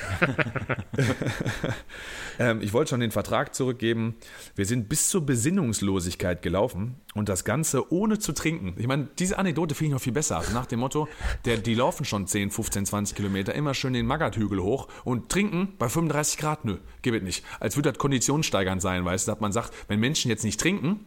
[2.39, 4.15] ähm, ich wollte schon den Vertrag zurückgeben.
[4.55, 8.75] Wir sind bis zur Besinnungslosigkeit gelaufen und das Ganze ohne zu trinken.
[8.77, 10.37] Ich meine, diese Anekdote finde ich noch viel besser.
[10.37, 11.07] Also nach dem Motto,
[11.45, 15.73] der, die laufen schon 10, 15, 20 Kilometer, immer schön den Magathügel hoch und trinken
[15.77, 16.65] bei 35 Grad.
[16.65, 17.45] Nö, es nicht.
[17.59, 21.05] Als würde das konditionssteigernd sein, weißt du, dass man sagt, wenn Menschen jetzt nicht trinken,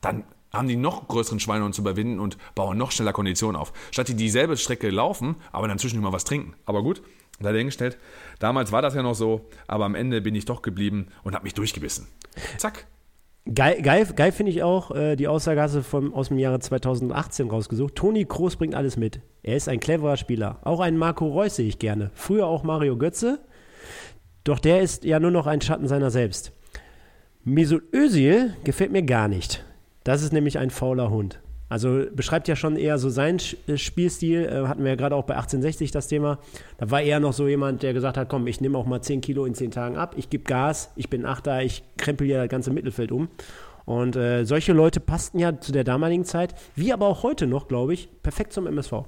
[0.00, 3.72] dann haben die noch größeren Schweinehund zu überwinden und bauen noch schneller Konditionen auf.
[3.90, 6.54] Statt die dieselbe Strecke laufen, aber dann zwischendurch mal was trinken.
[6.64, 7.02] Aber gut,
[7.40, 7.98] dahingestellt.
[8.38, 11.44] Damals war das ja noch so, aber am Ende bin ich doch geblieben und habe
[11.44, 12.08] mich durchgebissen.
[12.56, 12.86] Zack.
[13.54, 17.94] Geil, geil, geil finde ich auch, äh, die Aussage vom, aus dem Jahre 2018 rausgesucht.
[17.94, 19.20] Toni Kroos bringt alles mit.
[19.42, 20.58] Er ist ein cleverer Spieler.
[20.64, 22.10] Auch einen Marco Reus sehe ich gerne.
[22.12, 23.40] Früher auch Mario Götze.
[24.44, 26.52] Doch der ist ja nur noch ein Schatten seiner selbst.
[27.42, 29.64] Mesut Özil gefällt mir gar nicht.
[30.04, 31.40] Das ist nämlich ein fauler Hund.
[31.68, 34.44] Also beschreibt ja schon eher so seinen äh, Spielstil.
[34.44, 36.38] Äh, hatten wir ja gerade auch bei 1860 das Thema.
[36.78, 39.20] Da war er noch so jemand, der gesagt hat: Komm, ich nehme auch mal 10
[39.20, 40.14] Kilo in 10 Tagen ab.
[40.16, 43.28] Ich gebe Gas, ich bin Achter, ich krempel hier das ganze Mittelfeld um.
[43.84, 47.68] Und äh, solche Leute passten ja zu der damaligen Zeit, wie aber auch heute noch,
[47.68, 49.04] glaube ich, perfekt zum MSV.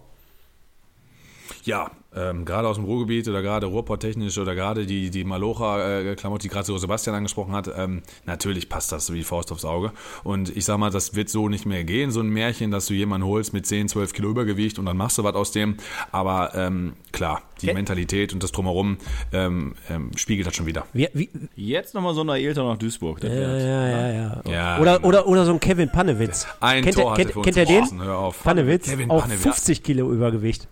[1.65, 6.49] Ja, ähm, gerade aus dem Ruhrgebiet oder gerade Ruhrpott-technisch oder gerade die, die Malocha-Klamotte, die
[6.49, 9.93] gerade so Sebastian angesprochen hat, ähm, natürlich passt das wie Faust aufs Auge.
[10.25, 12.95] Und ich sag mal, das wird so nicht mehr gehen, so ein Märchen, dass du
[12.95, 15.77] jemanden holst mit 10, 12 Kilo Übergewicht und dann machst du was aus dem.
[16.11, 17.75] Aber ähm, klar, die ja.
[17.75, 18.99] Mentalität und das Drumherum
[19.33, 20.87] ähm, ähm, spiegelt das schon wieder.
[20.93, 23.23] Wie, wie, Jetzt nochmal so ein Ailton nach Duisburg.
[23.23, 24.81] Ja, ja, ja, ja, ja.
[24.81, 26.47] Oder, oder, oder so ein Kevin Pannewitz.
[26.61, 28.03] Ein kennt Tor der, kennt, kennt er den?
[28.03, 28.43] Hör auf.
[28.43, 29.43] Pannewitz, Kevin auch Pannewitz.
[29.43, 30.69] 50 Kilo Übergewicht.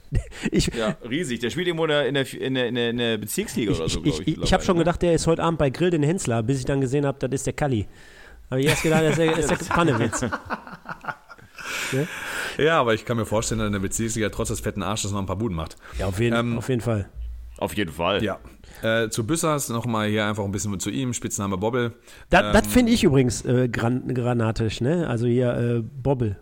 [0.50, 1.40] ich, ja, riesig.
[1.40, 4.22] Der spielt irgendwo in der, in der, in der, in der Bezirksliga oder so, glaube
[4.22, 4.28] ich.
[4.28, 4.82] Ich, ich habe schon ne?
[4.82, 7.40] gedacht, der ist heute Abend bei Grill den Hensler, bis ich dann gesehen habe, das
[7.40, 7.86] ist der Kalli.
[8.50, 10.20] Habe ich erst gedacht, das ist der, ist der Pannewitz.
[10.22, 10.30] ja?
[12.58, 15.20] Ja, aber ich kann mir vorstellen, dass in der Bezirksliga trotz des fetten Arsches noch
[15.20, 15.76] ein paar Buden macht.
[15.98, 17.08] Ja, auf jeden, ähm, auf jeden Fall.
[17.58, 18.22] Auf jeden Fall.
[18.22, 18.38] Ja.
[18.82, 21.92] Äh, zu Büssers nochmal hier einfach ein bisschen zu ihm, Spitzname Bobbel.
[22.30, 25.08] Das, ähm, das finde ich übrigens äh, gran granatisch, ne?
[25.08, 26.36] Also hier äh, Bobbel.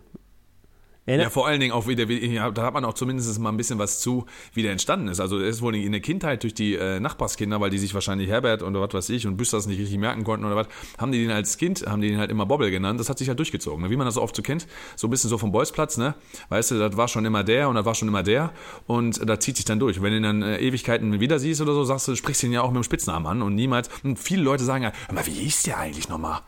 [1.07, 3.79] Ja, vor allen Dingen auch wieder, ja, da hat man auch zumindest mal ein bisschen
[3.79, 5.21] was zu, wie der entstanden ist.
[5.21, 8.29] Also er ist wohl in der Kindheit durch die äh, Nachbarskinder, weil die sich wahrscheinlich
[8.29, 11.19] Herbert oder was weiß ich und Büsters nicht richtig merken konnten oder was, haben die
[11.19, 12.99] den als Kind, haben die den halt immer Bobbel genannt.
[12.99, 13.89] Das hat sich halt durchgezogen, ne?
[13.89, 14.67] wie man das so oft so kennt.
[14.97, 16.15] So ein bisschen so vom Bolzplatz, ne?
[16.49, 18.51] Weißt du, das war schon immer der und das war schon immer der
[18.85, 19.97] und da zieht sich dann durch.
[19.97, 22.51] Und wenn du ihn dann äh, Ewigkeiten wieder siehst oder so, sagst du, sprichst ihn
[22.51, 25.31] ja auch mit dem Spitznamen an und niemals, und viele Leute sagen ja, mal, wie
[25.31, 26.41] hieß der eigentlich nochmal?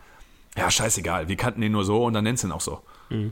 [0.57, 2.81] Ja, scheißegal, wir kannten ihn nur so und dann nennst du ihn auch so.
[3.09, 3.31] Mhm.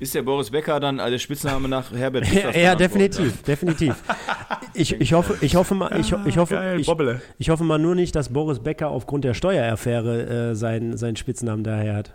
[0.00, 3.94] Ist der Boris Becker dann als Spitzname nach Herbert Ja, ja definitiv, definitiv.
[4.72, 6.90] Ich, ich, hoffe, ich, hoffe mal, ich, ich, hoffe, Geil, ich,
[7.38, 11.64] ich, hoffe mal nur nicht, dass Boris Becker aufgrund der Steueraffäre äh, seinen, seinen Spitznamen
[11.64, 12.14] daher hat.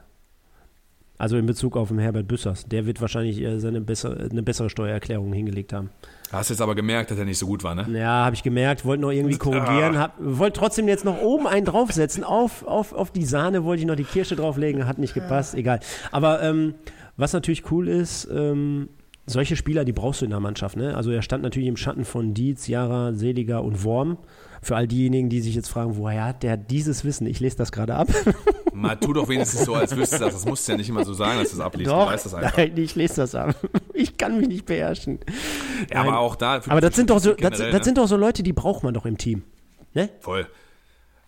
[1.18, 2.66] Also in Bezug auf den Herbert Büssers.
[2.66, 5.92] Der wird wahrscheinlich äh, seine bessere, eine bessere Steuererklärung hingelegt haben.
[6.32, 7.86] Hast jetzt aber gemerkt, dass er nicht so gut war, ne?
[7.98, 8.84] Ja, habe ich gemerkt.
[8.84, 9.96] Wollte noch irgendwie korrigieren.
[9.96, 10.12] Ah.
[10.18, 12.24] Wollte trotzdem jetzt noch oben einen draufsetzen.
[12.24, 14.88] Auf, auf, auf die Sahne wollte ich noch die Kirsche drauflegen.
[14.88, 15.54] Hat nicht gepasst.
[15.54, 15.80] Egal.
[16.12, 16.74] Aber ähm,
[17.18, 18.90] was natürlich cool ist, ähm,
[19.26, 20.78] solche Spieler, die brauchst du in der Mannschaft.
[20.78, 20.96] Ne?
[20.96, 24.18] Also er stand natürlich im Schatten von Dietz, Jara, Seliger und Worm.
[24.62, 27.28] Für all diejenigen, die sich jetzt fragen, woher hat der dieses Wissen?
[27.28, 28.08] Ich lese das gerade ab.
[28.74, 30.34] Mal tu doch wenigstens so, als wüsstest du das.
[30.34, 31.92] Das musst du ja nicht immer so sagen, dass du es abliest.
[31.92, 32.58] Doch, du weißt das einfach.
[32.58, 33.56] Nein, ich lese das ab.
[33.98, 35.20] Ich kann mich nicht beherrschen.
[35.90, 36.62] Ja, aber auch da.
[36.68, 37.84] Aber das sind doch so, das, das ne?
[37.84, 39.44] sind doch so Leute, die braucht man doch im Team.
[39.94, 40.10] Ne?
[40.20, 40.48] Voll.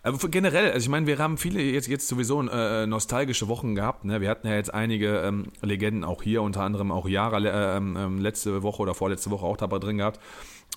[0.08, 4.04] Aber generell, also ich meine, wir haben viele jetzt, jetzt sowieso äh, nostalgische Wochen gehabt.
[4.04, 4.20] Ne?
[4.20, 8.18] Wir hatten ja jetzt einige ähm, Legenden auch hier, unter anderem auch Jara äh, ähm,
[8.18, 10.18] letzte Woche oder vorletzte Woche auch dabei drin gehabt.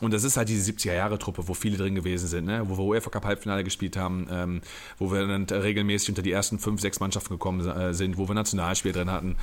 [0.02, 2.64] Und das ist halt diese 70er-Jahre-Truppe, wo viele drin gewesen sind, ne?
[2.68, 4.62] wo wir UEFA Cup Halbfinale gespielt haben, ähm,
[4.98, 8.34] wo wir dann regelmäßig unter die ersten fünf, sechs Mannschaften gekommen äh, sind, wo wir
[8.34, 9.36] Nationalspiel drin hatten,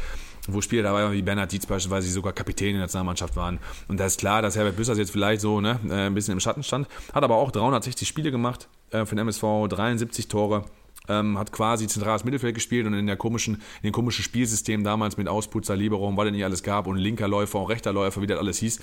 [0.48, 3.58] wo Spieler dabei waren wie Bernhard Dietz beispielsweise, die sogar Kapitän in der Nationalmannschaft waren.
[3.86, 6.40] Und da ist klar, dass Herbert Büssers jetzt vielleicht so ne, äh, ein bisschen im
[6.40, 10.64] Schatten stand, hat aber auch 360 Spiele gemacht äh, für den MSV, 73 Tore.
[11.10, 15.16] Ähm, hat quasi zentrales Mittelfeld gespielt und in der komischen, in dem komischen Spielsystem damals
[15.16, 18.20] mit Ausputzer, Libero und was es nicht alles gab und linker Läufer und rechter Läufer,
[18.20, 18.78] wie das alles hieß,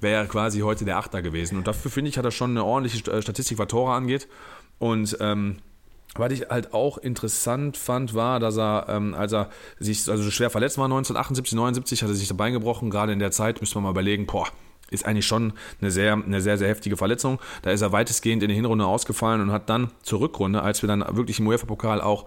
[0.00, 1.58] wäre er quasi heute der Achter gewesen.
[1.58, 4.26] Und dafür finde ich, hat er schon eine ordentliche äh, Statistik, was Tore angeht.
[4.78, 5.56] Und ähm,
[6.14, 10.50] was ich halt auch interessant fand, war, dass er, ähm, als er sich also schwer
[10.50, 12.90] verletzt war, 1978, 79, hat er sich das Bein gebrochen.
[12.90, 14.48] Gerade in der Zeit müsste man mal überlegen, boah,
[14.90, 17.38] ist eigentlich schon eine sehr, eine sehr, sehr heftige Verletzung.
[17.62, 20.88] Da ist er weitestgehend in der Hinrunde ausgefallen und hat dann zur Rückrunde, als wir
[20.88, 22.26] dann wirklich im UEFA-Pokal auch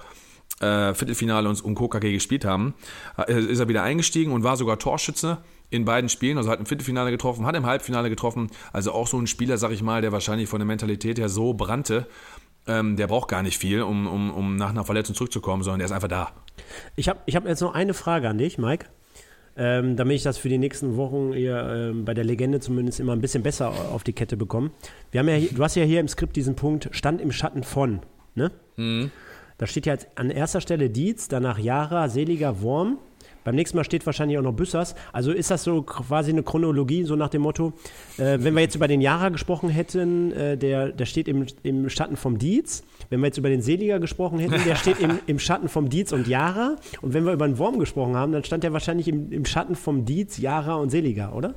[0.60, 2.74] äh, Viertelfinale uns um KKG gespielt haben,
[3.18, 6.66] äh, ist er wieder eingestiegen und war sogar Torschütze in beiden Spielen, also hat im
[6.66, 10.12] Viertelfinale getroffen, hat im Halbfinale getroffen, also auch so ein Spieler, sag ich mal, der
[10.12, 12.08] wahrscheinlich von der Mentalität her so brannte,
[12.68, 15.86] ähm, der braucht gar nicht viel, um, um, um nach einer Verletzung zurückzukommen, sondern der
[15.86, 16.32] ist einfach da.
[16.96, 18.88] Ich habe ich hab jetzt noch eine Frage an dich, Mike.
[19.56, 23.14] Ähm, damit ich das für die nächsten Wochen eher, ähm, bei der Legende zumindest immer
[23.14, 24.72] ein bisschen besser auf die Kette bekomme.
[25.12, 27.64] Wir haben ja hier, du hast ja hier im Skript diesen Punkt Stand im Schatten
[27.64, 28.00] von,
[28.34, 28.52] ne?
[28.78, 29.12] Mhm.
[29.60, 32.98] Da steht ja jetzt an erster Stelle Dietz, danach Jara, Seliger, Worm.
[33.44, 34.96] Beim nächsten Mal steht wahrscheinlich auch noch Büssers.
[35.12, 37.74] Also ist das so quasi eine Chronologie, so nach dem Motto,
[38.18, 41.90] äh, wenn wir jetzt über den Jara gesprochen hätten, äh, der, der steht im, im
[41.90, 42.84] Schatten vom Dietz.
[43.10, 46.12] Wenn wir jetzt über den Seliger gesprochen hätten, der steht im, im Schatten vom Dietz
[46.12, 46.76] und Jara.
[47.02, 49.76] Und wenn wir über den Worm gesprochen haben, dann stand der wahrscheinlich im, im Schatten
[49.76, 51.54] vom Dietz, Jara und Seliger, oder?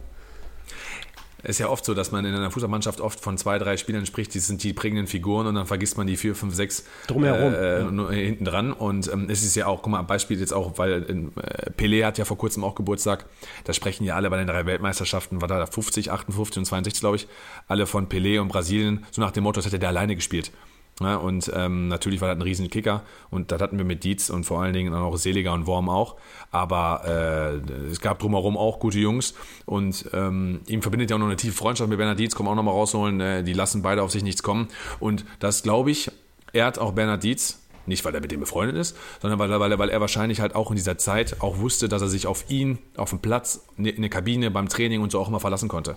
[1.47, 4.35] Ist ja oft so, dass man in einer Fußballmannschaft oft von zwei, drei Spielern spricht,
[4.35, 7.81] die sind die prägenden Figuren und dann vergisst man die vier, fünf, sechs drumherum äh,
[7.81, 8.11] ja.
[8.11, 8.73] hinten dran.
[8.73, 12.19] Und ähm, es ist ja auch, guck mal, Beispiel jetzt auch, weil äh, Pelé hat
[12.19, 13.27] ja vor kurzem auch Geburtstag.
[13.65, 17.17] Da sprechen ja alle bei den drei Weltmeisterschaften, war da 50, 58 und 62, glaube
[17.17, 17.29] ich,
[17.69, 20.53] alle von Pelé und Brasilien, so nach dem Motto, das hätte der alleine gespielt.
[21.01, 24.31] Ja, und ähm, natürlich war das ein riesen Kicker und das hatten wir mit Dietz
[24.31, 26.17] und vor allen Dingen auch Seliger und Worm auch.
[26.51, 29.35] Aber äh, es gab drumherum auch gute Jungs
[29.67, 32.55] und ähm, ihm verbindet ja auch noch eine tiefe Freundschaft mit Bernhard Dietz, kommen auch
[32.55, 33.21] nochmal rausholen.
[33.21, 34.69] Äh, die lassen beide auf sich nichts kommen.
[34.99, 36.11] Und das glaube ich,
[36.55, 37.61] ehrt auch Bernhard Dietz.
[37.85, 40.71] Nicht, weil er mit dem befreundet ist, sondern weil, weil, weil er wahrscheinlich halt auch
[40.71, 44.11] in dieser Zeit auch wusste, dass er sich auf ihn, auf dem Platz, in der
[44.11, 45.97] Kabine, beim Training und so auch immer verlassen konnte.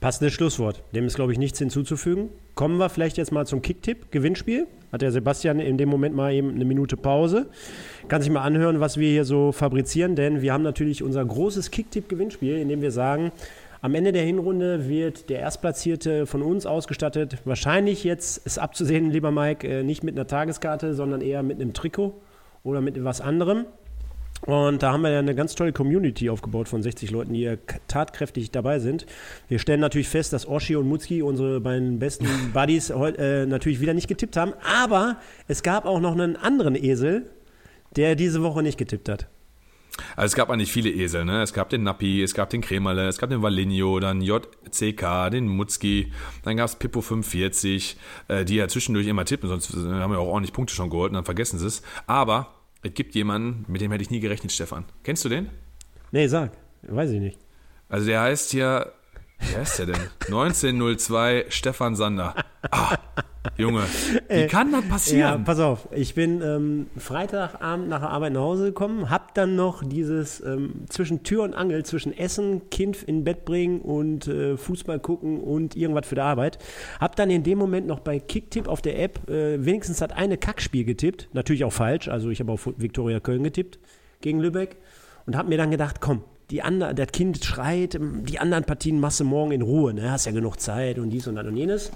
[0.00, 0.82] Passendes Schlusswort.
[0.94, 2.30] Dem ist, glaube ich, nichts hinzuzufügen.
[2.54, 4.66] Kommen wir vielleicht jetzt mal zum Kicktipp, Gewinnspiel.
[4.92, 7.50] Hat der Sebastian in dem Moment mal eben eine Minute Pause.
[8.08, 11.70] Kann sich mal anhören, was wir hier so fabrizieren, denn wir haben natürlich unser großes
[11.70, 13.30] Kicktipp-Gewinnspiel, in dem wir sagen,
[13.82, 17.36] am Ende der Hinrunde wird der Erstplatzierte von uns ausgestattet.
[17.44, 21.74] Wahrscheinlich jetzt ist abzusehen, lieber Mike, äh, nicht mit einer Tageskarte, sondern eher mit einem
[21.74, 22.14] Trikot
[22.64, 23.66] oder mit etwas anderem.
[24.42, 27.56] Und da haben wir ja eine ganz tolle Community aufgebaut von 60 Leuten, die ja
[27.88, 29.06] tatkräftig dabei sind.
[29.48, 33.94] Wir stellen natürlich fest, dass Oshi und Mutski, unsere beiden besten Buddies, äh, natürlich wieder
[33.94, 34.54] nicht getippt haben.
[34.64, 37.30] Aber es gab auch noch einen anderen Esel,
[37.96, 39.28] der diese Woche nicht getippt hat.
[40.16, 41.42] Also es gab eigentlich viele Esel, ne?
[41.42, 45.48] Es gab den Nappi, es gab den Kremerle, es gab den Valinho, dann JCK, den
[45.48, 46.12] Mutzki,
[46.42, 47.96] dann gab es Pippo 45,
[48.28, 51.14] äh, die ja zwischendurch immer tippen, sonst haben wir auch ordentlich Punkte schon geholt und
[51.14, 51.82] dann vergessen sie es.
[52.06, 54.84] Aber es gibt jemanden, mit dem hätte ich nie gerechnet, Stefan.
[55.02, 55.50] Kennst du den?
[56.12, 56.52] Nee, sag.
[56.82, 57.38] Weiß ich nicht.
[57.88, 58.92] Also der heißt hier,
[59.40, 60.00] wie heißt der denn?
[60.26, 62.34] 1902 Stefan Sander.
[62.70, 62.96] Ah,
[63.56, 63.82] Junge,
[64.28, 65.20] wie äh, kann das passieren?
[65.20, 65.88] Ja, pass auf.
[65.92, 70.84] Ich bin ähm, Freitagabend nach der Arbeit nach Hause gekommen, hab dann noch dieses ähm,
[70.88, 75.74] zwischen Tür und Angel, zwischen Essen, Kind in Bett bringen und äh, Fußball gucken und
[75.74, 76.58] irgendwas für die Arbeit.
[77.00, 80.36] Hab dann in dem Moment noch bei Kicktipp auf der App äh, wenigstens hat eine
[80.36, 81.30] Kackspiel getippt.
[81.32, 82.08] Natürlich auch falsch.
[82.08, 83.78] Also ich habe auf Viktoria Köln getippt
[84.20, 84.76] gegen Lübeck
[85.26, 89.20] und hab mir dann gedacht, komm, die andere, das Kind schreit, die anderen Partien machst
[89.20, 90.10] du morgen in Ruhe, ne?
[90.10, 91.92] hast ja genug Zeit und dies und das und jenes.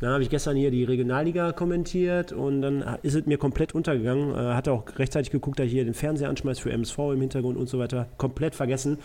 [0.00, 4.34] Dann habe ich gestern hier die Regionalliga kommentiert und dann ist es mir komplett untergegangen.
[4.34, 7.56] Äh, hatte auch rechtzeitig geguckt, dass ich hier den Fernseher anschmeiß für MSV im Hintergrund
[7.56, 8.06] und so weiter.
[8.18, 8.98] Komplett vergessen.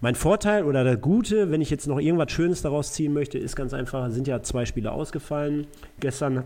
[0.00, 3.56] Mein Vorteil oder das Gute, wenn ich jetzt noch irgendwas Schönes daraus ziehen möchte, ist
[3.56, 5.66] ganz einfach, sind ja zwei Spiele ausgefallen.
[5.98, 6.44] Gestern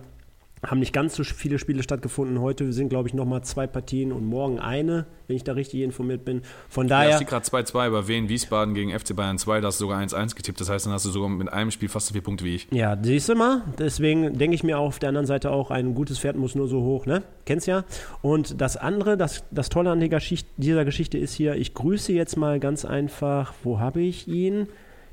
[0.65, 2.41] haben nicht ganz so viele Spiele stattgefunden.
[2.41, 6.25] Heute sind, glaube ich, nochmal zwei Partien und morgen eine, wenn ich da richtig informiert
[6.25, 6.43] bin.
[6.69, 7.11] Von daher.
[7.11, 9.61] Ja, steht gerade 2-2 bei Wien Wiesbaden gegen FC Bayern 2.
[9.61, 10.61] Da hast du sogar 1-1 getippt.
[10.61, 12.69] Das heißt, dann hast du sogar mit einem Spiel fast so viele Punkte wie ich.
[12.73, 13.63] Ja, siehst du mal.
[13.79, 16.83] Deswegen denke ich mir auf der anderen Seite auch, ein gutes Pferd muss nur so
[16.83, 17.23] hoch, ne?
[17.47, 17.85] Kennst ja.
[18.21, 22.61] Und das andere, das, das Tolle an dieser Geschichte ist hier, ich grüße jetzt mal
[22.61, 24.69] ganz einfach, wo habe ich ihn?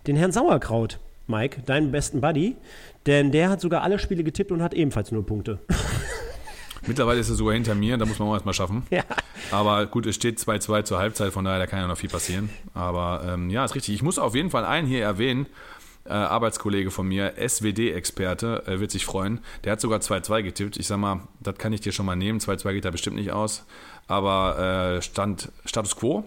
[0.07, 0.99] Den Herrn Sauerkraut.
[1.27, 2.55] Mike, deinen besten Buddy,
[3.07, 5.59] denn der hat sogar alle Spiele getippt und hat ebenfalls nur Punkte.
[6.87, 8.83] Mittlerweile ist er sogar hinter mir, da muss man auch erstmal schaffen.
[8.89, 9.03] Ja.
[9.51, 12.49] Aber gut, es steht 2-2 zur Halbzeit, von daher da kann ja noch viel passieren.
[12.73, 13.95] Aber ähm, ja, ist richtig.
[13.95, 15.47] Ich muss auf jeden Fall einen hier erwähnen.
[16.05, 19.41] Äh, Arbeitskollege von mir, SWD-Experte, äh, wird sich freuen.
[19.65, 20.77] Der hat sogar 2-2 getippt.
[20.77, 22.39] Ich sag mal, das kann ich dir schon mal nehmen.
[22.39, 23.65] 2-2 geht da bestimmt nicht aus.
[24.07, 26.23] Aber äh, Stand Status Quo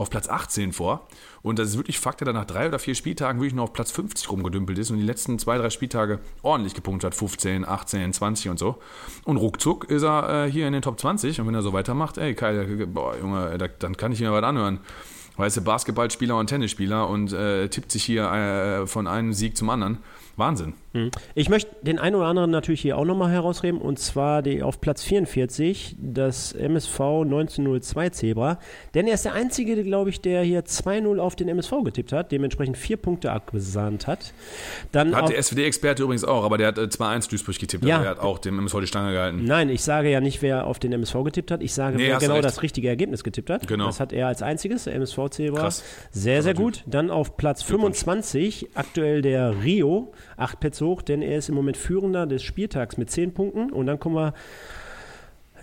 [0.00, 1.06] auf Platz 18 vor.
[1.42, 3.90] Und das ist wirklich Fakt, der nach drei oder vier Spieltagen wirklich noch auf Platz
[3.90, 7.14] 50 rumgedümpelt ist und die letzten zwei, drei Spieltage ordentlich gepunktet hat.
[7.14, 8.78] 15, 18, 20 und so.
[9.24, 11.38] Und ruckzuck ist er äh, hier in den Top 20.
[11.40, 14.42] Und wenn er so weitermacht, ey, Kai, boah, Junge, da, dann kann ich mir was
[14.42, 14.80] anhören.
[15.36, 19.68] weißt du, Basketballspieler und Tennisspieler und äh, tippt sich hier äh, von einem Sieg zum
[19.68, 19.98] anderen.
[20.40, 20.74] Wahnsinn.
[20.92, 21.10] Mhm.
[21.34, 24.80] Ich möchte den einen oder anderen natürlich hier auch nochmal herausheben und zwar die, auf
[24.80, 28.58] Platz 44 das MSV 1902 Zebra.
[28.94, 32.32] Denn er ist der Einzige, glaube ich, der hier 2-0 auf den MSV getippt hat,
[32.32, 34.32] dementsprechend vier Punkte abgesandt hat.
[34.90, 37.84] Dann hat der SWD-Experte übrigens auch, aber der hat 2-1 äh, Duisburg getippt.
[37.84, 37.98] Ja.
[37.98, 39.44] Also er hat auch dem MSV die Stange gehalten.
[39.44, 41.62] Nein, ich sage ja nicht, wer auf den MSV getippt hat.
[41.62, 42.44] Ich sage, nee, wer genau recht.
[42.44, 43.68] das richtige Ergebnis getippt hat.
[43.68, 43.86] Genau.
[43.86, 45.60] Das hat er als einziges, der MSV Zebra.
[45.60, 45.84] Krass.
[46.10, 46.82] Sehr, sehr gut.
[46.86, 51.76] Dann auf Platz 25 aktuell der Rio, acht Plätze hoch, denn er ist im Moment
[51.76, 53.70] Führender des Spieltags mit 10 Punkten.
[53.70, 54.34] Und dann kommen wir,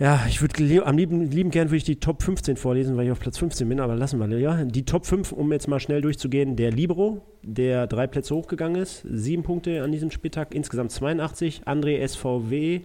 [0.00, 3.12] ja, ich würde am lieben, lieben gern würde ich die Top 15 vorlesen, weil ich
[3.12, 4.64] auf Platz 15 bin, aber lassen wir, ja.
[4.64, 9.04] Die Top 5, um jetzt mal schnell durchzugehen, der Libero, der drei Plätze hochgegangen ist,
[9.10, 11.62] sieben Punkte an diesem Spieltag, insgesamt 82.
[11.66, 12.82] André SVW,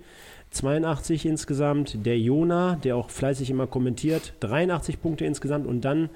[0.54, 2.06] 82 insgesamt.
[2.06, 5.68] Der Jona, der auch fleißig immer kommentiert, 83 Punkte insgesamt.
[5.68, 6.10] Und dann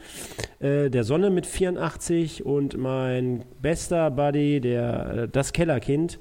[0.60, 6.20] äh, der Sonne mit 84 und mein bester Buddy, der, äh, das Kellerkind,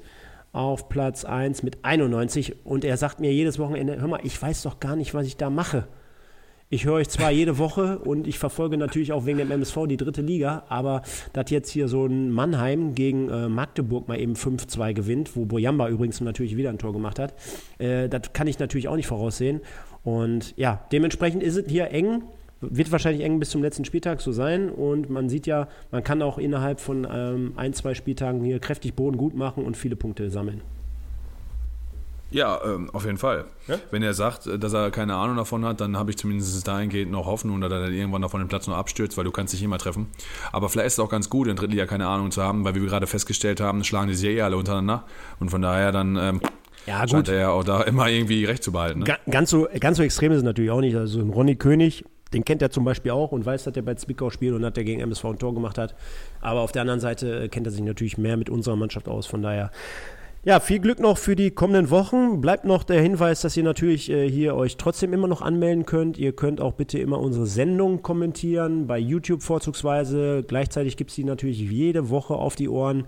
[0.51, 2.65] auf Platz 1 mit 91.
[2.65, 5.37] Und er sagt mir jedes Wochenende, hör mal, ich weiß doch gar nicht, was ich
[5.37, 5.87] da mache.
[6.69, 9.95] Ich höre euch zwar jede Woche und ich verfolge natürlich auch wegen dem MSV die
[9.95, 11.01] dritte Liga, aber
[11.31, 15.87] dass jetzt hier so ein Mannheim gegen äh, Magdeburg mal eben 5-2 gewinnt, wo Boyamba
[15.87, 17.35] übrigens natürlich wieder ein Tor gemacht hat,
[17.77, 19.61] äh, das kann ich natürlich auch nicht voraussehen.
[20.03, 22.23] Und ja, dementsprechend ist es hier eng.
[22.59, 24.69] Wird wahrscheinlich eng bis zum letzten Spieltag so sein.
[24.69, 28.93] Und man sieht ja, man kann auch innerhalb von ähm, ein, zwei Spieltagen hier kräftig
[28.93, 30.61] Boden gut machen und viele Punkte sammeln.
[32.29, 33.45] Ja, ähm, auf jeden Fall.
[33.67, 33.75] Ja?
[33.89, 37.11] Wenn er sagt, äh, dass er keine Ahnung davon hat, dann habe ich zumindest dahingehend
[37.11, 39.77] noch Hoffnung, dass er irgendwann davon den Platz noch abstürzt, weil du kannst dich immer
[39.77, 40.07] treffen.
[40.51, 42.81] Aber vielleicht ist es auch ganz gut, in Drittliga keine Ahnung zu haben, weil wie
[42.81, 45.05] wir gerade festgestellt haben, schlagen die sich eh alle untereinander.
[45.39, 46.41] Und von daher dann ähm,
[46.85, 47.11] ja, gut.
[47.11, 48.99] scheint er ja auch da immer irgendwie recht zu behalten.
[48.99, 49.17] Ne?
[49.29, 50.95] Ganz, so, ganz so extrem ist es natürlich auch nicht.
[50.95, 52.03] Also ein Ronny König,
[52.33, 54.73] den kennt er zum Beispiel auch und weiß, dass er bei Zwickau spielt und dass
[54.75, 55.95] er gegen MSV ein Tor gemacht hat.
[56.41, 59.27] Aber auf der anderen Seite äh, kennt er sich natürlich mehr mit unserer Mannschaft aus.
[59.27, 59.71] Von daher
[60.47, 62.39] ja, viel Glück noch für die kommenden Wochen.
[62.39, 66.17] Bleibt noch der Hinweis, dass ihr natürlich äh, hier euch trotzdem immer noch anmelden könnt.
[66.17, 70.45] Ihr könnt auch bitte immer unsere Sendung kommentieren, bei YouTube vorzugsweise.
[70.47, 73.07] Gleichzeitig gibt es die natürlich jede Woche auf die Ohren.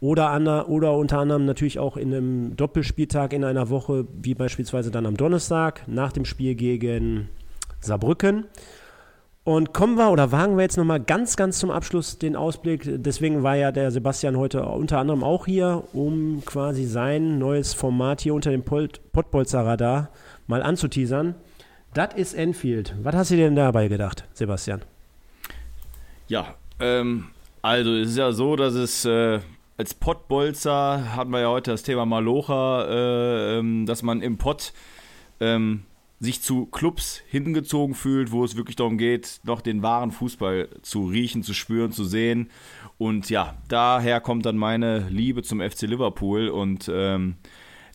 [0.00, 4.90] Oder, an, oder unter anderem natürlich auch in einem Doppelspieltag in einer Woche, wie beispielsweise
[4.90, 7.28] dann am Donnerstag nach dem Spiel gegen
[7.80, 8.46] Saarbrücken.
[9.44, 12.82] Und kommen wir oder wagen wir jetzt nochmal ganz, ganz zum Abschluss den Ausblick.
[12.84, 18.20] Deswegen war ja der Sebastian heute unter anderem auch hier, um quasi sein neues Format
[18.20, 20.10] hier unter dem Pottbolzer Radar
[20.46, 21.34] mal anzuteasern.
[21.92, 22.94] Das ist Enfield.
[23.02, 24.82] Was hast du dir denn dabei gedacht, Sebastian?
[26.28, 27.26] Ja, ähm,
[27.62, 29.40] also es ist ja so, dass es äh,
[29.76, 34.72] als Pottbolzer hatten wir ja heute das Thema Malocha, äh, ähm, dass man im Pott
[35.40, 35.82] ähm,
[36.22, 41.06] sich zu Clubs hingezogen fühlt, wo es wirklich darum geht, noch den wahren Fußball zu
[41.06, 42.48] riechen, zu spüren, zu sehen.
[42.96, 46.46] Und ja, daher kommt dann meine Liebe zum FC Liverpool.
[46.48, 47.34] Und ähm,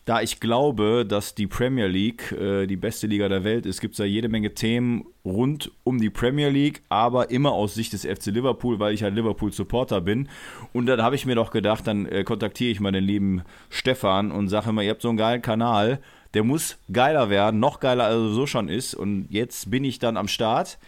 [0.04, 3.94] da ich glaube, dass die Premier League äh, die beste Liga der Welt ist, gibt
[3.94, 8.04] es da jede Menge Themen rund um die Premier League, aber immer aus Sicht des
[8.04, 10.28] FC Liverpool, weil ich halt Liverpool-Supporter bin.
[10.74, 14.30] Und dann habe ich mir doch gedacht, dann äh, kontaktiere ich mal den lieben Stefan
[14.30, 16.00] und sage immer, ihr habt so einen geilen Kanal
[16.34, 18.94] der muss geiler werden, noch geiler als er so schon ist.
[18.94, 20.78] Und jetzt bin ich dann am Start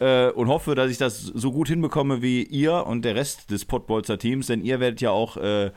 [0.00, 3.64] äh, und hoffe, dass ich das so gut hinbekomme wie ihr und der Rest des
[3.64, 5.70] Podbolzer Teams, denn ihr werdet ja auch äh,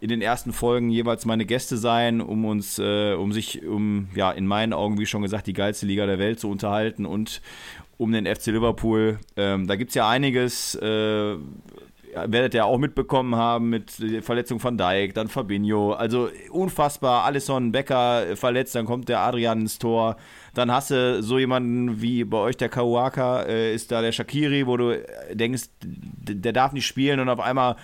[0.00, 4.30] in den ersten Folgen jeweils meine Gäste sein, um uns, äh, um sich, um ja
[4.32, 7.40] in meinen Augen, wie schon gesagt, die geilste Liga der Welt zu unterhalten und
[7.96, 9.18] um den FC Liverpool.
[9.36, 11.36] Ähm, da gibt es ja einiges, äh,
[12.14, 17.72] werdet ihr auch mitbekommen haben mit der Verletzung von Dijk, dann Fabinho, also unfassbar, Alisson
[17.72, 20.16] Becker verletzt, dann kommt der Adrian ins Tor,
[20.54, 24.66] dann hast du so jemanden wie bei euch der Kawaka, äh, ist da der Shakiri,
[24.66, 27.76] wo du denkst, der darf nicht spielen und auf einmal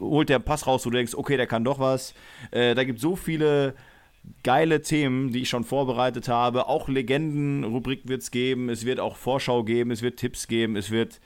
[0.00, 2.14] holt der Pass raus, wo du denkst, okay, der kann doch was.
[2.50, 3.74] Äh, da gibt es so viele
[4.42, 6.66] geile Themen, die ich schon vorbereitet habe.
[6.66, 10.90] Auch Legenden-Rubrik wird es geben, es wird auch Vorschau geben, es wird Tipps geben, es
[10.90, 11.20] wird,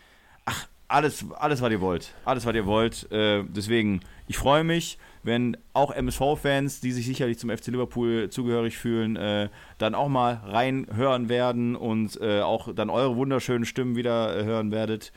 [0.44, 2.14] ach, alles, alles, was ihr wollt.
[2.24, 3.10] Alles, was ihr wollt.
[3.12, 8.76] Äh, deswegen, ich freue mich, wenn auch MSV-Fans, die sich sicherlich zum FC Liverpool zugehörig
[8.76, 14.36] fühlen, äh, dann auch mal reinhören werden und äh, auch dann eure wunderschönen Stimmen wieder
[14.36, 15.12] äh, hören werdet.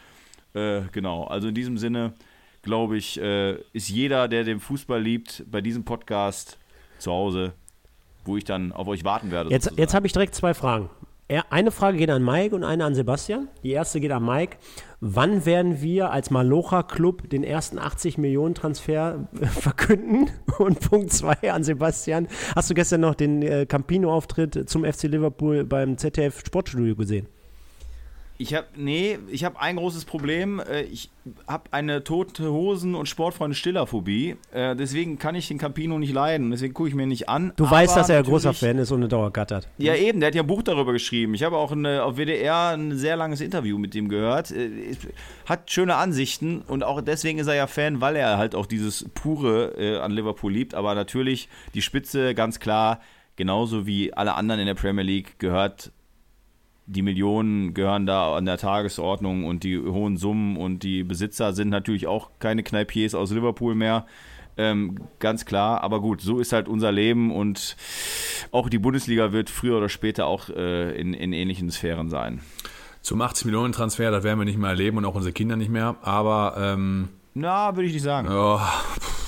[0.54, 2.14] Äh, genau, also in diesem Sinne,
[2.62, 6.58] glaube ich, äh, ist jeder, der den Fußball liebt, bei diesem Podcast
[7.00, 7.54] zu Hause,
[8.26, 9.50] wo ich dann auf euch warten werde.
[9.50, 10.90] Jetzt, jetzt habe ich direkt zwei Fragen.
[11.50, 13.48] Eine Frage geht an Mike und eine an Sebastian.
[13.64, 14.58] Die erste geht an Mike.
[15.00, 20.30] Wann werden wir als Malocha Club den ersten 80 Millionen Transfer verkünden?
[20.60, 22.28] Und Punkt 2 an Sebastian.
[22.56, 27.28] Hast du gestern noch den äh, Campino-Auftritt zum FC Liverpool beim ZDF Sportstudio gesehen?
[28.44, 30.60] Ich habe nee, ich habe ein großes Problem.
[30.60, 31.10] Äh, ich
[31.48, 34.36] habe eine tote Hosen und Sportfreunde Stillerphobie.
[34.52, 36.52] Äh, deswegen kann ich den Campino nicht leiden.
[36.52, 37.54] Deswegen gucke ich mir nicht an.
[37.56, 39.70] Du weißt, Aber dass er ein großer Fan ist und eine Dauer gattert.
[39.78, 41.36] Ja, eben, der hat ja ein Buch darüber geschrieben.
[41.36, 44.52] Ich habe auch eine, auf WDR ein sehr langes Interview mit ihm gehört.
[44.52, 44.98] Äh,
[45.46, 49.06] Hat schöne Ansichten und auch deswegen ist er ja Fan, weil er halt auch dieses
[49.14, 50.76] Pure an Liverpool liebt.
[50.76, 53.00] Aber natürlich die Spitze, ganz klar,
[53.38, 55.94] genauso wie alle anderen in der Premier League, gehört
[56.86, 61.70] die Millionen gehören da an der Tagesordnung und die hohen Summen und die Besitzer sind
[61.70, 64.06] natürlich auch keine Kneipiers aus Liverpool mehr.
[64.56, 67.76] Ähm, ganz klar, aber gut, so ist halt unser Leben und
[68.52, 72.42] auch die Bundesliga wird früher oder später auch äh, in, in ähnlichen Sphären sein.
[73.02, 75.72] Zum 80 Millionen Transfer, das werden wir nicht mehr erleben und auch unsere Kinder nicht
[75.72, 75.96] mehr.
[76.04, 78.28] Aber ähm, Na, würde ich nicht sagen.
[78.32, 79.23] oh, pff,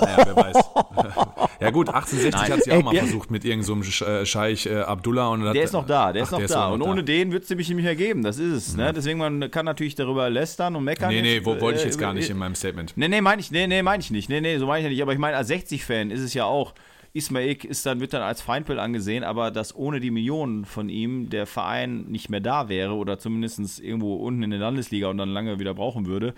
[0.00, 0.56] naja, wer weiß.
[1.60, 4.80] ja gut, 1860 hat sie auch mal versucht mit irgendeinem so einem äh, Scheich äh,
[4.80, 5.28] Abdullah.
[5.28, 6.66] Und Der ist noch da, der Ach, ist noch der da.
[6.68, 7.06] auch und noch ohne da.
[7.12, 8.22] den wird es nämlich nicht mehr geben.
[8.22, 8.76] Das ist es.
[8.76, 8.92] Ne?
[8.92, 11.10] Deswegen, man kann natürlich darüber lästern und meckern.
[11.10, 12.92] Nee, nee, jetzt, wo, wollte ich äh, jetzt gar äh, nicht in meinem Statement.
[12.96, 14.28] Nee, nee, meine ich, nee, nee, meine ich nicht.
[14.28, 15.02] Nee, nee, so meine ich ja nicht.
[15.02, 16.74] Aber ich meine, als 60-Fan ist es ja auch.
[17.16, 21.30] Ismail ist dann, wird dann als Feindbild angesehen, aber dass ohne die Millionen von ihm
[21.30, 25.28] der Verein nicht mehr da wäre oder zumindest irgendwo unten in der Landesliga und dann
[25.28, 26.34] lange wieder brauchen würde,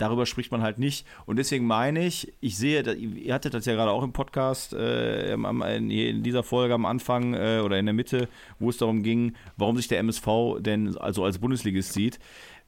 [0.00, 1.06] darüber spricht man halt nicht.
[1.26, 5.34] Und deswegen meine ich, ich sehe, ihr hattet das ja gerade auch im Podcast, äh,
[5.34, 8.28] in dieser Folge am Anfang äh, oder in der Mitte,
[8.58, 12.18] wo es darum ging, warum sich der MSV denn also als Bundesligist sieht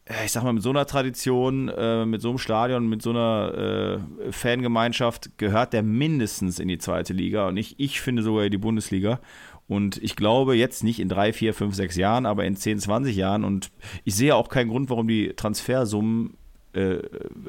[0.04, 3.10] äh, ich sag mal, mit so einer Tradition, äh, mit so einem Stadion, mit so
[3.10, 8.48] einer äh, Fangemeinschaft gehört der mindestens in die zweite Liga und ich, ich finde sogar
[8.48, 9.20] die Bundesliga.
[9.68, 13.16] Und ich glaube jetzt nicht in drei, vier, fünf, sechs Jahren, aber in 10, 20
[13.16, 13.42] Jahren.
[13.42, 13.70] Und
[14.04, 16.36] ich sehe auch keinen Grund, warum die Transfersummen
[16.72, 16.98] äh,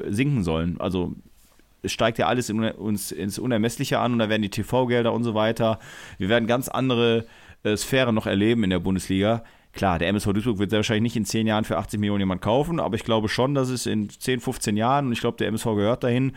[0.08, 0.80] sinken sollen.
[0.80, 1.14] Also
[1.82, 5.24] es steigt ja alles in, uns ins Unermessliche an und da werden die TV-Gelder und
[5.24, 5.78] so weiter.
[6.18, 7.26] Wir werden ganz andere
[7.62, 9.44] äh, Sphären noch erleben in der Bundesliga.
[9.72, 12.42] Klar, der MSV Duisburg wird sehr wahrscheinlich nicht in 10 Jahren für 80 Millionen jemand
[12.42, 15.48] kaufen, aber ich glaube schon, dass es in 10, 15 Jahren, und ich glaube, der
[15.48, 16.32] MSV gehört dahin,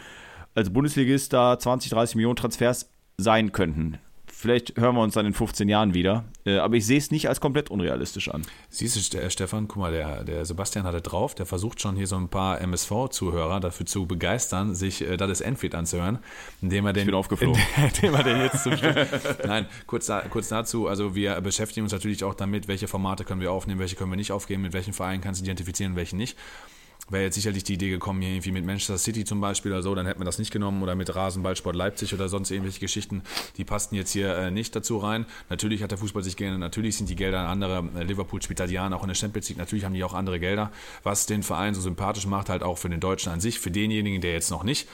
[0.56, 4.00] als Bundesligist da 20, 30 Millionen Transfers sein könnten.
[4.40, 6.26] Vielleicht hören wir uns dann in 15 Jahren wieder.
[6.46, 8.44] Äh, aber ich sehe es nicht als komplett unrealistisch an.
[8.70, 12.06] Siehst du, Ste- Stefan, guck mal, der, der Sebastian hatte drauf, der versucht schon hier
[12.06, 16.20] so ein paar MSV-Zuhörer dafür zu begeistern, sich äh, das Enfield anzuhören,
[16.62, 17.60] indem er den, bin aufgeflogen.
[17.78, 18.74] indem er den jetzt zum.
[19.48, 23.42] Nein, kurz, da, kurz dazu, also wir beschäftigen uns natürlich auch damit, welche Formate können
[23.42, 26.38] wir aufnehmen, welche können wir nicht aufgeben, mit welchen Vereinen kannst du identifizieren, welche nicht.
[27.10, 29.96] Wäre jetzt sicherlich die Idee gekommen, hier irgendwie mit Manchester City zum Beispiel oder so,
[29.96, 33.22] dann hätten wir das nicht genommen oder mit Rasenballsport Leipzig oder sonst irgendwelche Geschichten,
[33.56, 35.26] die passten jetzt hier äh, nicht dazu rein.
[35.50, 37.88] Natürlich hat der Fußball sich geändert, natürlich sind die Gelder andere.
[37.96, 40.40] Äh, Liverpool spielt seit Jahren auch in der Champions League, natürlich haben die auch andere
[40.40, 40.72] Gelder,
[41.04, 44.20] was den Verein so sympathisch macht, halt auch für den Deutschen an sich, für denjenigen,
[44.20, 44.88] der jetzt noch nicht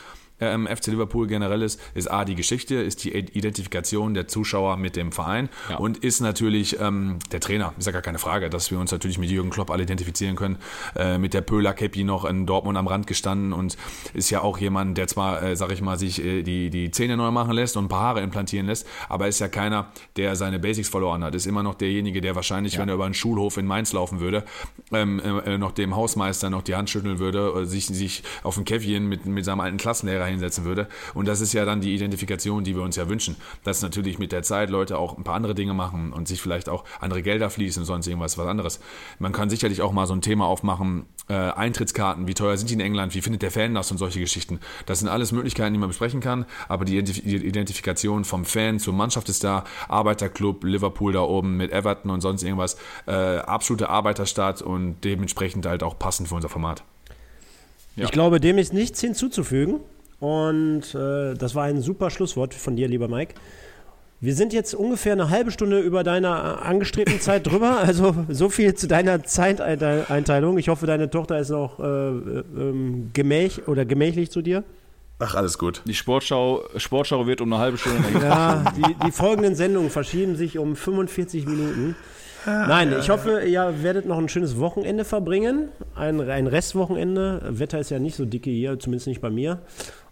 [0.51, 4.95] ähm, FC Liverpool generell ist, ist A, die Geschichte, ist die Identifikation der Zuschauer mit
[4.95, 5.77] dem Verein Ja.
[5.77, 7.73] und ist natürlich ähm, der Trainer.
[7.77, 10.57] Ist ja gar keine Frage, dass wir uns natürlich mit Jürgen Klopp alle identifizieren können.
[10.95, 13.77] Äh, mit der Pöhler Käppi noch in Dortmund am Rand gestanden und
[14.13, 17.17] ist ja auch jemand, der zwar, äh, sag ich mal, sich äh, die, die Zähne
[17.17, 19.87] neu machen lässt und ein paar Haare implantieren lässt, aber ist ja keiner,
[20.17, 21.35] der seine Basics verloren hat.
[21.35, 24.43] Ist immer noch derjenige, der wahrscheinlich, wenn er über einen Schulhof in Mainz laufen würde,
[24.91, 28.65] ähm, äh, noch dem Hausmeister noch die Hand schütteln würde, oder sich, sich auf ein
[28.65, 30.88] Käffchen mit, mit seinem alten Klassenlehrer hinsetzen würde.
[31.14, 33.35] Und das ist ja dann die Identifikation, die wir uns ja wünschen.
[33.64, 36.69] Dass natürlich mit der Zeit Leute auch ein paar andere Dinge machen und sich vielleicht
[36.69, 38.80] auch andere Gelder fließen und sonst irgendwas was anderes.
[39.19, 42.73] Man kann sicherlich auch mal so ein Thema aufmachen, äh, Eintrittskarten, wie teuer sind die
[42.73, 44.60] in England, wie findet der Fan das und solche Geschichten.
[44.85, 49.30] Das sind alles Möglichkeiten, die man besprechen kann, aber die Identifikation vom Fan zur Mannschaft
[49.30, 52.77] ist da, Arbeiterclub, Liverpool da oben mit Everton und sonst irgendwas,
[53.07, 56.84] äh, absolute Arbeiterstadt und dementsprechend halt auch passend für unser Format.
[57.95, 58.05] Ja.
[58.05, 59.80] Ich glaube, dem ist nichts hinzuzufügen.
[60.23, 63.33] Und äh, das war ein super Schlusswort von dir, lieber Mike.
[64.21, 67.79] Wir sind jetzt ungefähr eine halbe Stunde über deiner äh, angestrebten Zeit drüber.
[67.79, 70.57] Also so viel zu deiner Zeiteinteilung.
[70.57, 74.63] Ich hoffe, deine Tochter ist noch äh, äh, ähm, gemäch oder gemächlich zu dir.
[75.19, 75.81] Ach, alles gut.
[75.85, 78.01] Die Sportschau, Sportschau wird um eine halbe Stunde.
[78.21, 81.97] Ja, die, die folgenden Sendungen verschieben sich um 45 Minuten.
[82.45, 85.69] Nein, ich hoffe, ihr werdet noch ein schönes Wochenende verbringen.
[85.95, 87.41] Ein, ein Restwochenende.
[87.49, 89.59] Wetter ist ja nicht so dicke hier, zumindest nicht bei mir.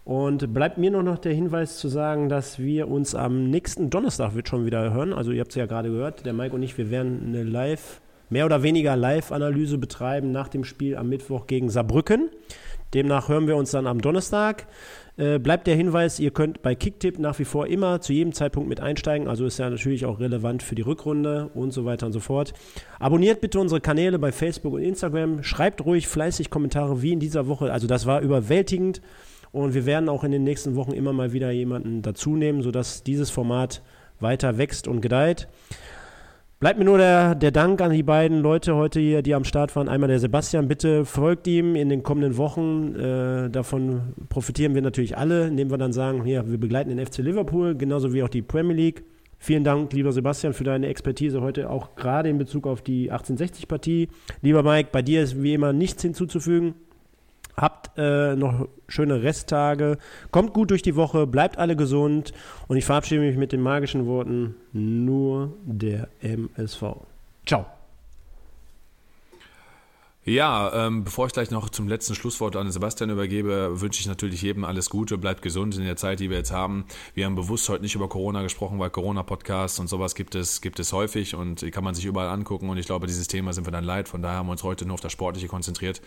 [0.04, 4.34] Und bleibt mir nur noch der Hinweis zu sagen, dass wir uns am nächsten Donnerstag
[4.34, 5.12] wird schon wieder hören.
[5.12, 8.00] Also ihr habt es ja gerade gehört, der Mike und ich, wir werden eine Live,
[8.28, 12.30] mehr oder weniger Live-Analyse betreiben nach dem Spiel am Mittwoch gegen Saarbrücken.
[12.94, 14.66] Demnach hören wir uns dann am Donnerstag.
[15.16, 18.68] Äh, bleibt der Hinweis, ihr könnt bei Kicktipp nach wie vor immer zu jedem Zeitpunkt
[18.68, 19.28] mit einsteigen.
[19.28, 22.54] Also ist ja natürlich auch relevant für die Rückrunde und so weiter und so fort.
[22.98, 25.42] Abonniert bitte unsere Kanäle bei Facebook und Instagram.
[25.42, 27.72] Schreibt ruhig fleißig Kommentare wie in dieser Woche.
[27.72, 29.00] Also das war überwältigend.
[29.52, 33.02] Und wir werden auch in den nächsten Wochen immer mal wieder jemanden dazu nehmen, sodass
[33.02, 33.82] dieses Format
[34.18, 35.48] weiter wächst und gedeiht.
[36.62, 39.74] Bleibt mir nur der, der Dank an die beiden Leute heute hier, die am Start
[39.74, 39.88] waren.
[39.88, 42.94] Einmal der Sebastian, bitte folgt ihm in den kommenden Wochen.
[42.94, 47.18] Äh, davon profitieren wir natürlich alle, indem wir dann sagen, hier, wir begleiten den FC
[47.18, 49.02] Liverpool, genauso wie auch die Premier League.
[49.38, 54.08] Vielen Dank, lieber Sebastian, für deine Expertise heute, auch gerade in Bezug auf die 1860-Partie.
[54.40, 56.74] Lieber Mike, bei dir ist wie immer nichts hinzuzufügen.
[57.56, 59.98] Habt äh, noch schöne Resttage.
[60.30, 62.32] Kommt gut durch die Woche, bleibt alle gesund.
[62.68, 66.82] Und ich verabschiede mich mit den magischen Worten: nur der MSV.
[67.46, 67.66] Ciao.
[70.24, 74.40] Ja, ähm, bevor ich gleich noch zum letzten Schlusswort an Sebastian übergebe, wünsche ich natürlich
[74.40, 76.84] jedem alles Gute, bleibt gesund in der Zeit, die wir jetzt haben.
[77.14, 80.78] Wir haben bewusst heute nicht über Corona gesprochen, weil Corona-Podcasts und sowas gibt es, gibt
[80.78, 83.72] es häufig und kann man sich überall angucken und ich glaube, dieses Thema sind wir
[83.72, 84.08] dann leid.
[84.08, 86.00] Von daher haben wir uns heute nur auf das Sportliche konzentriert.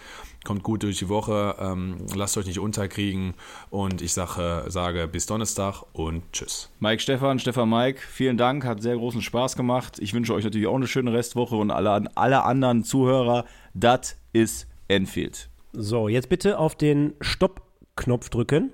[0.45, 3.33] Kommt gut durch die Woche, ähm, lasst euch nicht unterkriegen
[3.69, 6.71] und ich sage, sage bis Donnerstag und tschüss.
[6.79, 9.99] Mike Stefan, Stefan Mike, vielen Dank, hat sehr großen Spaß gemacht.
[9.99, 13.43] Ich wünsche euch natürlich auch eine schöne Restwoche und alle, alle anderen Zuhörer,
[13.75, 15.49] das ist Enfield.
[15.73, 18.71] So, jetzt bitte auf den Stopp-Knopf drücken.